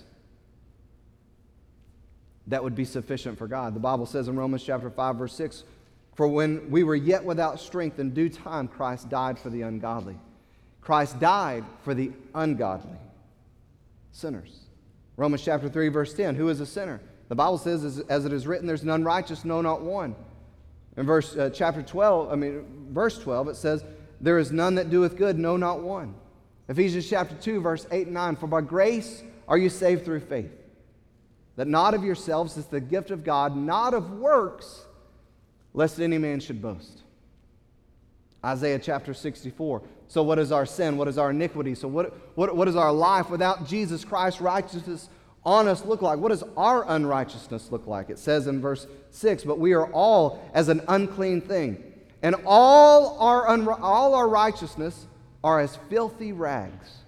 that 2.46 2.62
would 2.62 2.74
be 2.74 2.84
sufficient 2.84 3.38
for 3.38 3.46
God. 3.46 3.74
The 3.74 3.80
Bible 3.80 4.06
says 4.06 4.28
in 4.28 4.36
Romans 4.36 4.62
chapter 4.62 4.90
5 4.90 5.16
verse 5.16 5.34
6, 5.34 5.64
"For 6.14 6.28
when 6.28 6.70
we 6.70 6.84
were 6.84 6.94
yet 6.94 7.24
without 7.24 7.58
strength 7.58 7.98
in 7.98 8.10
due 8.10 8.28
time 8.28 8.68
Christ 8.68 9.08
died 9.08 9.38
for 9.38 9.50
the 9.50 9.62
ungodly." 9.62 10.18
Christ 10.84 11.18
died 11.18 11.64
for 11.82 11.94
the 11.94 12.12
ungodly 12.34 12.98
sinners. 14.12 14.60
Romans 15.16 15.42
chapter 15.42 15.68
3 15.68 15.88
verse 15.88 16.12
10, 16.12 16.34
who 16.34 16.48
is 16.50 16.60
a 16.60 16.66
sinner? 16.66 17.00
The 17.28 17.34
Bible 17.34 17.56
says 17.56 18.02
as, 18.08 18.24
it 18.26 18.32
is 18.32 18.46
written 18.46 18.66
there's 18.66 18.84
none 18.84 19.02
righteous, 19.02 19.44
no 19.44 19.62
not 19.62 19.80
one. 19.80 20.14
In 20.96 21.06
verse 21.06 21.36
uh, 21.36 21.50
chapter 21.52 21.82
12, 21.82 22.30
I 22.30 22.34
mean 22.36 22.88
verse 22.90 23.18
12 23.18 23.48
it 23.48 23.56
says 23.56 23.84
there 24.20 24.38
is 24.38 24.52
none 24.52 24.74
that 24.74 24.90
doeth 24.90 25.16
good, 25.16 25.38
no 25.38 25.56
not 25.56 25.80
one. 25.80 26.14
Ephesians 26.68 27.08
chapter 27.08 27.34
2 27.34 27.60
verse 27.60 27.86
8 27.90 28.06
and 28.06 28.14
9, 28.14 28.36
for 28.36 28.46
by 28.46 28.60
grace 28.60 29.22
are 29.48 29.56
you 29.56 29.70
saved 29.70 30.04
through 30.04 30.20
faith 30.20 30.52
that 31.56 31.68
not 31.68 31.94
of 31.94 32.04
yourselves 32.04 32.56
is 32.56 32.66
the 32.66 32.80
gift 32.80 33.10
of 33.10 33.24
God, 33.24 33.56
not 33.56 33.94
of 33.94 34.10
works, 34.10 34.84
lest 35.72 36.00
any 36.00 36.18
man 36.18 36.40
should 36.40 36.60
boast. 36.60 37.02
Isaiah 38.44 38.78
chapter 38.78 39.14
64. 39.14 39.82
So, 40.08 40.22
what 40.22 40.38
is 40.38 40.52
our 40.52 40.66
sin? 40.66 40.96
What 40.96 41.08
is 41.08 41.16
our 41.16 41.30
iniquity? 41.30 41.74
So, 41.74 41.88
what, 41.88 42.14
what, 42.36 42.54
what 42.54 42.66
does 42.66 42.76
our 42.76 42.92
life 42.92 43.30
without 43.30 43.66
Jesus 43.66 44.04
Christ's 44.04 44.40
righteousness 44.40 45.08
on 45.44 45.66
us 45.66 45.84
look 45.84 46.02
like? 46.02 46.18
What 46.18 46.28
does 46.28 46.44
our 46.56 46.84
unrighteousness 46.88 47.70
look 47.72 47.86
like? 47.86 48.10
It 48.10 48.18
says 48.18 48.46
in 48.46 48.60
verse 48.60 48.86
6 49.10 49.44
But 49.44 49.58
we 49.58 49.72
are 49.72 49.86
all 49.92 50.42
as 50.52 50.68
an 50.68 50.82
unclean 50.88 51.40
thing, 51.40 51.82
and 52.22 52.36
all 52.44 53.18
our, 53.18 53.46
unri- 53.46 53.80
all 53.80 54.14
our 54.14 54.28
righteousness 54.28 55.06
are 55.42 55.60
as 55.60 55.76
filthy 55.88 56.32
rags. 56.32 57.03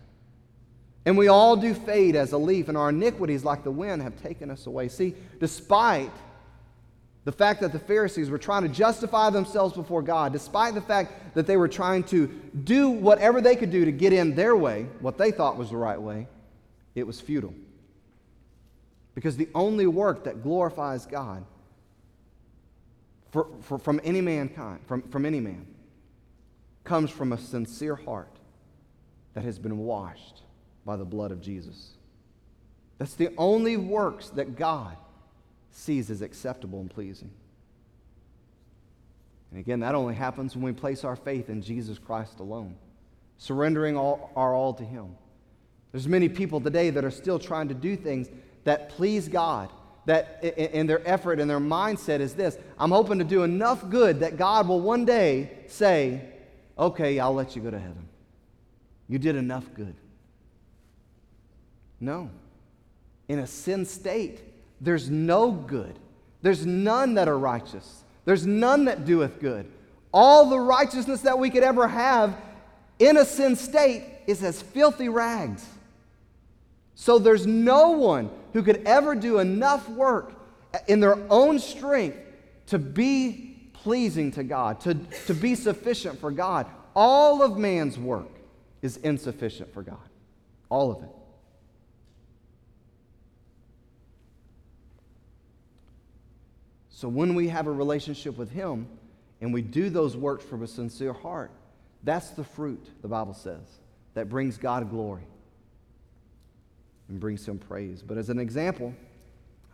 And 1.07 1.17
we 1.17 1.29
all 1.29 1.57
do 1.57 1.73
fade 1.73 2.17
as 2.17 2.33
a 2.33 2.39
leaf, 2.39 2.69
and 2.69 2.77
our 2.77 2.89
iniquities, 2.89 3.45
like 3.45 3.63
the 3.63 3.71
wind, 3.71 4.03
have 4.03 4.21
taken 4.21 4.51
us 4.51 4.67
away. 4.67 4.89
See, 4.89 5.15
despite 5.39 6.11
the 7.25 7.31
fact 7.31 7.61
that 7.61 7.73
the 7.73 7.79
Pharisees 7.79 8.29
were 8.29 8.39
trying 8.39 8.63
to 8.63 8.69
justify 8.69 9.31
themselves 9.31 9.75
before 9.75 10.03
God, 10.03 10.33
despite 10.33 10.75
the 10.75 10.81
fact 10.81 11.35
that 11.35 11.47
they 11.47 11.57
were 11.57 11.69
trying 11.69 12.03
to 12.05 12.27
do 12.65 12.91
whatever 12.91 13.41
they 13.41 13.55
could 13.55 13.71
do 13.71 13.85
to 13.85 13.93
get 13.93 14.13
in 14.13 14.35
their 14.35 14.57
way, 14.57 14.89
what 15.01 15.17
they 15.17 15.31
thought 15.31 15.57
was 15.57 15.71
the 15.71 15.77
right 15.77 16.01
way, 16.01 16.27
it 16.97 17.07
was 17.07 17.21
futile. 17.21 17.55
Because 19.15 19.37
the 19.37 19.49
only 19.55 19.87
work 19.87 20.25
that 20.25 20.43
glorifies 20.43 21.07
God 21.07 21.45
for, 23.31 23.47
for, 23.63 23.79
from 23.79 24.01
any 24.03 24.21
mankind, 24.21 24.81
from, 24.87 25.03
from 25.03 25.25
any 25.25 25.41
man, 25.41 25.69
comes 26.83 27.11
from 27.11 27.33
a 27.33 27.39
sincere 27.39 27.95
heart 27.95 28.39
that 29.35 29.45
has 29.45 29.59
been 29.59 29.79
washed 29.79 30.43
by 30.87 30.97
the 30.97 31.05
blood 31.05 31.33
of 31.33 31.43
Jesus. 31.43 31.91
That's 32.97 33.15
the 33.15 33.31
only 33.37 33.77
works 33.77 34.31
that 34.31 34.57
God 34.57 34.97
sees 35.71 36.11
as 36.11 36.23
acceptable 36.23 36.81
and 36.81 36.89
pleasing. 36.89 37.31
And 39.51 39.61
again, 39.61 39.81
that 39.81 39.95
only 39.95 40.15
happens 40.15 40.55
when 40.55 40.65
we 40.65 40.73
place 40.73 41.05
our 41.05 41.17
faith 41.17 41.51
in 41.51 41.61
Jesus 41.61 41.99
Christ 41.99 42.41
alone, 42.41 42.77
surrendering 43.37 43.97
all, 43.97 44.31
our 44.35 44.55
all 44.55 44.73
to 44.75 44.85
Him. 44.85 45.17
There's 45.93 46.09
many 46.09 46.29
people 46.29 46.61
today 46.61 46.91
that 46.91 47.05
are 47.05 47.11
still 47.11 47.39
trying 47.39 47.69
to 47.69 47.75
do 47.75 47.97
things 47.97 48.29
that 48.65 48.89
please 48.91 49.29
God, 49.29 49.71
that 50.07 50.43
in 50.43 50.87
their 50.87 51.07
effort 51.07 51.41
and 51.41 51.51
their 51.51 51.61
mindset 51.61 52.21
is 52.21 52.35
this 52.35 52.57
I'm 52.79 52.91
hoping 52.91 53.19
to 53.19 53.25
do 53.25 53.43
enough 53.43 53.89
good 53.91 54.21
that 54.21 54.37
God 54.37 54.69
will 54.69 54.81
one 54.81 55.05
day 55.05 55.51
say, 55.67 56.23
Okay, 56.79 57.19
I'll 57.19 57.35
let 57.35 57.57
you 57.57 57.63
go 57.63 57.71
to 57.71 57.79
heaven. 57.79 58.09
You 59.09 59.19
did 59.19 59.37
enough 59.37 59.65
good. 59.75 59.95
No. 62.01 62.31
In 63.29 63.39
a 63.39 63.47
sin 63.47 63.85
state, 63.85 64.41
there's 64.81 65.11
no 65.11 65.51
good. 65.51 65.99
There's 66.43 66.67
none 66.67 67.15
that 67.15 67.29
are 67.29 67.39
righteous. 67.39 68.05
There's 68.25 68.47
none 68.47 68.85
that 68.85 69.05
doeth 69.05 69.41
good. 69.41 69.71
All 70.13 70.49
the 70.49 70.59
righteousness 70.59 71.23
that 71.23 71.39
we 71.39 71.51
could 71.51 71.63
ever 71.63 71.89
have 71.89 72.37
in 72.99 73.17
a 73.17 73.25
sin 73.25 73.57
state 73.57 74.05
is 74.27 74.43
as 74.43 74.63
filthy 74.63 75.09
rags. 75.09 75.67
So 76.95 77.19
there's 77.19 77.47
no 77.47 77.91
one 77.91 78.31
who 78.53 78.63
could 78.63 78.83
ever 78.87 79.15
do 79.15 79.39
enough 79.39 79.89
work 79.89 80.33
in 80.89 81.01
their 81.01 81.19
own 81.31 81.59
strength 81.59 82.19
to 82.67 82.79
be 82.79 83.71
pleasing 83.73 84.33
to 84.33 84.43
God, 84.43 84.81
to, 84.81 84.95
to 85.27 85.35
be 85.35 85.55
sufficient 85.55 86.19
for 86.19 86.31
God. 86.31 86.67
All 86.95 87.43
of 87.43 87.59
man's 87.59 87.99
work 87.99 88.31
is 88.83 88.97
insufficient 88.99 89.73
for 89.73 89.83
God. 89.83 89.99
All 90.69 90.91
of 90.91 91.03
it. 91.03 91.11
So 96.97 97.11
when 97.11 97.35
we 97.35 97.49
have 97.49 97.67
a 97.67 97.71
relationship 97.71 98.39
with 98.39 98.51
Him 98.51 98.89
and 99.43 99.53
we 99.53 99.61
do 99.61 99.91
those 99.91 100.17
works 100.17 100.47
from 100.47 100.63
a 100.63 100.67
sincere 100.67 101.13
heart, 101.13 101.51
that's 102.03 102.31
the 102.31 102.43
fruit, 102.43 102.89
the 103.03 103.09
Bible 103.09 103.35
says, 103.35 103.61
that 104.15 104.31
brings 104.31 104.57
God 104.57 104.89
glory 104.89 105.25
and 107.11 107.21
brings 107.21 107.47
Him 107.47 107.59
praise. 107.59 108.01
But 108.01 108.17
as 108.17 108.31
an 108.31 108.39
example 108.39 108.95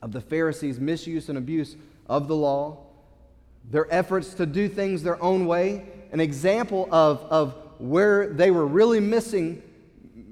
of 0.03 0.11
the 0.11 0.21
Pharisees' 0.21 0.81
misuse 0.81 1.29
and 1.29 1.39
abuse 1.39 1.77
of 2.09 2.27
the 2.27 2.35
law, 2.35 2.87
their 3.71 3.87
efforts 3.95 4.35
to 4.35 4.45
do 4.45 4.69
things 4.69 5.05
their 5.05 5.23
own 5.23 5.47
way, 5.47 5.87
an 6.11 6.19
example 6.19 6.89
of, 6.91 7.21
of 7.31 7.55
where 7.79 8.33
they 8.33 8.51
were 8.51 8.67
really 8.67 8.99
missing 8.99 9.63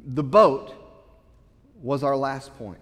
the 0.07 0.25
boat 0.25 0.75
was 1.81 2.03
our 2.03 2.17
last 2.17 2.53
point. 2.59 2.81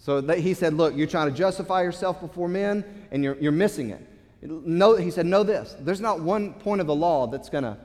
So 0.00 0.22
he 0.22 0.54
said, 0.54 0.74
Look, 0.74 0.96
you're 0.96 1.06
trying 1.06 1.30
to 1.30 1.36
justify 1.36 1.82
yourself 1.82 2.20
before 2.20 2.48
men, 2.48 2.84
and 3.10 3.22
you're, 3.22 3.36
you're 3.38 3.52
missing 3.52 3.90
it. 3.90 4.06
Know, 4.42 4.96
he 4.96 5.10
said, 5.10 5.26
Know 5.26 5.42
this 5.42 5.76
there's 5.80 6.00
not 6.00 6.20
one 6.20 6.54
point 6.54 6.80
of 6.80 6.86
the 6.86 6.94
law 6.94 7.26
that's 7.26 7.50
going 7.50 7.64
to 7.64 7.76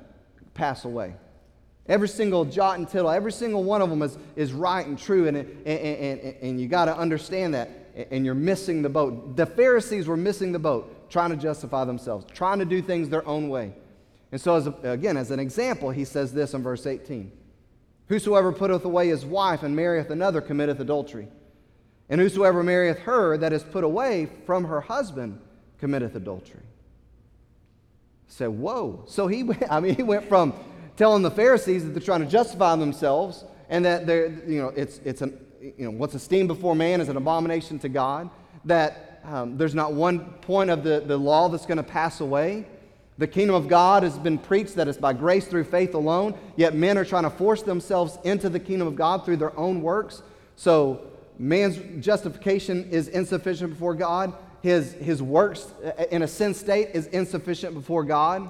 pass 0.54 0.86
away. 0.86 1.15
Every 1.88 2.08
single 2.08 2.45
jot 2.45 2.80
and 2.80 2.88
tittle, 2.88 3.12
every 3.12 3.32
single 3.32 3.63
one 3.63 3.82
of 3.82 3.89
them 3.89 4.01
is, 4.01 4.17
is 4.36 4.54
right 4.54 4.86
and 4.86 4.97
true, 4.97 5.28
and, 5.28 5.38
and, 5.38 5.47
and, 5.67 6.36
and 6.41 6.60
you 6.60 6.67
got 6.67 6.86
to 6.86 6.97
understand 6.97 7.54
that, 7.54 7.69
and 8.10 8.25
you're 8.25 8.34
missing 8.34 8.82
the 8.82 8.89
boat. 8.89 9.36
The 9.36 9.45
Pharisees 9.45 10.08
were 10.08 10.17
missing 10.17 10.51
the 10.51 10.58
boat, 10.58 11.12
trying 11.12 11.30
to 11.30 11.36
justify 11.36 11.84
themselves, 11.84 12.25
trying 12.34 12.60
to 12.60 12.65
do 12.65 12.82
things 12.82 13.10
their 13.10 13.28
own 13.28 13.49
way. 13.49 13.73
And 14.32 14.41
so, 14.41 14.56
as 14.56 14.67
a, 14.67 14.71
again, 14.84 15.15
as 15.17 15.32
an 15.32 15.39
example, 15.39 15.91
he 15.91 16.06
says 16.06 16.34
this 16.34 16.54
in 16.54 16.63
verse 16.63 16.88
18 16.88 17.32
Whosoever 18.08 18.51
putteth 18.51 18.86
away 18.86 19.10
his 19.10 19.25
wife 19.25 19.63
and 19.63 19.75
marrieth 19.75 20.10
another 20.10 20.41
committeth 20.41 20.80
adultery. 20.80 21.28
And 22.10 22.22
whosoever 22.22 22.63
marrieth 22.63 23.00
her 23.00 23.38
that 23.38 23.52
is 23.52 23.63
put 23.63 23.84
away 23.84 24.30
from 24.46 24.65
her 24.65 24.82
husband 24.82 25.39
committeth 25.80 26.15
adultery. 26.15 26.62
Said, 28.28 28.50
whoa. 28.50 29.04
So 29.08 29.28
he 29.28 29.44
went, 29.44 29.63
I 29.72 29.80
mean, 29.80 29.96
he 29.96 30.04
went 30.04 30.28
from 30.28 30.54
telling 30.98 31.24
the 31.24 31.32
Pharisees 31.32 31.84
that 31.84 31.91
they're 31.91 32.02
trying 32.02 32.22
to 32.22 32.28
justify 32.28 32.76
themselves 32.76 33.44
and 33.70 33.84
that 33.86 34.06
they're, 34.06 34.28
you 34.48 34.62
know, 34.62 34.70
it's, 34.70 35.00
it's 35.04 35.22
an, 35.22 35.39
you 35.62 35.86
know, 35.86 35.91
what's 35.91 36.15
esteemed 36.15 36.48
before 36.48 36.76
man 36.76 37.02
is 37.02 37.10
an 37.10 37.18
abomination 37.18 37.80
to 37.80 37.89
God, 37.89 38.30
that 38.65 39.22
um, 39.24 39.58
there's 39.58 39.74
not 39.74 39.94
one 39.94 40.20
point 40.41 40.70
of 40.70 40.84
the, 40.84 41.04
the 41.06 41.18
law 41.18 41.50
that's 41.50 41.65
going 41.65 41.78
to 41.78 41.84
pass 41.84 42.22
away. 42.22 42.68
The 43.18 43.28
kingdom 43.28 43.56
of 43.56 43.68
God 43.68 44.04
has 44.04 44.20
been 44.20 44.38
preached 44.38 44.76
that 44.76 44.88
it's 44.88 44.98
by 44.98 45.13
grace 45.13 45.48
through 45.48 45.63
faith 45.63 45.94
alone, 45.96 46.38
yet 46.56 46.76
men 46.76 46.98
are 46.98 47.06
trying 47.06 47.24
to 47.24 47.30
force 47.30 47.63
themselves 47.63 48.20
into 48.24 48.50
the 48.50 48.60
kingdom 48.60 48.88
of 48.88 48.96
God 48.96 49.26
through 49.26 49.38
their 49.38 49.58
own 49.58 49.82
works. 49.82 50.22
So 50.56 51.08
man's 51.38 52.04
justification 52.04 52.89
is 52.91 53.08
insufficient 53.08 53.71
before 53.71 53.95
God. 53.95 54.34
His, 54.62 54.93
his 54.93 55.21
works 55.21 55.67
in 56.12 56.21
a 56.21 56.28
sin 56.28 56.54
state 56.54 56.89
is 56.93 57.08
insufficient 57.08 57.74
before 57.74 58.03
God. 58.03 58.49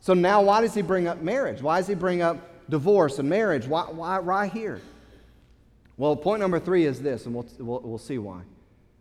So 0.00 0.14
now, 0.14 0.42
why 0.42 0.60
does 0.60 0.74
he 0.74 0.82
bring 0.82 1.08
up 1.08 1.22
marriage? 1.22 1.60
Why 1.60 1.78
does 1.78 1.88
he 1.88 1.94
bring 1.94 2.22
up 2.22 2.70
divorce 2.70 3.18
and 3.18 3.28
marriage? 3.28 3.66
Why, 3.66 3.82
why 3.90 4.18
right 4.18 4.50
here? 4.50 4.80
Well, 5.96 6.16
point 6.16 6.40
number 6.40 6.58
three 6.58 6.86
is 6.86 7.02
this, 7.02 7.26
and 7.26 7.34
we'll, 7.34 7.46
we'll, 7.58 7.80
we'll 7.80 7.98
see 7.98 8.16
why. 8.16 8.42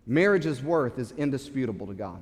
Marriage's 0.05 0.61
worth 0.61 0.97
is 0.97 1.11
indisputable 1.13 1.87
to 1.87 1.93
God. 1.93 2.19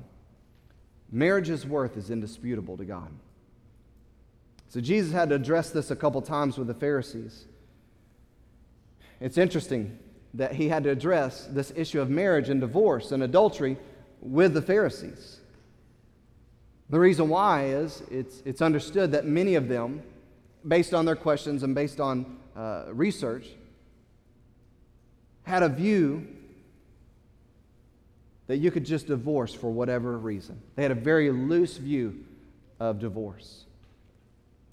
Marriage's 1.11 1.65
worth 1.65 1.97
is 1.97 2.09
indisputable 2.09 2.77
to 2.77 2.85
God. 2.85 3.09
So 4.69 4.81
Jesus 4.81 5.13
had 5.13 5.29
to 5.29 5.35
address 5.35 5.69
this 5.69 5.89
a 5.89 5.95
couple 5.95 6.21
times 6.21 6.57
with 6.57 6.67
the 6.67 6.73
Pharisees. 6.73 7.45
It's 9.19 9.37
interesting 9.37 9.97
that 10.33 10.53
he 10.53 10.69
had 10.69 10.83
to 10.83 10.89
address 10.89 11.47
this 11.51 11.71
issue 11.75 12.01
of 12.01 12.09
marriage 12.09 12.49
and 12.49 12.61
divorce 12.61 13.11
and 13.11 13.23
adultery 13.23 13.77
with 14.21 14.53
the 14.53 14.61
Pharisees. 14.61 15.39
The 16.89 16.99
reason 16.99 17.29
why 17.29 17.65
is 17.65 18.01
it's, 18.09 18.41
it's 18.45 18.61
understood 18.61 19.11
that 19.11 19.25
many 19.25 19.55
of 19.55 19.67
them, 19.67 20.01
based 20.67 20.93
on 20.93 21.05
their 21.05 21.15
questions 21.15 21.63
and 21.63 21.75
based 21.75 21.99
on 21.99 22.37
uh, 22.55 22.85
research, 22.89 23.47
had 25.43 25.63
a 25.63 25.69
view 25.69 26.27
that 28.47 28.57
you 28.57 28.71
could 28.71 28.85
just 28.85 29.07
divorce 29.07 29.53
for 29.53 29.69
whatever 29.69 30.17
reason. 30.17 30.61
They 30.75 30.81
had 30.81 30.91
a 30.91 30.95
very 30.95 31.31
loose 31.31 31.77
view 31.77 32.23
of 32.79 32.99
divorce. 32.99 33.65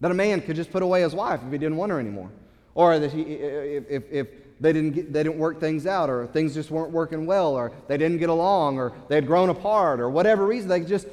That 0.01 0.11
a 0.11 0.13
man 0.13 0.41
could 0.41 0.55
just 0.55 0.71
put 0.71 0.83
away 0.83 1.01
his 1.01 1.13
wife 1.13 1.41
if 1.45 1.51
he 1.51 1.57
didn't 1.57 1.77
want 1.77 1.91
her 1.91 1.99
anymore. 1.99 2.29
Or 2.73 2.99
that 2.99 3.11
he, 3.11 3.21
if, 3.21 3.89
if, 3.89 4.03
if 4.11 4.27
they, 4.59 4.73
didn't 4.73 4.91
get, 4.91 5.13
they 5.13 5.23
didn't 5.23 5.37
work 5.37 5.59
things 5.59 5.85
out, 5.85 6.09
or 6.09 6.27
things 6.27 6.53
just 6.53 6.71
weren't 6.71 6.91
working 6.91 7.25
well, 7.25 7.55
or 7.55 7.71
they 7.87 7.97
didn't 7.97 8.19
get 8.19 8.29
along, 8.29 8.77
or 8.77 8.93
they 9.07 9.15
had 9.15 9.27
grown 9.27 9.49
apart, 9.49 9.99
or 9.99 10.09
whatever 10.09 10.45
reason, 10.45 10.69
they 10.69 10.81
just 10.81 11.07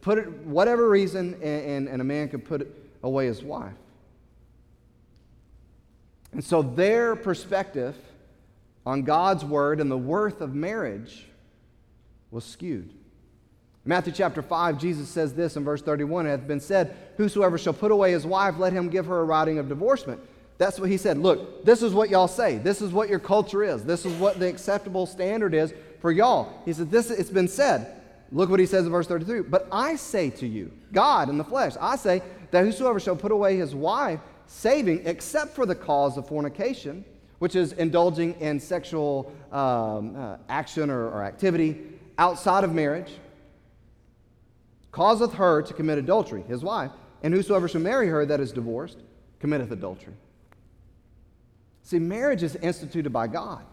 put 0.00 0.18
it, 0.18 0.28
whatever 0.46 0.88
reason, 0.88 1.34
and, 1.34 1.44
and, 1.44 1.88
and 1.88 2.00
a 2.00 2.04
man 2.04 2.28
could 2.28 2.44
put 2.44 2.74
away 3.02 3.26
his 3.26 3.42
wife. 3.42 3.74
And 6.32 6.44
so 6.44 6.62
their 6.62 7.16
perspective 7.16 7.96
on 8.84 9.02
God's 9.02 9.44
word 9.44 9.80
and 9.80 9.90
the 9.90 9.98
worth 9.98 10.40
of 10.40 10.54
marriage 10.54 11.26
was 12.30 12.44
skewed. 12.44 12.92
Matthew 13.84 14.12
chapter 14.12 14.42
5, 14.42 14.78
Jesus 14.78 15.08
says 15.08 15.32
this 15.34 15.56
in 15.56 15.64
verse 15.64 15.80
31 15.80 16.26
It 16.26 16.30
hath 16.30 16.46
been 16.46 16.60
said, 16.60 16.96
Whosoever 17.16 17.56
shall 17.56 17.72
put 17.72 17.92
away 17.92 18.12
his 18.12 18.26
wife, 18.26 18.58
let 18.58 18.72
him 18.72 18.88
give 18.88 19.06
her 19.06 19.20
a 19.20 19.24
writing 19.24 19.58
of 19.58 19.68
divorcement. 19.68 20.20
That's 20.58 20.80
what 20.80 20.88
he 20.88 20.96
said. 20.96 21.18
Look, 21.18 21.64
this 21.64 21.82
is 21.82 21.92
what 21.92 22.08
y'all 22.08 22.28
say. 22.28 22.58
This 22.58 22.80
is 22.80 22.92
what 22.92 23.08
your 23.08 23.18
culture 23.18 23.62
is. 23.62 23.84
This 23.84 24.06
is 24.06 24.12
what 24.14 24.38
the 24.38 24.48
acceptable 24.48 25.06
standard 25.06 25.54
is 25.54 25.74
for 26.00 26.10
y'all. 26.10 26.62
He 26.64 26.72
said, 26.72 26.90
This 26.90 27.10
it's 27.10 27.30
been 27.30 27.48
said. 27.48 27.92
Look 28.32 28.50
what 28.50 28.58
he 28.58 28.66
says 28.66 28.86
in 28.86 28.92
verse 28.92 29.06
33. 29.06 29.42
But 29.42 29.68
I 29.70 29.96
say 29.96 30.30
to 30.30 30.46
you, 30.46 30.72
God 30.92 31.28
in 31.28 31.38
the 31.38 31.44
flesh, 31.44 31.74
I 31.80 31.96
say 31.96 32.22
that 32.50 32.64
whosoever 32.64 32.98
shall 32.98 33.16
put 33.16 33.32
away 33.32 33.56
his 33.56 33.74
wife, 33.74 34.20
saving, 34.46 35.06
except 35.06 35.54
for 35.54 35.66
the 35.66 35.74
cause 35.74 36.16
of 36.16 36.26
fornication, 36.26 37.04
which 37.38 37.54
is 37.54 37.72
indulging 37.72 38.34
in 38.40 38.58
sexual 38.58 39.32
um, 39.52 40.16
uh, 40.16 40.36
action 40.48 40.90
or, 40.90 41.08
or 41.10 41.22
activity 41.22 41.78
outside 42.18 42.64
of 42.64 42.72
marriage, 42.72 43.12
causeth 44.90 45.34
her 45.34 45.60
to 45.62 45.74
commit 45.74 45.98
adultery, 45.98 46.42
his 46.48 46.62
wife, 46.62 46.90
and 47.22 47.34
whosoever 47.34 47.68
shall 47.68 47.82
marry 47.82 48.08
her 48.08 48.24
that 48.24 48.40
is 48.40 48.52
divorced 48.52 48.98
committeth 49.38 49.70
adultery. 49.70 50.14
See, 51.86 52.00
marriage 52.00 52.42
is 52.42 52.56
instituted 52.56 53.10
by 53.10 53.28
God, 53.28 53.64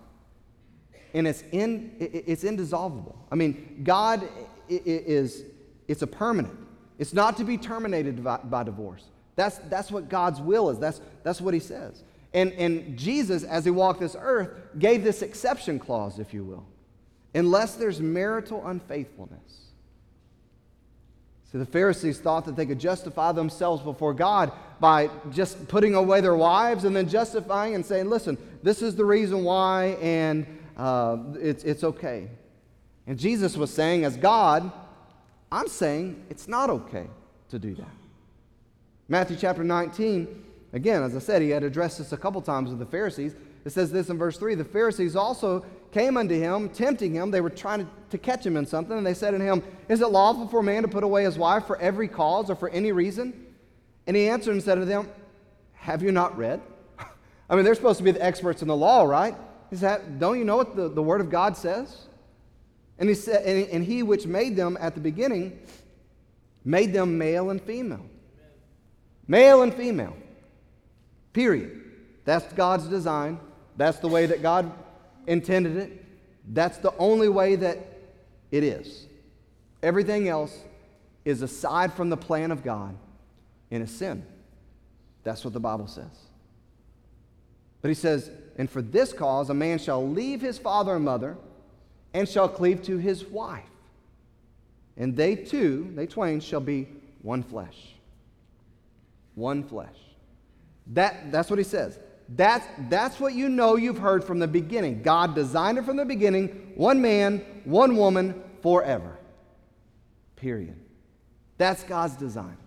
and 1.15 1.27
it's, 1.27 1.43
in, 1.51 1.95
it's 1.99 2.43
indissoluble. 2.43 3.17
I 3.31 3.33
mean, 3.33 3.81
God 3.83 4.29
is, 4.69 5.45
it's 5.87 6.03
a 6.03 6.07
permanent. 6.07 6.55
It's 6.99 7.15
not 7.15 7.37
to 7.37 7.43
be 7.43 7.57
terminated 7.57 8.23
by, 8.23 8.37
by 8.37 8.61
divorce. 8.61 9.05
That's, 9.35 9.57
that's 9.67 9.89
what 9.89 10.09
God's 10.09 10.39
will 10.39 10.69
is. 10.69 10.77
That's, 10.77 11.01
that's 11.23 11.41
what 11.41 11.55
he 11.55 11.59
says. 11.59 12.03
And, 12.35 12.53
and 12.53 12.99
Jesus, 12.99 13.43
as 13.43 13.65
he 13.65 13.71
walked 13.71 14.01
this 14.01 14.15
earth, 14.19 14.51
gave 14.77 15.03
this 15.03 15.23
exception 15.23 15.79
clause, 15.79 16.19
if 16.19 16.35
you 16.35 16.43
will, 16.43 16.67
unless 17.33 17.73
there's 17.73 17.99
marital 17.99 18.67
unfaithfulness. 18.67 19.62
See, 21.53 21.59
the 21.59 21.65
Pharisees 21.67 22.19
thought 22.19 22.45
that 22.45 22.55
they 22.55 22.65
could 22.65 22.79
justify 22.79 23.31
themselves 23.31 23.83
before 23.83 24.15
God 24.15 24.51
by 24.79 25.11
just 25.31 25.67
putting 25.67 25.93
away 25.93 26.19
their 26.19 26.35
wives 26.35 26.83
and 26.83 26.95
then 26.95 27.07
justifying 27.07 27.75
and 27.75 27.85
saying, 27.85 28.09
listen, 28.09 28.39
this 28.63 28.81
is 28.81 28.95
the 28.95 29.05
reason 29.05 29.43
why, 29.43 29.97
and 30.01 30.47
uh, 30.75 31.17
it's, 31.35 31.63
it's 31.63 31.83
okay. 31.83 32.27
And 33.05 33.19
Jesus 33.19 33.55
was 33.55 33.71
saying, 33.71 34.03
as 34.03 34.17
God, 34.17 34.71
I'm 35.51 35.67
saying 35.67 36.25
it's 36.31 36.47
not 36.47 36.71
okay 36.71 37.05
to 37.49 37.59
do 37.59 37.75
that. 37.75 37.93
Matthew 39.07 39.37
chapter 39.39 39.63
19, 39.63 40.43
again, 40.73 41.03
as 41.03 41.15
I 41.15 41.19
said, 41.19 41.43
he 41.43 41.51
had 41.51 41.63
addressed 41.63 41.99
this 41.99 42.13
a 42.13 42.17
couple 42.17 42.41
times 42.41 42.71
with 42.71 42.79
the 42.79 42.85
Pharisees. 42.87 43.35
It 43.63 43.69
says 43.69 43.91
this 43.91 44.09
in 44.09 44.17
verse 44.17 44.39
3 44.39 44.55
The 44.55 44.65
Pharisees 44.65 45.15
also 45.15 45.63
came 45.93 46.17
unto 46.17 46.33
him, 46.37 46.69
tempting 46.69 47.13
him. 47.13 47.31
They 47.31 47.39
were 47.39 47.49
trying 47.49 47.85
to, 47.85 47.87
to 48.09 48.17
catch 48.17 48.45
him 48.45 48.57
in 48.57 48.65
something. 48.65 48.97
And 48.97 49.05
they 49.05 49.13
said 49.13 49.33
unto 49.33 49.45
him, 49.45 49.63
Is 49.87 50.01
it 50.01 50.09
lawful 50.09 50.47
for 50.47 50.59
a 50.59 50.63
man 50.63 50.81
to 50.81 50.87
put 50.87 51.03
away 51.03 51.23
his 51.23 51.37
wife 51.37 51.65
for 51.65 51.79
every 51.79 52.07
cause 52.07 52.49
or 52.49 52.55
for 52.55 52.69
any 52.69 52.91
reason? 52.91 53.45
And 54.07 54.17
he 54.17 54.27
answered 54.27 54.51
and 54.51 54.63
said 54.63 54.75
to 54.75 54.85
them, 54.85 55.07
Have 55.73 56.01
you 56.01 56.11
not 56.11 56.35
read? 56.37 56.61
I 57.49 57.55
mean, 57.55 57.63
they're 57.63 57.75
supposed 57.75 57.99
to 57.99 58.03
be 58.03 58.11
the 58.11 58.23
experts 58.23 58.61
in 58.61 58.67
the 58.67 58.75
law, 58.75 59.03
right? 59.03 59.35
He 59.69 59.75
said, 59.75 60.19
Don't 60.19 60.39
you 60.39 60.45
know 60.45 60.57
what 60.57 60.75
the, 60.75 60.89
the 60.89 61.01
Word 61.01 61.21
of 61.21 61.29
God 61.29 61.55
says? 61.55 62.07
And 62.97 63.07
he 63.09 63.15
said, 63.15 63.43
and, 63.45 63.69
and 63.69 63.83
he 63.83 64.03
which 64.03 64.25
made 64.25 64.55
them 64.55 64.77
at 64.79 64.95
the 64.95 65.01
beginning 65.01 65.59
made 66.65 66.93
them 66.93 67.17
male 67.17 67.49
and 67.49 67.61
female. 67.61 68.05
Male 69.27 69.61
and 69.63 69.73
female. 69.73 70.15
Period. 71.33 71.81
That's 72.25 72.51
God's 72.53 72.87
design. 72.87 73.39
That's 73.75 73.97
the 73.97 74.07
way 74.07 74.25
that 74.27 74.41
God 74.41 74.71
intended 75.27 75.77
it. 75.77 76.05
That's 76.47 76.77
the 76.77 76.95
only 76.97 77.29
way 77.29 77.55
that 77.55 77.79
it 78.51 78.63
is. 78.63 79.07
Everything 79.81 80.27
else 80.27 80.57
is 81.25 81.41
aside 81.41 81.93
from 81.93 82.09
the 82.09 82.17
plan 82.17 82.51
of 82.51 82.63
God 82.63 82.95
in 83.71 83.81
a 83.81 83.87
sin. 83.87 84.25
That's 85.23 85.43
what 85.43 85.53
the 85.53 85.59
Bible 85.59 85.87
says. 85.87 86.05
But 87.81 87.89
he 87.89 87.95
says, 87.95 88.29
and 88.57 88.69
for 88.69 88.81
this 88.81 89.13
cause 89.13 89.49
a 89.49 89.53
man 89.53 89.79
shall 89.79 90.07
leave 90.07 90.41
his 90.41 90.57
father 90.57 90.95
and 90.95 91.03
mother 91.03 91.37
and 92.13 92.27
shall 92.27 92.47
cleave 92.47 92.83
to 92.83 92.97
his 92.97 93.25
wife. 93.25 93.63
And 94.95 95.15
they 95.15 95.35
two, 95.35 95.91
they 95.95 96.05
twain, 96.05 96.39
shall 96.39 96.59
be 96.59 96.87
one 97.21 97.41
flesh. 97.41 97.95
One 99.35 99.63
flesh. 99.63 99.95
That, 100.87 101.31
that's 101.31 101.49
what 101.49 101.57
he 101.57 101.65
says. 101.65 101.97
That's, 102.29 102.65
that's 102.89 103.19
what 103.19 103.33
you 103.33 103.49
know 103.49 103.75
you've 103.75 103.97
heard 103.97 104.23
from 104.23 104.39
the 104.39 104.47
beginning. 104.47 105.01
God 105.01 105.35
designed 105.35 105.77
it 105.77 105.85
from 105.85 105.97
the 105.97 106.05
beginning 106.05 106.71
one 106.75 107.01
man, 107.01 107.39
one 107.65 107.95
woman, 107.97 108.41
forever. 108.61 109.19
Period. 110.35 110.75
That's 111.57 111.83
God's 111.83 112.15
design. 112.15 112.57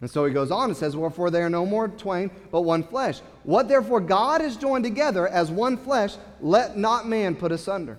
And 0.00 0.08
so 0.08 0.24
he 0.24 0.32
goes 0.32 0.50
on 0.50 0.70
and 0.70 0.76
says, 0.76 0.96
Wherefore 0.96 1.30
they 1.30 1.42
are 1.42 1.50
no 1.50 1.66
more 1.66 1.88
twain, 1.88 2.30
but 2.52 2.60
one 2.60 2.84
flesh. 2.84 3.20
What 3.42 3.68
therefore 3.68 4.00
God 4.00 4.40
has 4.40 4.56
joined 4.56 4.84
together 4.84 5.26
as 5.26 5.50
one 5.50 5.76
flesh, 5.76 6.14
let 6.40 6.76
not 6.76 7.08
man 7.08 7.34
put 7.34 7.50
asunder. 7.50 7.98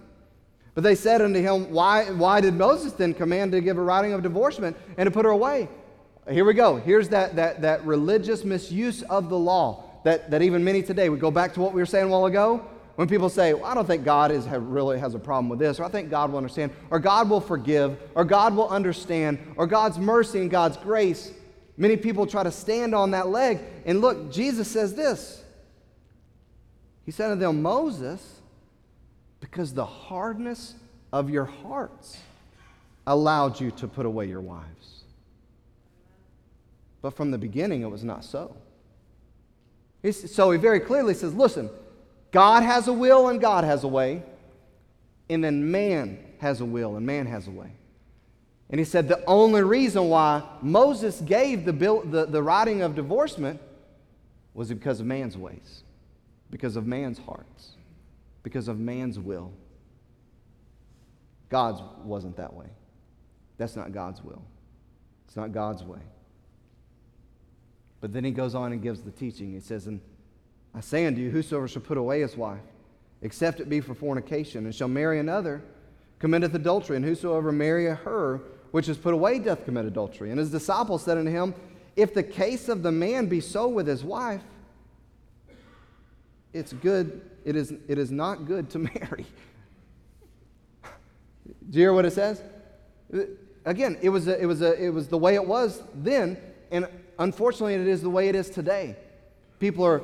But 0.75 0.83
they 0.83 0.95
said 0.95 1.21
unto 1.21 1.41
him, 1.41 1.71
Why, 1.71 2.09
why 2.11 2.39
did 2.39 2.53
Moses 2.53 2.93
then 2.93 3.13
command 3.13 3.51
to 3.51 3.59
give 3.59 3.77
a 3.77 3.81
writing 3.81 4.13
of 4.13 4.23
divorcement 4.23 4.77
and 4.97 5.07
to 5.07 5.11
put 5.11 5.25
her 5.25 5.31
away? 5.31 5.67
Here 6.29 6.45
we 6.45 6.53
go. 6.53 6.75
Here's 6.75 7.09
that, 7.09 7.35
that, 7.37 7.61
that 7.61 7.85
religious 7.85 8.43
misuse 8.43 9.01
of 9.03 9.29
the 9.29 9.37
law 9.37 9.83
that, 10.03 10.29
that 10.31 10.41
even 10.41 10.63
many 10.63 10.83
today, 10.83 11.09
we 11.09 11.17
go 11.17 11.31
back 11.31 11.53
to 11.53 11.59
what 11.59 11.73
we 11.73 11.81
were 11.81 11.85
saying 11.85 12.05
a 12.05 12.09
while 12.09 12.25
ago. 12.25 12.65
When 12.95 13.07
people 13.07 13.29
say, 13.29 13.53
well, 13.53 13.65
I 13.65 13.73
don't 13.73 13.87
think 13.87 14.03
God 14.03 14.29
is, 14.31 14.45
really 14.45 14.99
has 14.99 15.15
a 15.15 15.19
problem 15.19 15.47
with 15.49 15.57
this, 15.57 15.79
or 15.79 15.85
I 15.85 15.89
think 15.89 16.09
God 16.09 16.31
will 16.31 16.37
understand, 16.37 16.71
or 16.91 16.99
God 16.99 17.29
will 17.29 17.39
forgive, 17.39 17.97
or 18.13 18.25
God 18.25 18.55
will 18.55 18.67
understand, 18.67 19.39
or 19.55 19.65
God's 19.67 19.97
mercy 19.97 20.39
and 20.39 20.51
God's 20.51 20.75
grace, 20.77 21.31
many 21.77 21.95
people 21.95 22.27
try 22.27 22.43
to 22.43 22.51
stand 22.51 22.93
on 22.93 23.11
that 23.11 23.29
leg. 23.29 23.59
And 23.85 24.01
look, 24.01 24.31
Jesus 24.31 24.67
says 24.67 24.93
this 24.93 25.43
He 27.05 27.11
said 27.11 27.29
to 27.29 27.35
them, 27.37 27.61
Moses, 27.61 28.41
because 29.39 29.73
the 29.73 29.85
hardness 29.85 30.75
of 31.13 31.29
your 31.29 31.45
hearts 31.45 32.17
allowed 33.07 33.59
you 33.59 33.71
to 33.71 33.87
put 33.87 34.05
away 34.05 34.25
your 34.25 34.41
wives. 34.41 34.98
But 37.01 37.15
from 37.15 37.31
the 37.31 37.37
beginning, 37.37 37.81
it 37.81 37.89
was 37.89 38.03
not 38.03 38.23
so. 38.25 38.55
So 40.11 40.51
he 40.51 40.57
very 40.57 40.79
clearly 40.79 41.13
says, 41.13 41.33
listen, 41.33 41.69
God 42.31 42.63
has 42.63 42.87
a 42.87 42.93
will 42.93 43.29
and 43.29 43.41
God 43.41 43.63
has 43.63 43.83
a 43.83 43.87
way, 43.87 44.23
and 45.29 45.43
then 45.43 45.71
man 45.71 46.19
has 46.39 46.61
a 46.61 46.65
will 46.65 46.95
and 46.95 47.05
man 47.05 47.25
has 47.25 47.47
a 47.47 47.51
way. 47.51 47.71
And 48.69 48.79
he 48.79 48.85
said 48.85 49.07
the 49.07 49.23
only 49.25 49.63
reason 49.63 50.09
why 50.09 50.43
Moses 50.61 51.21
gave 51.21 51.65
the, 51.65 51.73
bill, 51.73 52.01
the, 52.01 52.25
the 52.25 52.41
writing 52.41 52.81
of 52.81 52.95
divorcement 52.95 53.59
was 54.53 54.69
because 54.69 54.99
of 54.99 55.05
man's 55.05 55.37
ways, 55.37 55.83
because 56.51 56.75
of 56.75 56.85
man's 56.85 57.17
hearts, 57.17 57.71
because 58.43 58.67
of 58.67 58.79
man's 58.79 59.17
will. 59.17 59.51
God's 61.49 61.81
wasn't 62.03 62.37
that 62.37 62.53
way. 62.53 62.67
That's 63.57 63.75
not 63.75 63.91
God's 63.91 64.23
will. 64.23 64.43
It's 65.27 65.35
not 65.35 65.51
God's 65.51 65.83
way. 65.83 65.99
But 68.01 68.13
then 68.13 68.23
he 68.23 68.31
goes 68.31 68.55
on 68.55 68.71
and 68.71 68.81
gives 68.81 69.01
the 69.01 69.11
teaching. 69.11 69.53
He 69.53 69.59
says, 69.59 69.87
And 69.87 69.99
I 70.73 70.81
say 70.81 71.05
unto 71.05 71.21
you, 71.21 71.29
whosoever 71.29 71.67
shall 71.67 71.81
put 71.81 71.97
away 71.97 72.21
his 72.21 72.37
wife, 72.37 72.61
except 73.21 73.59
it 73.59 73.69
be 73.69 73.81
for 73.81 73.93
fornication, 73.93 74.65
and 74.65 74.73
shall 74.73 74.87
marry 74.87 75.19
another, 75.19 75.61
committeth 76.19 76.53
adultery. 76.53 76.95
And 76.95 77.05
whosoever 77.05 77.51
marrieth 77.51 77.99
her 77.99 78.41
which 78.71 78.87
is 78.87 78.97
put 78.97 79.13
away 79.13 79.39
doth 79.39 79.65
commit 79.65 79.85
adultery. 79.85 80.29
And 80.29 80.39
his 80.39 80.51
disciples 80.51 81.03
said 81.03 81.17
unto 81.17 81.31
him, 81.31 81.53
If 81.95 82.13
the 82.13 82.23
case 82.23 82.69
of 82.69 82.83
the 82.83 82.91
man 82.91 83.27
be 83.27 83.41
so 83.41 83.67
with 83.67 83.87
his 83.87 84.03
wife, 84.03 84.41
it's 86.53 86.73
good, 86.73 87.21
it 87.45 87.55
is, 87.55 87.73
it 87.87 87.97
is 87.97 88.11
not 88.11 88.45
good 88.45 88.69
to 88.71 88.79
marry. 88.79 89.25
Do 91.69 91.77
you 91.77 91.85
hear 91.85 91.93
what 91.93 92.05
it 92.05 92.13
says? 92.13 92.41
Again, 93.65 93.97
it 94.01 94.09
was, 94.09 94.27
a, 94.27 94.39
it, 94.39 94.45
was 94.45 94.61
a, 94.61 94.81
it 94.83 94.89
was 94.89 95.07
the 95.07 95.17
way 95.17 95.35
it 95.35 95.45
was 95.45 95.81
then, 95.95 96.37
and 96.71 96.87
Unfortunately, 97.19 97.73
it 97.73 97.85
is 97.85 98.01
the 98.01 98.09
way 98.09 98.29
it 98.29 98.35
is 98.35 98.49
today. 98.49 98.95
People 99.59 99.85
are 99.85 100.01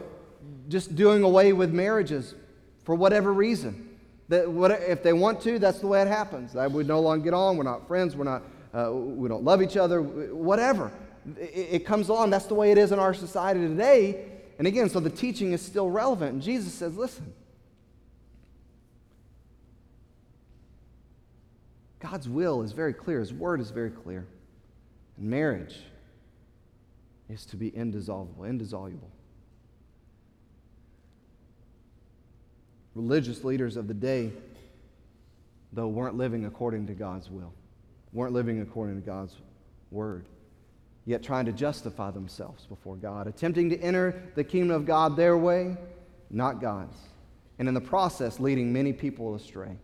just 0.67 0.95
doing 0.95 1.23
away 1.23 1.53
with 1.53 1.73
marriages 1.73 2.35
for 2.83 2.93
whatever 2.93 3.33
reason. 3.33 3.97
That 4.27 4.51
what, 4.51 4.71
if 4.71 5.01
they 5.01 5.13
want 5.13 5.41
to, 5.41 5.57
that's 5.57 5.79
the 5.79 5.87
way 5.87 6.01
it 6.01 6.09
happens. 6.09 6.53
That 6.53 6.71
we 6.71 6.83
no 6.83 6.99
longer 6.99 7.23
get 7.23 7.33
on. 7.33 7.57
We're 7.57 7.63
not 7.63 7.87
friends. 7.87 8.15
We're 8.15 8.25
not. 8.25 8.43
Uh, 8.73 8.91
we 8.91 9.29
don't 9.29 9.45
love 9.45 9.61
each 9.61 9.77
other. 9.77 10.01
Whatever. 10.01 10.91
It, 11.39 11.67
it 11.71 11.85
comes 11.85 12.09
along. 12.09 12.31
That's 12.31 12.47
the 12.47 12.53
way 12.53 12.71
it 12.71 12.77
is 12.77 12.91
in 12.91 12.99
our 12.99 13.13
society 13.13 13.61
today. 13.61 14.25
And 14.57 14.67
again, 14.67 14.89
so 14.89 14.99
the 14.99 15.09
teaching 15.09 15.53
is 15.53 15.61
still 15.61 15.89
relevant. 15.89 16.33
And 16.33 16.41
Jesus 16.41 16.73
says, 16.73 16.97
listen. 16.97 17.33
God's 21.99 22.27
will 22.27 22.61
is 22.61 22.73
very 22.73 22.93
clear. 22.93 23.19
His 23.19 23.33
word 23.33 23.61
is 23.61 23.71
very 23.71 23.89
clear. 23.89 24.27
And 25.17 25.29
marriage 25.29 25.77
is 27.29 27.45
to 27.47 27.57
be 27.57 27.69
indissoluble, 27.69 28.43
indissoluble. 28.43 29.11
Religious 32.93 33.43
leaders 33.43 33.75
of 33.75 33.87
the 33.87 33.93
day, 33.93 34.31
though, 35.73 35.87
weren't 35.87 36.15
living 36.15 36.45
according 36.45 36.87
to 36.87 36.93
God's 36.93 37.29
will, 37.29 37.53
weren't 38.13 38.33
living 38.33 38.61
according 38.61 38.95
to 38.95 39.05
God's 39.05 39.35
word, 39.91 40.25
yet 41.05 41.21
trying 41.21 41.45
to 41.45 41.51
justify 41.51 42.11
themselves 42.11 42.65
before 42.65 42.95
God, 42.95 43.27
attempting 43.27 43.69
to 43.71 43.79
enter 43.79 44.31
the 44.35 44.43
kingdom 44.43 44.71
of 44.71 44.85
God 44.85 45.17
their 45.17 45.37
way, 45.37 45.75
not 46.29 46.61
God's, 46.61 46.97
and 47.59 47.67
in 47.67 47.73
the 47.73 47.81
process 47.81 48.39
leading 48.39 48.71
many 48.71 48.93
people 48.93 49.35
astray. 49.35 49.77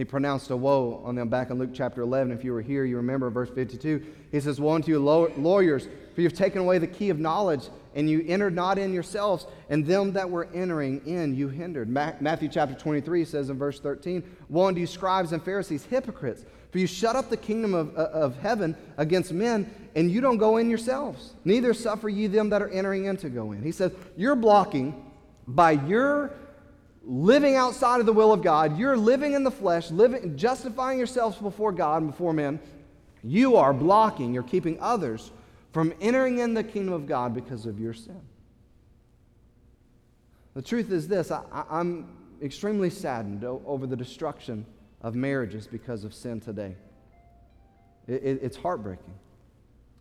He 0.00 0.04
pronounced 0.06 0.48
a 0.48 0.56
woe 0.56 1.02
on 1.04 1.14
them 1.14 1.28
back 1.28 1.50
in 1.50 1.58
Luke 1.58 1.72
chapter 1.74 2.00
11. 2.00 2.32
If 2.32 2.42
you 2.42 2.54
were 2.54 2.62
here, 2.62 2.86
you 2.86 2.96
remember 2.96 3.28
verse 3.28 3.50
52. 3.50 4.02
He 4.32 4.40
says, 4.40 4.58
Woe 4.58 4.72
unto 4.72 4.90
you, 4.90 4.98
lawyers, 4.98 5.88
for 6.14 6.22
you've 6.22 6.32
taken 6.32 6.62
away 6.62 6.78
the 6.78 6.86
key 6.86 7.10
of 7.10 7.18
knowledge, 7.18 7.68
and 7.94 8.08
you 8.08 8.24
entered 8.26 8.54
not 8.54 8.78
in 8.78 8.94
yourselves, 8.94 9.46
and 9.68 9.84
them 9.84 10.14
that 10.14 10.30
were 10.30 10.48
entering 10.54 11.04
in 11.04 11.34
you 11.34 11.48
hindered. 11.48 11.90
Matthew 11.90 12.48
chapter 12.48 12.74
23 12.74 13.26
says 13.26 13.50
in 13.50 13.58
verse 13.58 13.78
13, 13.78 14.22
Woe 14.48 14.68
unto 14.68 14.80
you, 14.80 14.86
scribes 14.86 15.32
and 15.32 15.42
Pharisees, 15.42 15.84
hypocrites, 15.84 16.46
for 16.72 16.78
you 16.78 16.86
shut 16.86 17.14
up 17.14 17.28
the 17.28 17.36
kingdom 17.36 17.74
of, 17.74 17.94
uh, 17.94 18.04
of 18.04 18.38
heaven 18.38 18.74
against 18.96 19.34
men, 19.34 19.70
and 19.94 20.10
you 20.10 20.22
don't 20.22 20.38
go 20.38 20.56
in 20.56 20.70
yourselves. 20.70 21.34
Neither 21.44 21.74
suffer 21.74 22.08
ye 22.08 22.26
them 22.26 22.48
that 22.48 22.62
are 22.62 22.70
entering 22.70 23.04
in 23.04 23.18
to 23.18 23.28
go 23.28 23.52
in. 23.52 23.62
He 23.62 23.72
says, 23.72 23.92
You're 24.16 24.34
blocking 24.34 25.12
by 25.46 25.72
your 25.72 26.32
living 27.02 27.56
outside 27.56 28.00
of 28.00 28.06
the 28.06 28.12
will 28.12 28.32
of 28.32 28.42
God, 28.42 28.78
you're 28.78 28.96
living 28.96 29.32
in 29.32 29.44
the 29.44 29.50
flesh, 29.50 29.90
living, 29.90 30.36
justifying 30.36 30.98
yourselves 30.98 31.36
before 31.38 31.72
God 31.72 32.02
and 32.02 32.10
before 32.10 32.32
men, 32.32 32.60
you 33.22 33.56
are 33.56 33.72
blocking, 33.72 34.32
you're 34.32 34.42
keeping 34.42 34.78
others 34.80 35.30
from 35.72 35.92
entering 36.00 36.38
in 36.38 36.54
the 36.54 36.64
kingdom 36.64 36.92
of 36.92 37.06
God 37.06 37.34
because 37.34 37.66
of 37.66 37.78
your 37.78 37.94
sin. 37.94 38.20
The 40.54 40.62
truth 40.62 40.90
is 40.90 41.06
this 41.06 41.30
I, 41.30 41.64
am 41.70 42.16
extremely 42.42 42.90
saddened 42.90 43.44
over 43.44 43.86
the 43.86 43.96
destruction 43.96 44.66
of 45.00 45.14
marriages 45.14 45.66
because 45.66 46.04
of 46.04 46.12
sin 46.12 46.40
today. 46.40 46.74
It, 48.06 48.22
it, 48.22 48.40
it's 48.42 48.56
heartbreaking. 48.56 49.14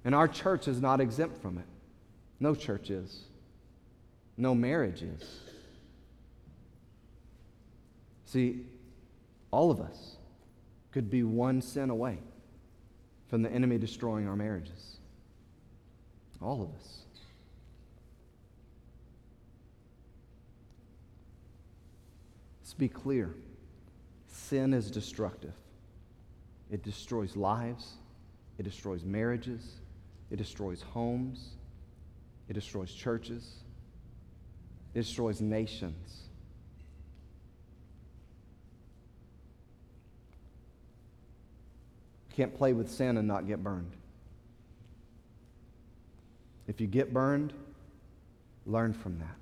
And 0.06 0.16
our 0.16 0.28
church 0.28 0.68
is 0.68 0.82
not 0.82 1.02
exempt 1.02 1.42
from 1.42 1.58
it. 1.58 1.66
No 2.40 2.56
church 2.56 2.90
is, 2.90 3.26
no 4.38 4.56
marriage 4.56 5.04
is. 5.04 5.42
See, 8.32 8.62
all 9.50 9.72
of 9.72 9.82
us 9.82 10.18
could 10.92 11.10
be 11.10 11.24
one 11.24 11.64
sin 11.64 11.90
away 11.90 12.20
from 13.28 13.42
the 13.42 13.52
enemy 13.52 13.80
destroying 13.80 14.28
our 14.28 14.36
marriages. 14.36 14.98
All 16.40 16.62
of 16.62 16.70
us. 16.80 17.00
Let's 22.62 22.76
be 22.76 22.88
clear 22.88 23.34
sin 24.28 24.76
is 24.76 24.92
destructive, 24.92 25.56
it 26.70 26.84
destroys 26.84 27.36
lives, 27.36 27.94
it 28.60 28.64
destroys 28.64 29.04
marriages, 29.04 29.80
it 30.30 30.36
destroys 30.36 30.84
homes, 30.84 31.54
it 32.48 32.54
destroys 32.54 32.94
churches, 32.94 33.56
it 34.94 35.00
destroys 35.00 35.42
nations. 35.42 36.29
Can't 42.40 42.58
play 42.58 42.72
with 42.72 42.90
sin 42.90 43.18
and 43.18 43.28
not 43.28 43.48
get 43.48 43.62
burned. 43.62 43.92
If 46.68 46.80
you 46.80 46.88
get 46.88 47.12
burned, 47.12 47.52
learn 48.66 48.94
from 48.94 49.20
that. 49.20 49.36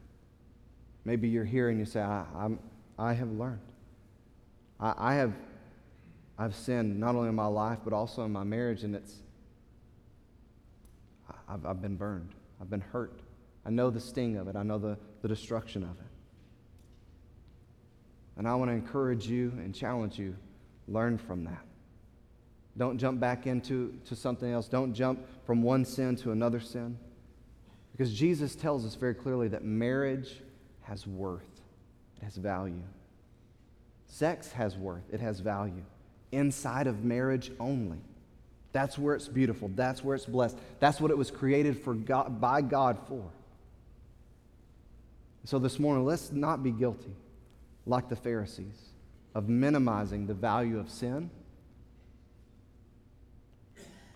Maybe 1.05 1.27
you're 1.27 1.45
here 1.45 1.69
and 1.69 1.77
you 1.77 1.85
say, 1.85 2.01
I, 2.01 2.25
I'm, 2.35 2.57
I 2.97 3.13
have 3.13 3.29
learned. 3.29 3.59
I, 4.79 4.95
I 4.97 5.13
have 5.13 5.33
I've 6.39 6.55
sinned 6.55 6.99
not 6.99 7.13
only 7.13 7.29
in 7.29 7.35
my 7.35 7.45
life, 7.45 7.77
but 7.83 7.93
also 7.93 8.25
in 8.25 8.31
my 8.31 8.43
marriage, 8.43 8.83
and 8.83 8.95
it's, 8.95 9.13
I've, 11.47 11.67
I've 11.67 11.81
been 11.83 11.97
burned. 11.97 12.33
I've 12.59 12.71
been 12.71 12.81
hurt. 12.81 13.19
I 13.63 13.69
know 13.69 13.91
the 13.91 13.99
sting 13.99 14.37
of 14.37 14.47
it, 14.47 14.55
I 14.55 14.63
know 14.63 14.79
the, 14.79 14.97
the 15.21 15.27
destruction 15.27 15.83
of 15.83 15.91
it. 15.99 16.11
And 18.37 18.47
I 18.47 18.55
want 18.55 18.71
to 18.71 18.73
encourage 18.73 19.27
you 19.27 19.53
and 19.57 19.75
challenge 19.75 20.17
you 20.17 20.35
learn 20.87 21.19
from 21.19 21.43
that. 21.43 21.66
Don't 22.78 22.97
jump 22.97 23.19
back 23.19 23.47
into 23.47 23.97
to 24.05 24.15
something 24.15 24.51
else. 24.51 24.67
Don't 24.67 24.93
jump 24.93 25.19
from 25.45 25.63
one 25.63 25.84
sin 25.84 26.15
to 26.17 26.32
another 26.32 26.59
sin. 26.59 26.97
Because 27.91 28.13
Jesus 28.13 28.55
tells 28.55 28.86
us 28.86 28.93
very 28.93 29.15
clearly 29.15 29.47
that 29.47 29.63
marriage 29.63 30.41
has 30.84 31.07
worth, 31.07 31.41
it 32.17 32.23
has 32.23 32.38
value. 32.38 32.82
Sex 34.05 34.51
has 34.51 34.78
worth, 34.78 35.03
it 35.11 35.19
has 35.19 35.39
value. 35.39 35.84
Inside 36.32 36.88
of 36.88 37.03
marriage 37.03 37.51
only. 37.59 37.97
That's 38.73 38.97
where 38.97 39.15
it's 39.15 39.28
beautiful. 39.28 39.71
That's 39.73 40.03
where 40.03 40.15
it's 40.15 40.25
blessed. 40.25 40.57
That's 40.80 41.01
what 41.01 41.09
it 41.09 41.17
was 41.17 41.32
created 41.32 41.82
for 41.82 41.95
God, 41.95 42.39
by 42.39 42.61
God 42.61 42.99
for. 43.07 43.23
So 45.45 45.57
this 45.57 45.80
morning, 45.80 46.05
let's 46.05 46.32
not 46.32 46.61
be 46.61 46.71
guilty, 46.71 47.15
like 47.86 48.09
the 48.09 48.15
Pharisees, 48.15 48.91
of 49.34 49.49
minimizing 49.49 50.28
the 50.28 50.34
value 50.34 50.78
of 50.78 50.89
sin 50.89 51.32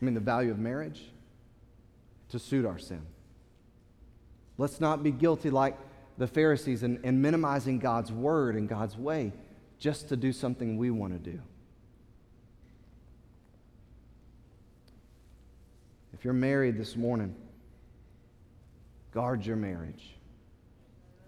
I 0.02 0.06
mean, 0.06 0.14
the 0.14 0.20
value 0.20 0.52
of 0.52 0.58
marriage, 0.58 1.04
to 2.30 2.40
suit 2.40 2.66
our 2.66 2.80
sin. 2.80 3.02
Let's 4.58 4.80
not 4.80 5.04
be 5.04 5.12
guilty 5.12 5.50
like 5.50 5.78
the 6.18 6.28
Pharisees 6.28 6.84
and, 6.84 7.00
and 7.04 7.22
minimizing 7.22 7.80
God's 7.80 8.12
word 8.12 8.56
and 8.56 8.68
God's 8.68 8.98
way 8.98 9.32
just 9.80 10.10
to 10.10 10.16
do 10.16 10.32
something 10.32 10.78
we 10.78 10.92
want 10.92 11.14
to 11.14 11.32
do. 11.32 11.40
If 16.14 16.26
you're 16.26 16.34
married 16.34 16.78
this 16.78 16.96
morning, 16.96 17.36
guard 19.12 19.46
your 19.46 19.56
marriage. 19.56 20.16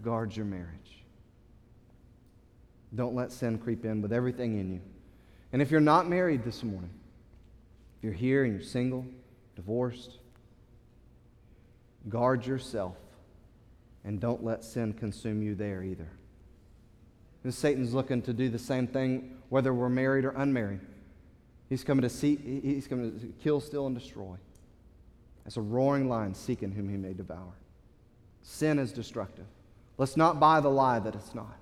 Guard 0.02 0.36
your 0.36 0.46
marriage. 0.46 1.04
Don't 2.94 3.14
let 3.14 3.32
sin 3.32 3.58
creep 3.58 3.84
in 3.84 4.02
with 4.02 4.12
everything 4.12 4.58
in 4.60 4.72
you. 4.72 4.80
And 5.52 5.60
if 5.60 5.70
you're 5.70 5.80
not 5.80 6.08
married 6.08 6.44
this 6.44 6.62
morning, 6.62 6.90
you're 8.04 8.12
here 8.12 8.44
and 8.44 8.52
you're 8.52 8.62
single, 8.62 9.06
divorced, 9.56 10.18
guard 12.10 12.44
yourself 12.44 12.96
and 14.04 14.20
don't 14.20 14.44
let 14.44 14.62
sin 14.62 14.92
consume 14.92 15.42
you 15.42 15.54
there 15.54 15.82
either. 15.82 16.08
And 17.42 17.54
Satan's 17.54 17.94
looking 17.94 18.20
to 18.22 18.34
do 18.34 18.50
the 18.50 18.58
same 18.58 18.86
thing 18.86 19.38
whether 19.48 19.72
we're 19.72 19.88
married 19.88 20.26
or 20.26 20.30
unmarried. 20.30 20.80
He's 21.70 21.82
coming 21.82 22.02
to 22.02 22.10
see, 22.10 22.36
he's 22.36 22.86
coming 22.86 23.18
to 23.18 23.26
kill, 23.42 23.60
steal, 23.60 23.86
and 23.86 23.98
destroy. 23.98 24.36
As 25.46 25.56
a 25.56 25.62
roaring 25.62 26.08
lion 26.08 26.34
seeking 26.34 26.72
whom 26.72 26.90
he 26.90 26.96
may 26.98 27.14
devour. 27.14 27.54
Sin 28.42 28.78
is 28.78 28.92
destructive. 28.92 29.46
Let's 29.96 30.16
not 30.16 30.38
buy 30.38 30.60
the 30.60 30.68
lie 30.68 30.98
that 30.98 31.14
it's 31.14 31.34
not. 31.34 31.56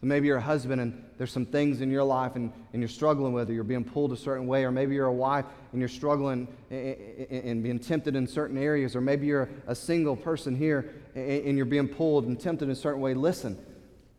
So 0.00 0.06
maybe 0.06 0.26
you're 0.26 0.36
a 0.36 0.42
husband 0.42 0.80
and 0.80 1.02
there's 1.16 1.32
some 1.32 1.46
things 1.46 1.80
in 1.80 1.90
your 1.90 2.04
life 2.04 2.36
and, 2.36 2.52
and 2.72 2.82
you're 2.82 2.88
struggling 2.88 3.32
with 3.32 3.48
it. 3.48 3.54
You're 3.54 3.64
being 3.64 3.84
pulled 3.84 4.12
a 4.12 4.16
certain 4.16 4.46
way. 4.46 4.64
Or 4.64 4.70
maybe 4.70 4.94
you're 4.94 5.06
a 5.06 5.12
wife 5.12 5.46
and 5.72 5.80
you're 5.80 5.88
struggling 5.88 6.48
and 6.70 7.62
being 7.62 7.78
tempted 7.78 8.14
in 8.14 8.26
certain 8.26 8.58
areas. 8.58 8.94
Or 8.94 9.00
maybe 9.00 9.26
you're 9.26 9.48
a 9.66 9.74
single 9.74 10.14
person 10.14 10.54
here 10.54 10.94
and 11.14 11.56
you're 11.56 11.64
being 11.64 11.88
pulled 11.88 12.26
and 12.26 12.38
tempted 12.38 12.66
in 12.66 12.72
a 12.72 12.76
certain 12.76 13.00
way. 13.00 13.14
Listen, 13.14 13.58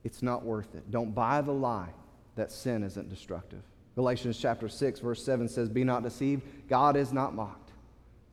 it's 0.03 0.23
not 0.23 0.43
worth 0.43 0.73
it. 0.73 0.89
Don't 0.89 1.13
buy 1.13 1.41
the 1.41 1.53
lie 1.53 1.89
that 2.36 2.51
sin 2.51 2.84
isn't 2.84 3.09
destructive. 3.09 3.61
Galatians 3.95 4.38
chapter 4.39 4.69
6, 4.69 4.99
verse 4.99 5.23
7 5.23 5.49
says, 5.49 5.69
Be 5.69 5.84
not 5.84 6.03
deceived, 6.03 6.43
God 6.69 6.95
is 6.95 7.11
not 7.11 7.36
mocked. 7.36 7.71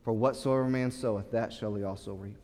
For 0.04 0.12
whatsoever 0.12 0.68
man 0.68 0.90
soweth, 0.90 1.30
that 1.30 1.52
shall 1.52 1.74
he 1.74 1.82
also 1.82 2.12
reap. 2.12 2.36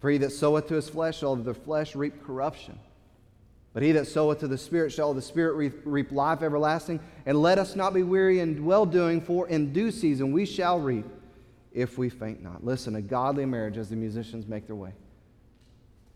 For 0.00 0.10
he 0.10 0.18
that 0.18 0.32
soweth 0.32 0.66
to 0.68 0.74
his 0.74 0.88
flesh 0.88 1.18
shall 1.18 1.34
of 1.34 1.44
the 1.44 1.54
flesh 1.54 1.94
reap 1.94 2.24
corruption. 2.24 2.78
But 3.74 3.82
he 3.82 3.92
that 3.92 4.06
soweth 4.06 4.38
to 4.38 4.48
the 4.48 4.56
Spirit 4.56 4.92
shall 4.92 5.12
the 5.12 5.20
Spirit 5.20 5.74
reap 5.84 6.12
life 6.12 6.42
everlasting. 6.42 7.00
And 7.26 7.42
let 7.42 7.58
us 7.58 7.74
not 7.74 7.92
be 7.92 8.04
weary 8.04 8.38
in 8.38 8.64
well 8.64 8.86
doing, 8.86 9.20
for 9.20 9.48
in 9.48 9.72
due 9.72 9.90
season 9.90 10.32
we 10.32 10.46
shall 10.46 10.80
reap 10.80 11.04
if 11.72 11.98
we 11.98 12.08
faint 12.08 12.40
not. 12.40 12.64
Listen, 12.64 12.94
a 12.94 13.02
godly 13.02 13.44
marriage, 13.44 13.76
as 13.76 13.90
the 13.90 13.96
musicians 13.96 14.46
make 14.46 14.68
their 14.68 14.76
way, 14.76 14.92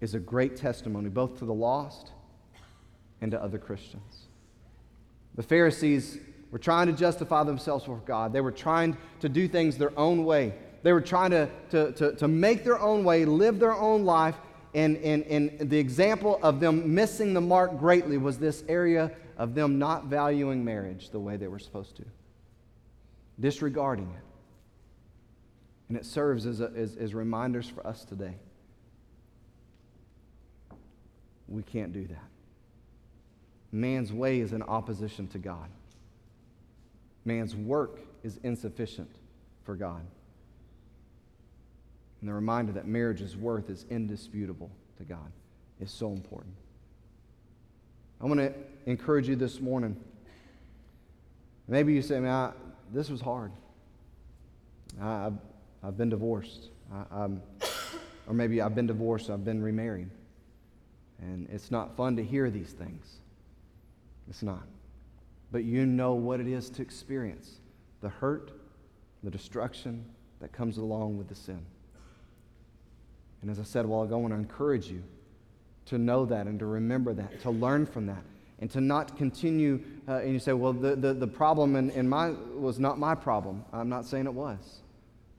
is 0.00 0.14
a 0.14 0.20
great 0.20 0.56
testimony 0.56 1.08
both 1.08 1.36
to 1.40 1.44
the 1.44 1.52
lost 1.52 2.12
and 3.20 3.32
to 3.32 3.42
other 3.42 3.58
Christians. 3.58 4.26
The 5.34 5.42
Pharisees 5.42 6.18
were 6.52 6.60
trying 6.60 6.86
to 6.86 6.92
justify 6.92 7.42
themselves 7.42 7.84
before 7.84 8.02
God. 8.06 8.32
They 8.32 8.40
were 8.40 8.52
trying 8.52 8.96
to 9.18 9.28
do 9.28 9.48
things 9.48 9.76
their 9.76 9.96
own 9.98 10.24
way. 10.24 10.54
They 10.84 10.92
were 10.92 11.00
trying 11.00 11.32
to, 11.32 11.50
to, 11.70 11.92
to, 11.92 12.14
to 12.16 12.28
make 12.28 12.62
their 12.62 12.78
own 12.78 13.02
way, 13.02 13.24
live 13.24 13.58
their 13.58 13.74
own 13.74 14.04
life. 14.04 14.36
And, 14.74 14.96
and, 14.98 15.24
and 15.24 15.70
the 15.70 15.78
example 15.78 16.38
of 16.42 16.60
them 16.60 16.94
missing 16.94 17.34
the 17.34 17.40
mark 17.40 17.78
greatly 17.78 18.18
was 18.18 18.38
this 18.38 18.64
area 18.68 19.10
of 19.36 19.54
them 19.54 19.78
not 19.78 20.06
valuing 20.06 20.64
marriage 20.64 21.10
the 21.10 21.20
way 21.20 21.36
they 21.36 21.48
were 21.48 21.58
supposed 21.58 21.96
to, 21.96 22.04
disregarding 23.40 24.10
it. 24.10 24.24
And 25.88 25.96
it 25.96 26.04
serves 26.04 26.44
as, 26.44 26.60
a, 26.60 26.70
as, 26.76 26.96
as 26.96 27.14
reminders 27.14 27.68
for 27.68 27.86
us 27.86 28.04
today. 28.04 28.34
We 31.48 31.62
can't 31.62 31.92
do 31.92 32.06
that. 32.08 32.24
Man's 33.72 34.12
way 34.12 34.40
is 34.40 34.52
in 34.52 34.62
opposition 34.62 35.28
to 35.28 35.38
God. 35.38 35.68
Man's 37.24 37.54
work 37.54 38.00
is 38.22 38.38
insufficient 38.42 39.10
for 39.64 39.74
God. 39.76 40.02
And 42.20 42.28
the 42.28 42.34
reminder 42.34 42.72
that 42.72 42.86
marriage's 42.86 43.36
worth 43.36 43.70
is 43.70 43.86
indisputable 43.90 44.70
to 44.96 45.04
God 45.04 45.30
is 45.80 45.90
so 45.90 46.12
important. 46.12 46.54
I 48.20 48.26
want 48.26 48.40
to 48.40 48.52
encourage 48.86 49.28
you 49.28 49.36
this 49.36 49.60
morning. 49.60 49.96
Maybe 51.68 51.92
you 51.92 52.02
say, 52.02 52.18
man, 52.18 52.52
this 52.92 53.10
was 53.10 53.20
hard. 53.20 53.52
I, 55.00 55.24
have 55.24 55.34
I've 55.84 55.96
been 55.96 56.08
divorced. 56.08 56.70
I, 56.92 57.28
or 58.26 58.34
maybe 58.34 58.60
I've 58.60 58.74
been 58.74 58.86
divorced, 58.86 59.30
I've 59.30 59.44
been 59.44 59.62
remarried. 59.62 60.10
And 61.20 61.48
it's 61.50 61.70
not 61.70 61.96
fun 61.96 62.16
to 62.16 62.24
hear 62.24 62.50
these 62.50 62.72
things. 62.72 63.18
It's 64.28 64.42
not. 64.42 64.66
But 65.50 65.64
you 65.64 65.86
know 65.86 66.14
what 66.14 66.40
it 66.40 66.46
is 66.46 66.68
to 66.70 66.82
experience 66.82 67.60
the 68.00 68.08
hurt, 68.08 68.52
the 69.22 69.30
destruction 69.30 70.04
that 70.40 70.52
comes 70.52 70.78
along 70.78 71.16
with 71.18 71.28
the 71.28 71.34
sin. 71.34 71.64
And 73.42 73.50
as 73.50 73.58
I 73.58 73.62
said 73.62 73.84
a 73.84 73.88
while 73.88 74.02
ago, 74.02 74.16
I 74.16 74.20
want 74.20 74.32
to 74.32 74.38
encourage 74.38 74.88
you 74.88 75.02
to 75.86 75.98
know 75.98 76.26
that 76.26 76.46
and 76.46 76.58
to 76.58 76.66
remember 76.66 77.14
that, 77.14 77.40
to 77.42 77.50
learn 77.50 77.86
from 77.86 78.06
that, 78.06 78.22
and 78.60 78.70
to 78.70 78.80
not 78.80 79.16
continue. 79.16 79.80
Uh, 80.06 80.18
and 80.18 80.32
you 80.32 80.38
say, 80.38 80.52
well, 80.52 80.72
the, 80.72 80.96
the, 80.96 81.14
the 81.14 81.26
problem 81.26 81.76
in, 81.76 81.90
in 81.90 82.08
my, 82.08 82.30
was 82.30 82.78
not 82.78 82.98
my 82.98 83.14
problem. 83.14 83.64
I'm 83.72 83.88
not 83.88 84.04
saying 84.04 84.26
it 84.26 84.34
was. 84.34 84.80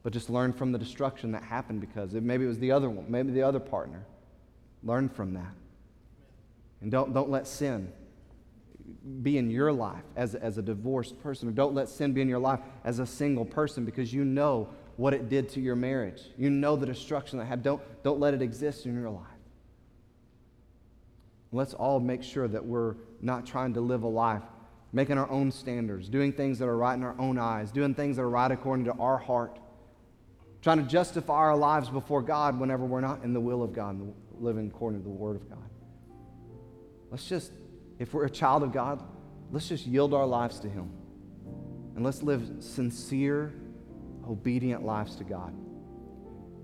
But 0.01 0.13
just 0.13 0.29
learn 0.29 0.53
from 0.53 0.71
the 0.71 0.79
destruction 0.79 1.31
that 1.33 1.43
happened 1.43 1.81
because 1.81 2.13
it, 2.15 2.23
maybe 2.23 2.45
it 2.45 2.47
was 2.47 2.59
the 2.59 2.71
other 2.71 2.89
one, 2.89 3.05
maybe 3.09 3.31
the 3.31 3.43
other 3.43 3.59
partner. 3.59 4.05
Learn 4.83 5.09
from 5.09 5.33
that. 5.33 5.53
And 6.81 6.89
don't, 6.89 7.13
don't 7.13 7.29
let 7.29 7.47
sin 7.47 7.91
be 9.21 9.37
in 9.37 9.49
your 9.49 9.71
life 9.71 10.03
as, 10.15 10.35
as 10.35 10.57
a 10.57 10.61
divorced 10.61 11.21
person, 11.21 11.49
or 11.49 11.51
don't 11.51 11.73
let 11.73 11.89
sin 11.89 12.13
be 12.13 12.21
in 12.21 12.29
your 12.29 12.39
life 12.39 12.59
as 12.83 12.99
a 12.99 13.05
single 13.05 13.45
person 13.45 13.85
because 13.85 14.13
you 14.13 14.23
know 14.23 14.69
what 14.99 15.13
it 15.13 15.29
did 15.29 15.47
to 15.47 15.61
your 15.61 15.77
marriage. 15.77 16.21
You 16.37 16.49
know 16.49 16.75
the 16.75 16.85
destruction 16.85 17.39
that 17.39 17.45
had. 17.45 17.63
Don't, 17.63 17.81
don't 18.03 18.19
let 18.19 18.33
it 18.33 18.41
exist 18.41 18.85
in 18.85 18.99
your 18.99 19.09
life. 19.09 19.23
Let's 21.53 21.73
all 21.73 22.01
make 22.01 22.21
sure 22.21 22.49
that 22.49 22.65
we're 22.65 22.95
not 23.21 23.45
trying 23.45 23.75
to 23.75 23.81
live 23.81 24.03
a 24.03 24.09
life 24.09 24.43
making 24.91 25.17
our 25.17 25.29
own 25.29 25.53
standards, 25.53 26.09
doing 26.09 26.33
things 26.33 26.59
that 26.59 26.65
are 26.65 26.75
right 26.75 26.95
in 26.95 27.03
our 27.03 27.15
own 27.17 27.37
eyes, 27.37 27.71
doing 27.71 27.93
things 27.93 28.17
that 28.17 28.23
are 28.23 28.29
right 28.29 28.51
according 28.51 28.85
to 28.85 28.93
our 28.93 29.17
heart, 29.17 29.57
trying 30.61 30.79
to 30.79 30.83
justify 30.83 31.33
our 31.33 31.55
lives 31.55 31.87
before 31.87 32.21
God 32.21 32.59
whenever 32.59 32.83
we're 32.83 32.99
not 32.99 33.23
in 33.23 33.31
the 33.31 33.39
will 33.39 33.63
of 33.63 33.71
God 33.71 34.13
living 34.37 34.67
according 34.67 34.99
to 34.99 35.03
the 35.03 35.13
Word 35.13 35.37
of 35.37 35.49
God. 35.49 35.69
Let's 37.09 37.29
just, 37.29 37.53
if 37.99 38.13
we're 38.13 38.25
a 38.25 38.29
child 38.29 38.63
of 38.63 38.73
God, 38.73 39.01
let's 39.49 39.69
just 39.69 39.85
yield 39.85 40.13
our 40.13 40.25
lives 40.25 40.59
to 40.61 40.69
Him. 40.69 40.89
And 41.95 42.03
let's 42.03 42.21
live 42.21 42.49
sincere, 42.59 43.53
obedient 44.29 44.85
lives 44.85 45.15
to 45.15 45.23
God. 45.23 45.53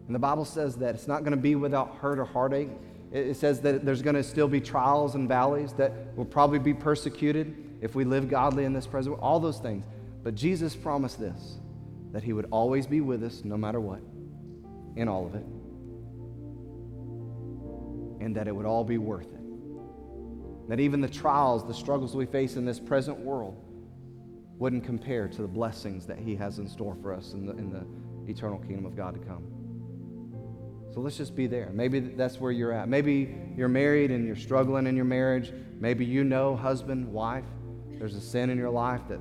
And 0.06 0.14
the 0.14 0.20
Bible 0.20 0.46
says 0.46 0.76
that 0.78 0.96
it's 0.96 1.08
not 1.08 1.22
going 1.22 1.32
to 1.32 1.38
be 1.38 1.56
without 1.56 1.96
hurt 1.96 2.20
or 2.20 2.26
heartache. 2.26 2.70
It 3.12 3.36
says 3.36 3.62
that 3.62 3.86
there's 3.86 4.02
going 4.02 4.16
to 4.16 4.24
still 4.24 4.48
be 4.48 4.62
trials 4.62 5.16
and 5.16 5.28
valleys, 5.28 5.74
that 5.74 5.92
we'll 6.16 6.26
probably 6.26 6.60
be 6.60 6.74
persecuted 6.74 7.56
if 7.82 7.96
we 7.96 8.04
live 8.04 8.30
godly 8.30 8.66
in 8.66 8.74
this 8.74 8.86
present, 8.86 9.18
all 9.20 9.40
those 9.40 9.60
things. 9.60 9.86
But 10.24 10.36
Jesus 10.36 10.76
promised 10.76 11.20
this 11.20 11.58
that 12.12 12.24
He 12.24 12.34
would 12.34 12.48
always 12.50 12.88
be 12.88 13.02
with 13.02 13.24
us 13.24 13.44
no 13.44 13.58
matter 13.58 13.80
what, 13.80 14.00
in 14.96 15.08
all 15.10 15.26
of 15.26 15.36
it, 15.36 15.46
and 18.24 18.36
that 18.36 18.48
it 18.48 18.56
would 18.56 18.66
all 18.66 18.86
be 18.86 18.98
worth 18.98 19.34
it. 19.34 20.70
That 20.70 20.80
even 20.80 21.02
the 21.02 21.10
trials, 21.10 21.68
the 21.68 21.74
struggles 21.74 22.16
we 22.16 22.26
face 22.26 22.56
in 22.56 22.64
this 22.66 22.80
present 22.80 23.20
world 23.20 23.62
wouldn't 24.58 24.84
compare 24.84 25.28
to 25.28 25.42
the 25.42 25.48
blessings 25.48 26.06
that 26.06 26.18
He 26.18 26.36
has 26.36 26.60
in 26.60 26.68
store 26.68 26.96
for 27.02 27.14
us 27.14 27.34
in 27.34 27.46
the, 27.46 27.54
in 27.54 27.70
the 27.70 27.86
eternal 28.32 28.58
kingdom 28.60 28.86
of 28.86 28.96
God 28.96 29.14
to 29.14 29.20
come. 29.20 29.44
So 30.94 31.02
let's 31.02 31.18
just 31.18 31.36
be 31.36 31.48
there. 31.48 31.72
Maybe 31.74 32.00
that's 32.00 32.40
where 32.40 32.52
you're 32.52 32.72
at. 32.72 32.88
Maybe 32.88 33.36
you're 33.58 33.68
married 33.68 34.12
and 34.12 34.26
you're 34.26 34.38
struggling 34.38 34.88
in 34.88 34.96
your 34.96 35.06
marriage. 35.06 35.52
Maybe 35.78 36.06
you 36.06 36.24
know, 36.24 36.56
husband, 36.56 37.12
wife, 37.12 37.44
there's 38.00 38.16
a 38.16 38.22
sin 38.22 38.50
in 38.50 38.58
your 38.58 38.70
life 38.70 39.02
that, 39.10 39.20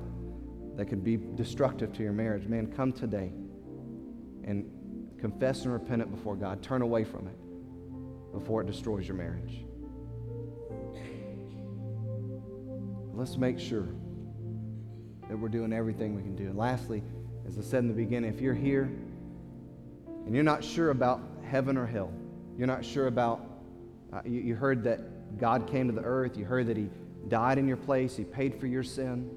that 0.77 0.85
could 0.85 1.03
be 1.03 1.17
destructive 1.17 1.91
to 1.93 2.03
your 2.03 2.13
marriage. 2.13 2.47
Man, 2.47 2.71
come 2.71 2.93
today 2.93 3.33
and 4.45 4.71
confess 5.19 5.63
and 5.63 5.73
repent 5.73 6.01
it 6.01 6.09
before 6.09 6.37
God. 6.37 6.63
Turn 6.63 6.81
away 6.81 7.03
from 7.03 7.27
it 7.27 7.35
before 8.31 8.61
it 8.61 8.67
destroys 8.67 9.07
your 9.07 9.17
marriage. 9.17 9.65
let's 13.15 13.37
make 13.37 13.57
sure 13.57 13.87
that 15.29 15.37
we're 15.37 15.49
doing 15.49 15.73
everything 15.73 16.15
we 16.15 16.21
can 16.21 16.35
do. 16.35 16.45
And 16.45 16.57
lastly, 16.57 17.01
as 17.47 17.57
I 17.57 17.61
said 17.61 17.79
in 17.79 17.87
the 17.87 17.93
beginning, 17.93 18.33
if 18.33 18.41
you're 18.41 18.53
here 18.53 18.91
and 20.25 20.33
you're 20.33 20.43
not 20.43 20.63
sure 20.63 20.89
about 20.89 21.21
heaven 21.43 21.77
or 21.77 21.85
hell, 21.85 22.11
you're 22.57 22.67
not 22.67 22.83
sure 22.83 23.07
about, 23.07 23.45
uh, 24.13 24.21
you, 24.25 24.41
you 24.41 24.55
heard 24.55 24.83
that 24.83 25.37
God 25.37 25.67
came 25.67 25.87
to 25.87 25.93
the 25.93 26.01
earth, 26.01 26.37
you 26.37 26.45
heard 26.45 26.67
that 26.67 26.77
He 26.77 26.89
died 27.27 27.57
in 27.57 27.67
your 27.67 27.77
place, 27.77 28.15
He 28.15 28.23
paid 28.23 28.59
for 28.59 28.67
your 28.67 28.83
sin, 28.83 29.29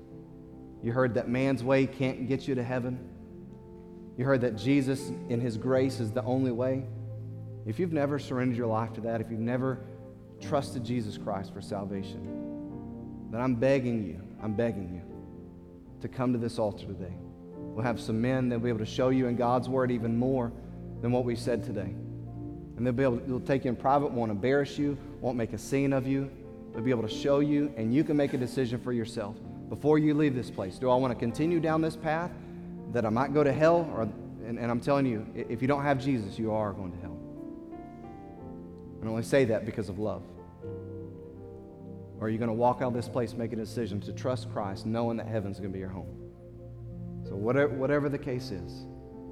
you 0.83 0.93
heard 0.93 1.15
that 1.15 1.29
man's 1.29 1.65
way 1.65 1.87
can't 1.87 2.29
get 2.29 2.47
you 2.47 2.55
to 2.55 2.63
heaven, 2.63 2.99
you 4.17 4.25
heard 4.25 4.41
that 4.43 4.57
Jesus, 4.57 5.11
in 5.29 5.41
His 5.41 5.57
grace, 5.57 6.01
is 6.01 6.13
the 6.13 6.23
only 6.25 6.53
way. 6.53 6.85
If 7.67 7.79
you've 7.79 7.93
never 7.93 8.19
surrendered 8.19 8.57
your 8.57 8.67
life 8.67 8.93
to 8.95 9.01
that, 9.03 9.21
if 9.21 9.31
you've 9.31 9.41
never 9.41 9.81
trusted 10.41 10.85
Jesus 10.85 11.19
Christ 11.19 11.53
for 11.53 11.61
salvation, 11.61 13.29
then 13.31 13.41
I'm 13.41 13.57
begging 13.57 14.05
you, 14.05 14.21
I'm 14.43 14.55
begging 14.55 14.95
you 14.95 15.08
to 16.01 16.09
come 16.09 16.33
to 16.33 16.39
this 16.39 16.59
altar 16.59 16.87
today. 16.87 17.15
We'll 17.57 17.85
have 17.85 18.01
some 18.01 18.21
men 18.21 18.49
that'll 18.49 18.63
be 18.63 18.69
able 18.69 18.81
to 18.81 18.87
show 18.87 19.11
you 19.11 19.27
in 19.27 19.37
God's 19.37 19.69
Word 19.69 19.91
even 19.91 20.17
more 20.17 20.53
than 21.01 21.13
what 21.13 21.25
we 21.25 21.37
said 21.37 21.63
today. 21.63 21.95
And 22.77 22.87
they'll 22.87 22.93
be 22.93 23.03
able 23.03 23.19
to 23.19 23.25
they'll 23.27 23.41
take 23.41 23.65
you 23.65 23.71
in 23.71 23.77
private, 23.77 24.11
won't 24.11 24.31
embarrass 24.31 24.79
you, 24.79 24.97
won't 25.21 25.37
make 25.37 25.53
a 25.53 25.59
scene 25.59 25.93
of 25.93 26.07
you. 26.07 26.31
They'll 26.73 26.83
be 26.83 26.91
able 26.91 27.03
to 27.03 27.15
show 27.15 27.41
you, 27.41 27.73
and 27.77 27.95
you 27.95 28.05
can 28.05 28.17
make 28.17 28.35
a 28.35 28.39
decision 28.39 28.81
for 28.81 28.93
yourself 28.93 29.37
before 29.69 29.99
you 29.99 30.15
leave 30.15 30.35
this 30.35 30.51
place. 30.51 30.79
Do 30.79 30.91
I 30.91 30.97
want 30.97 31.13
to 31.13 31.19
continue 31.19 31.61
down 31.61 31.81
this 31.81 31.97
path 31.97 32.31
that 32.93 33.05
I 33.05 33.11
might 33.11 33.35
go 33.35 33.43
to 33.43 33.53
hell? 33.53 33.91
Or, 33.95 34.03
and, 34.03 34.59
and 34.59 34.71
I'm 34.71 34.81
telling 34.81 35.07
you, 35.07 35.27
if 35.35 35.61
you 35.61 35.69
don't 35.69 35.83
have 35.83 36.03
Jesus, 36.03 36.39
you 36.39 36.53
are 36.53 36.73
going 36.73 36.93
to 36.93 36.99
hell. 36.99 37.19
I 39.03 39.07
only 39.07 39.23
say 39.23 39.45
that 39.47 39.65
because 39.65 39.89
of 39.89 39.99
love. 39.99 40.23
Or 42.21 42.27
are 42.27 42.31
you 42.31 42.39
going 42.39 42.49
to 42.49 42.55
walk 42.55 42.79
out 42.83 42.89
of 42.89 42.95
this 42.95 43.09
place, 43.09 43.35
make 43.35 43.53
a 43.53 43.57
decision 43.57 44.01
to 44.03 44.13
trust 44.13 44.51
Christ, 44.53 44.87
knowing 44.87 45.17
that 45.19 45.27
heaven's 45.27 45.59
going 45.59 45.71
to 45.71 45.75
be 45.75 45.81
your 45.81 45.89
home? 45.89 46.15
So, 47.29 47.37
whatever, 47.37 47.73
whatever 47.75 48.09
the 48.09 48.19
case 48.19 48.51
is, 48.51 48.87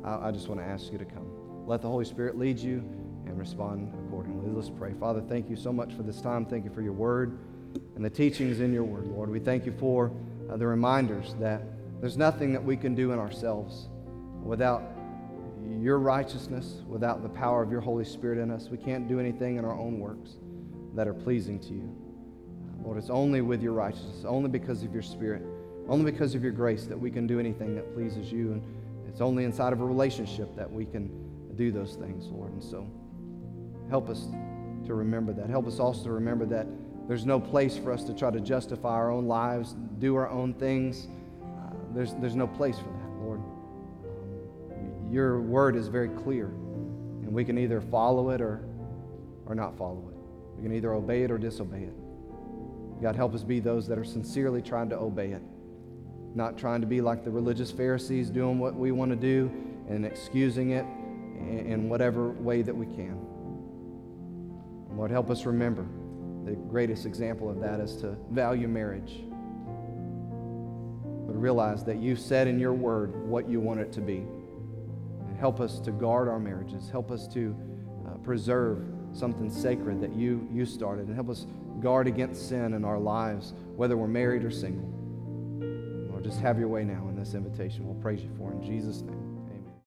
I, 0.04 0.28
I 0.28 0.30
just 0.30 0.48
want 0.48 0.60
to 0.60 0.66
ask 0.66 0.92
you 0.92 0.98
to 0.98 1.04
come. 1.04 1.66
Let 1.66 1.82
the 1.82 1.88
Holy 1.88 2.04
Spirit 2.04 2.38
lead 2.38 2.58
you 2.58 2.78
and 3.26 3.36
respond 3.38 3.92
accordingly. 4.06 4.50
Let's 4.50 4.70
pray. 4.70 4.92
Father, 5.00 5.20
thank 5.20 5.50
you 5.50 5.56
so 5.56 5.72
much 5.72 5.94
for 5.94 6.02
this 6.02 6.20
time. 6.20 6.46
Thank 6.46 6.64
you 6.64 6.70
for 6.70 6.82
your 6.82 6.92
word 6.92 7.38
and 7.96 8.04
the 8.04 8.10
teachings 8.10 8.60
in 8.60 8.72
your 8.72 8.84
word, 8.84 9.06
Lord. 9.06 9.30
We 9.30 9.40
thank 9.40 9.66
you 9.66 9.74
for 9.78 10.12
uh, 10.48 10.56
the 10.56 10.66
reminders 10.66 11.34
that 11.40 11.62
there's 12.00 12.16
nothing 12.16 12.52
that 12.52 12.62
we 12.62 12.76
can 12.76 12.94
do 12.94 13.12
in 13.12 13.18
ourselves 13.18 13.88
without 14.42 14.82
your 15.80 15.98
righteousness, 15.98 16.82
without 16.86 17.22
the 17.22 17.28
power 17.28 17.62
of 17.62 17.70
your 17.70 17.80
Holy 17.80 18.04
Spirit 18.04 18.38
in 18.38 18.50
us. 18.50 18.68
We 18.68 18.78
can't 18.78 19.08
do 19.08 19.18
anything 19.18 19.56
in 19.56 19.64
our 19.64 19.76
own 19.76 19.98
works 19.98 20.36
that 20.94 21.08
are 21.08 21.14
pleasing 21.14 21.58
to 21.60 21.74
you. 21.74 22.05
Lord, 22.86 22.98
it's 22.98 23.10
only 23.10 23.40
with 23.40 23.64
your 23.64 23.72
righteousness, 23.72 24.24
only 24.24 24.48
because 24.48 24.84
of 24.84 24.94
your 24.94 25.02
Spirit, 25.02 25.42
only 25.88 26.08
because 26.08 26.36
of 26.36 26.42
your 26.44 26.52
grace 26.52 26.84
that 26.84 26.98
we 26.98 27.10
can 27.10 27.26
do 27.26 27.40
anything 27.40 27.74
that 27.74 27.92
pleases 27.94 28.30
you. 28.30 28.52
And 28.52 28.62
it's 29.08 29.20
only 29.20 29.42
inside 29.42 29.72
of 29.72 29.80
a 29.80 29.84
relationship 29.84 30.54
that 30.54 30.70
we 30.70 30.84
can 30.84 31.10
do 31.56 31.72
those 31.72 31.96
things, 31.96 32.28
Lord. 32.28 32.52
And 32.52 32.62
so 32.62 32.88
help 33.90 34.08
us 34.08 34.28
to 34.86 34.94
remember 34.94 35.32
that. 35.32 35.50
Help 35.50 35.66
us 35.66 35.80
also 35.80 36.04
to 36.04 36.12
remember 36.12 36.46
that 36.46 36.68
there's 37.08 37.26
no 37.26 37.40
place 37.40 37.76
for 37.76 37.92
us 37.92 38.04
to 38.04 38.14
try 38.14 38.30
to 38.30 38.38
justify 38.38 38.90
our 38.90 39.10
own 39.10 39.26
lives, 39.26 39.74
do 39.98 40.14
our 40.14 40.30
own 40.30 40.54
things. 40.54 41.08
Uh, 41.42 41.72
there's, 41.92 42.14
there's 42.14 42.36
no 42.36 42.46
place 42.46 42.78
for 42.78 42.84
that, 42.84 43.10
Lord. 43.20 43.40
Your 45.10 45.40
word 45.40 45.74
is 45.74 45.88
very 45.88 46.10
clear, 46.10 46.46
and 46.46 47.32
we 47.32 47.44
can 47.44 47.58
either 47.58 47.80
follow 47.80 48.30
it 48.30 48.40
or, 48.40 48.64
or 49.44 49.56
not 49.56 49.76
follow 49.76 50.08
it. 50.08 50.56
We 50.56 50.62
can 50.62 50.72
either 50.72 50.92
obey 50.92 51.24
it 51.24 51.32
or 51.32 51.38
disobey 51.38 51.82
it. 51.82 51.94
God, 53.02 53.14
help 53.16 53.34
us 53.34 53.42
be 53.42 53.60
those 53.60 53.86
that 53.88 53.98
are 53.98 54.04
sincerely 54.04 54.62
trying 54.62 54.88
to 54.90 54.96
obey 54.96 55.32
it, 55.32 55.42
not 56.34 56.56
trying 56.56 56.80
to 56.80 56.86
be 56.86 57.00
like 57.00 57.24
the 57.24 57.30
religious 57.30 57.70
Pharisees 57.70 58.30
doing 58.30 58.58
what 58.58 58.74
we 58.74 58.92
want 58.92 59.10
to 59.10 59.16
do 59.16 59.50
and 59.88 60.04
excusing 60.04 60.70
it 60.70 60.86
in 61.38 61.88
whatever 61.88 62.30
way 62.30 62.62
that 62.62 62.74
we 62.74 62.86
can. 62.86 63.20
Lord, 64.96 65.10
help 65.10 65.30
us 65.30 65.44
remember 65.44 65.86
the 66.46 66.52
greatest 66.52 67.06
example 67.06 67.50
of 67.50 67.60
that 67.60 67.80
is 67.80 67.96
to 67.96 68.16
value 68.30 68.68
marriage. 68.68 69.24
But 71.26 71.34
realize 71.34 71.84
that 71.84 71.96
you 71.96 72.14
said 72.14 72.46
in 72.46 72.58
your 72.60 72.72
word 72.72 73.14
what 73.28 73.48
you 73.48 73.60
want 73.60 73.80
it 73.80 73.92
to 73.94 74.00
be. 74.00 74.24
Help 75.40 75.60
us 75.60 75.80
to 75.80 75.90
guard 75.90 76.28
our 76.28 76.38
marriages. 76.38 76.88
Help 76.88 77.10
us 77.10 77.26
to 77.28 77.54
uh, 78.06 78.10
preserve 78.18 78.86
something 79.12 79.50
sacred 79.50 80.00
that 80.00 80.14
you, 80.14 80.48
you 80.52 80.64
started. 80.64 81.08
And 81.08 81.14
help 81.16 81.28
us 81.30 81.46
guard 81.80 82.06
against 82.06 82.48
sin 82.48 82.74
in 82.74 82.84
our 82.84 82.98
lives, 82.98 83.54
whether 83.76 83.96
we're 83.96 84.06
married 84.06 84.44
or 84.44 84.50
single. 84.50 84.88
Lord, 86.10 86.24
just 86.24 86.40
have 86.40 86.58
your 86.58 86.68
way 86.68 86.84
now 86.84 87.08
in 87.08 87.16
this 87.16 87.34
invitation. 87.34 87.86
We'll 87.86 88.00
praise 88.02 88.22
you 88.22 88.30
for 88.38 88.52
in 88.52 88.62
Jesus' 88.62 89.02
name. 89.02 89.25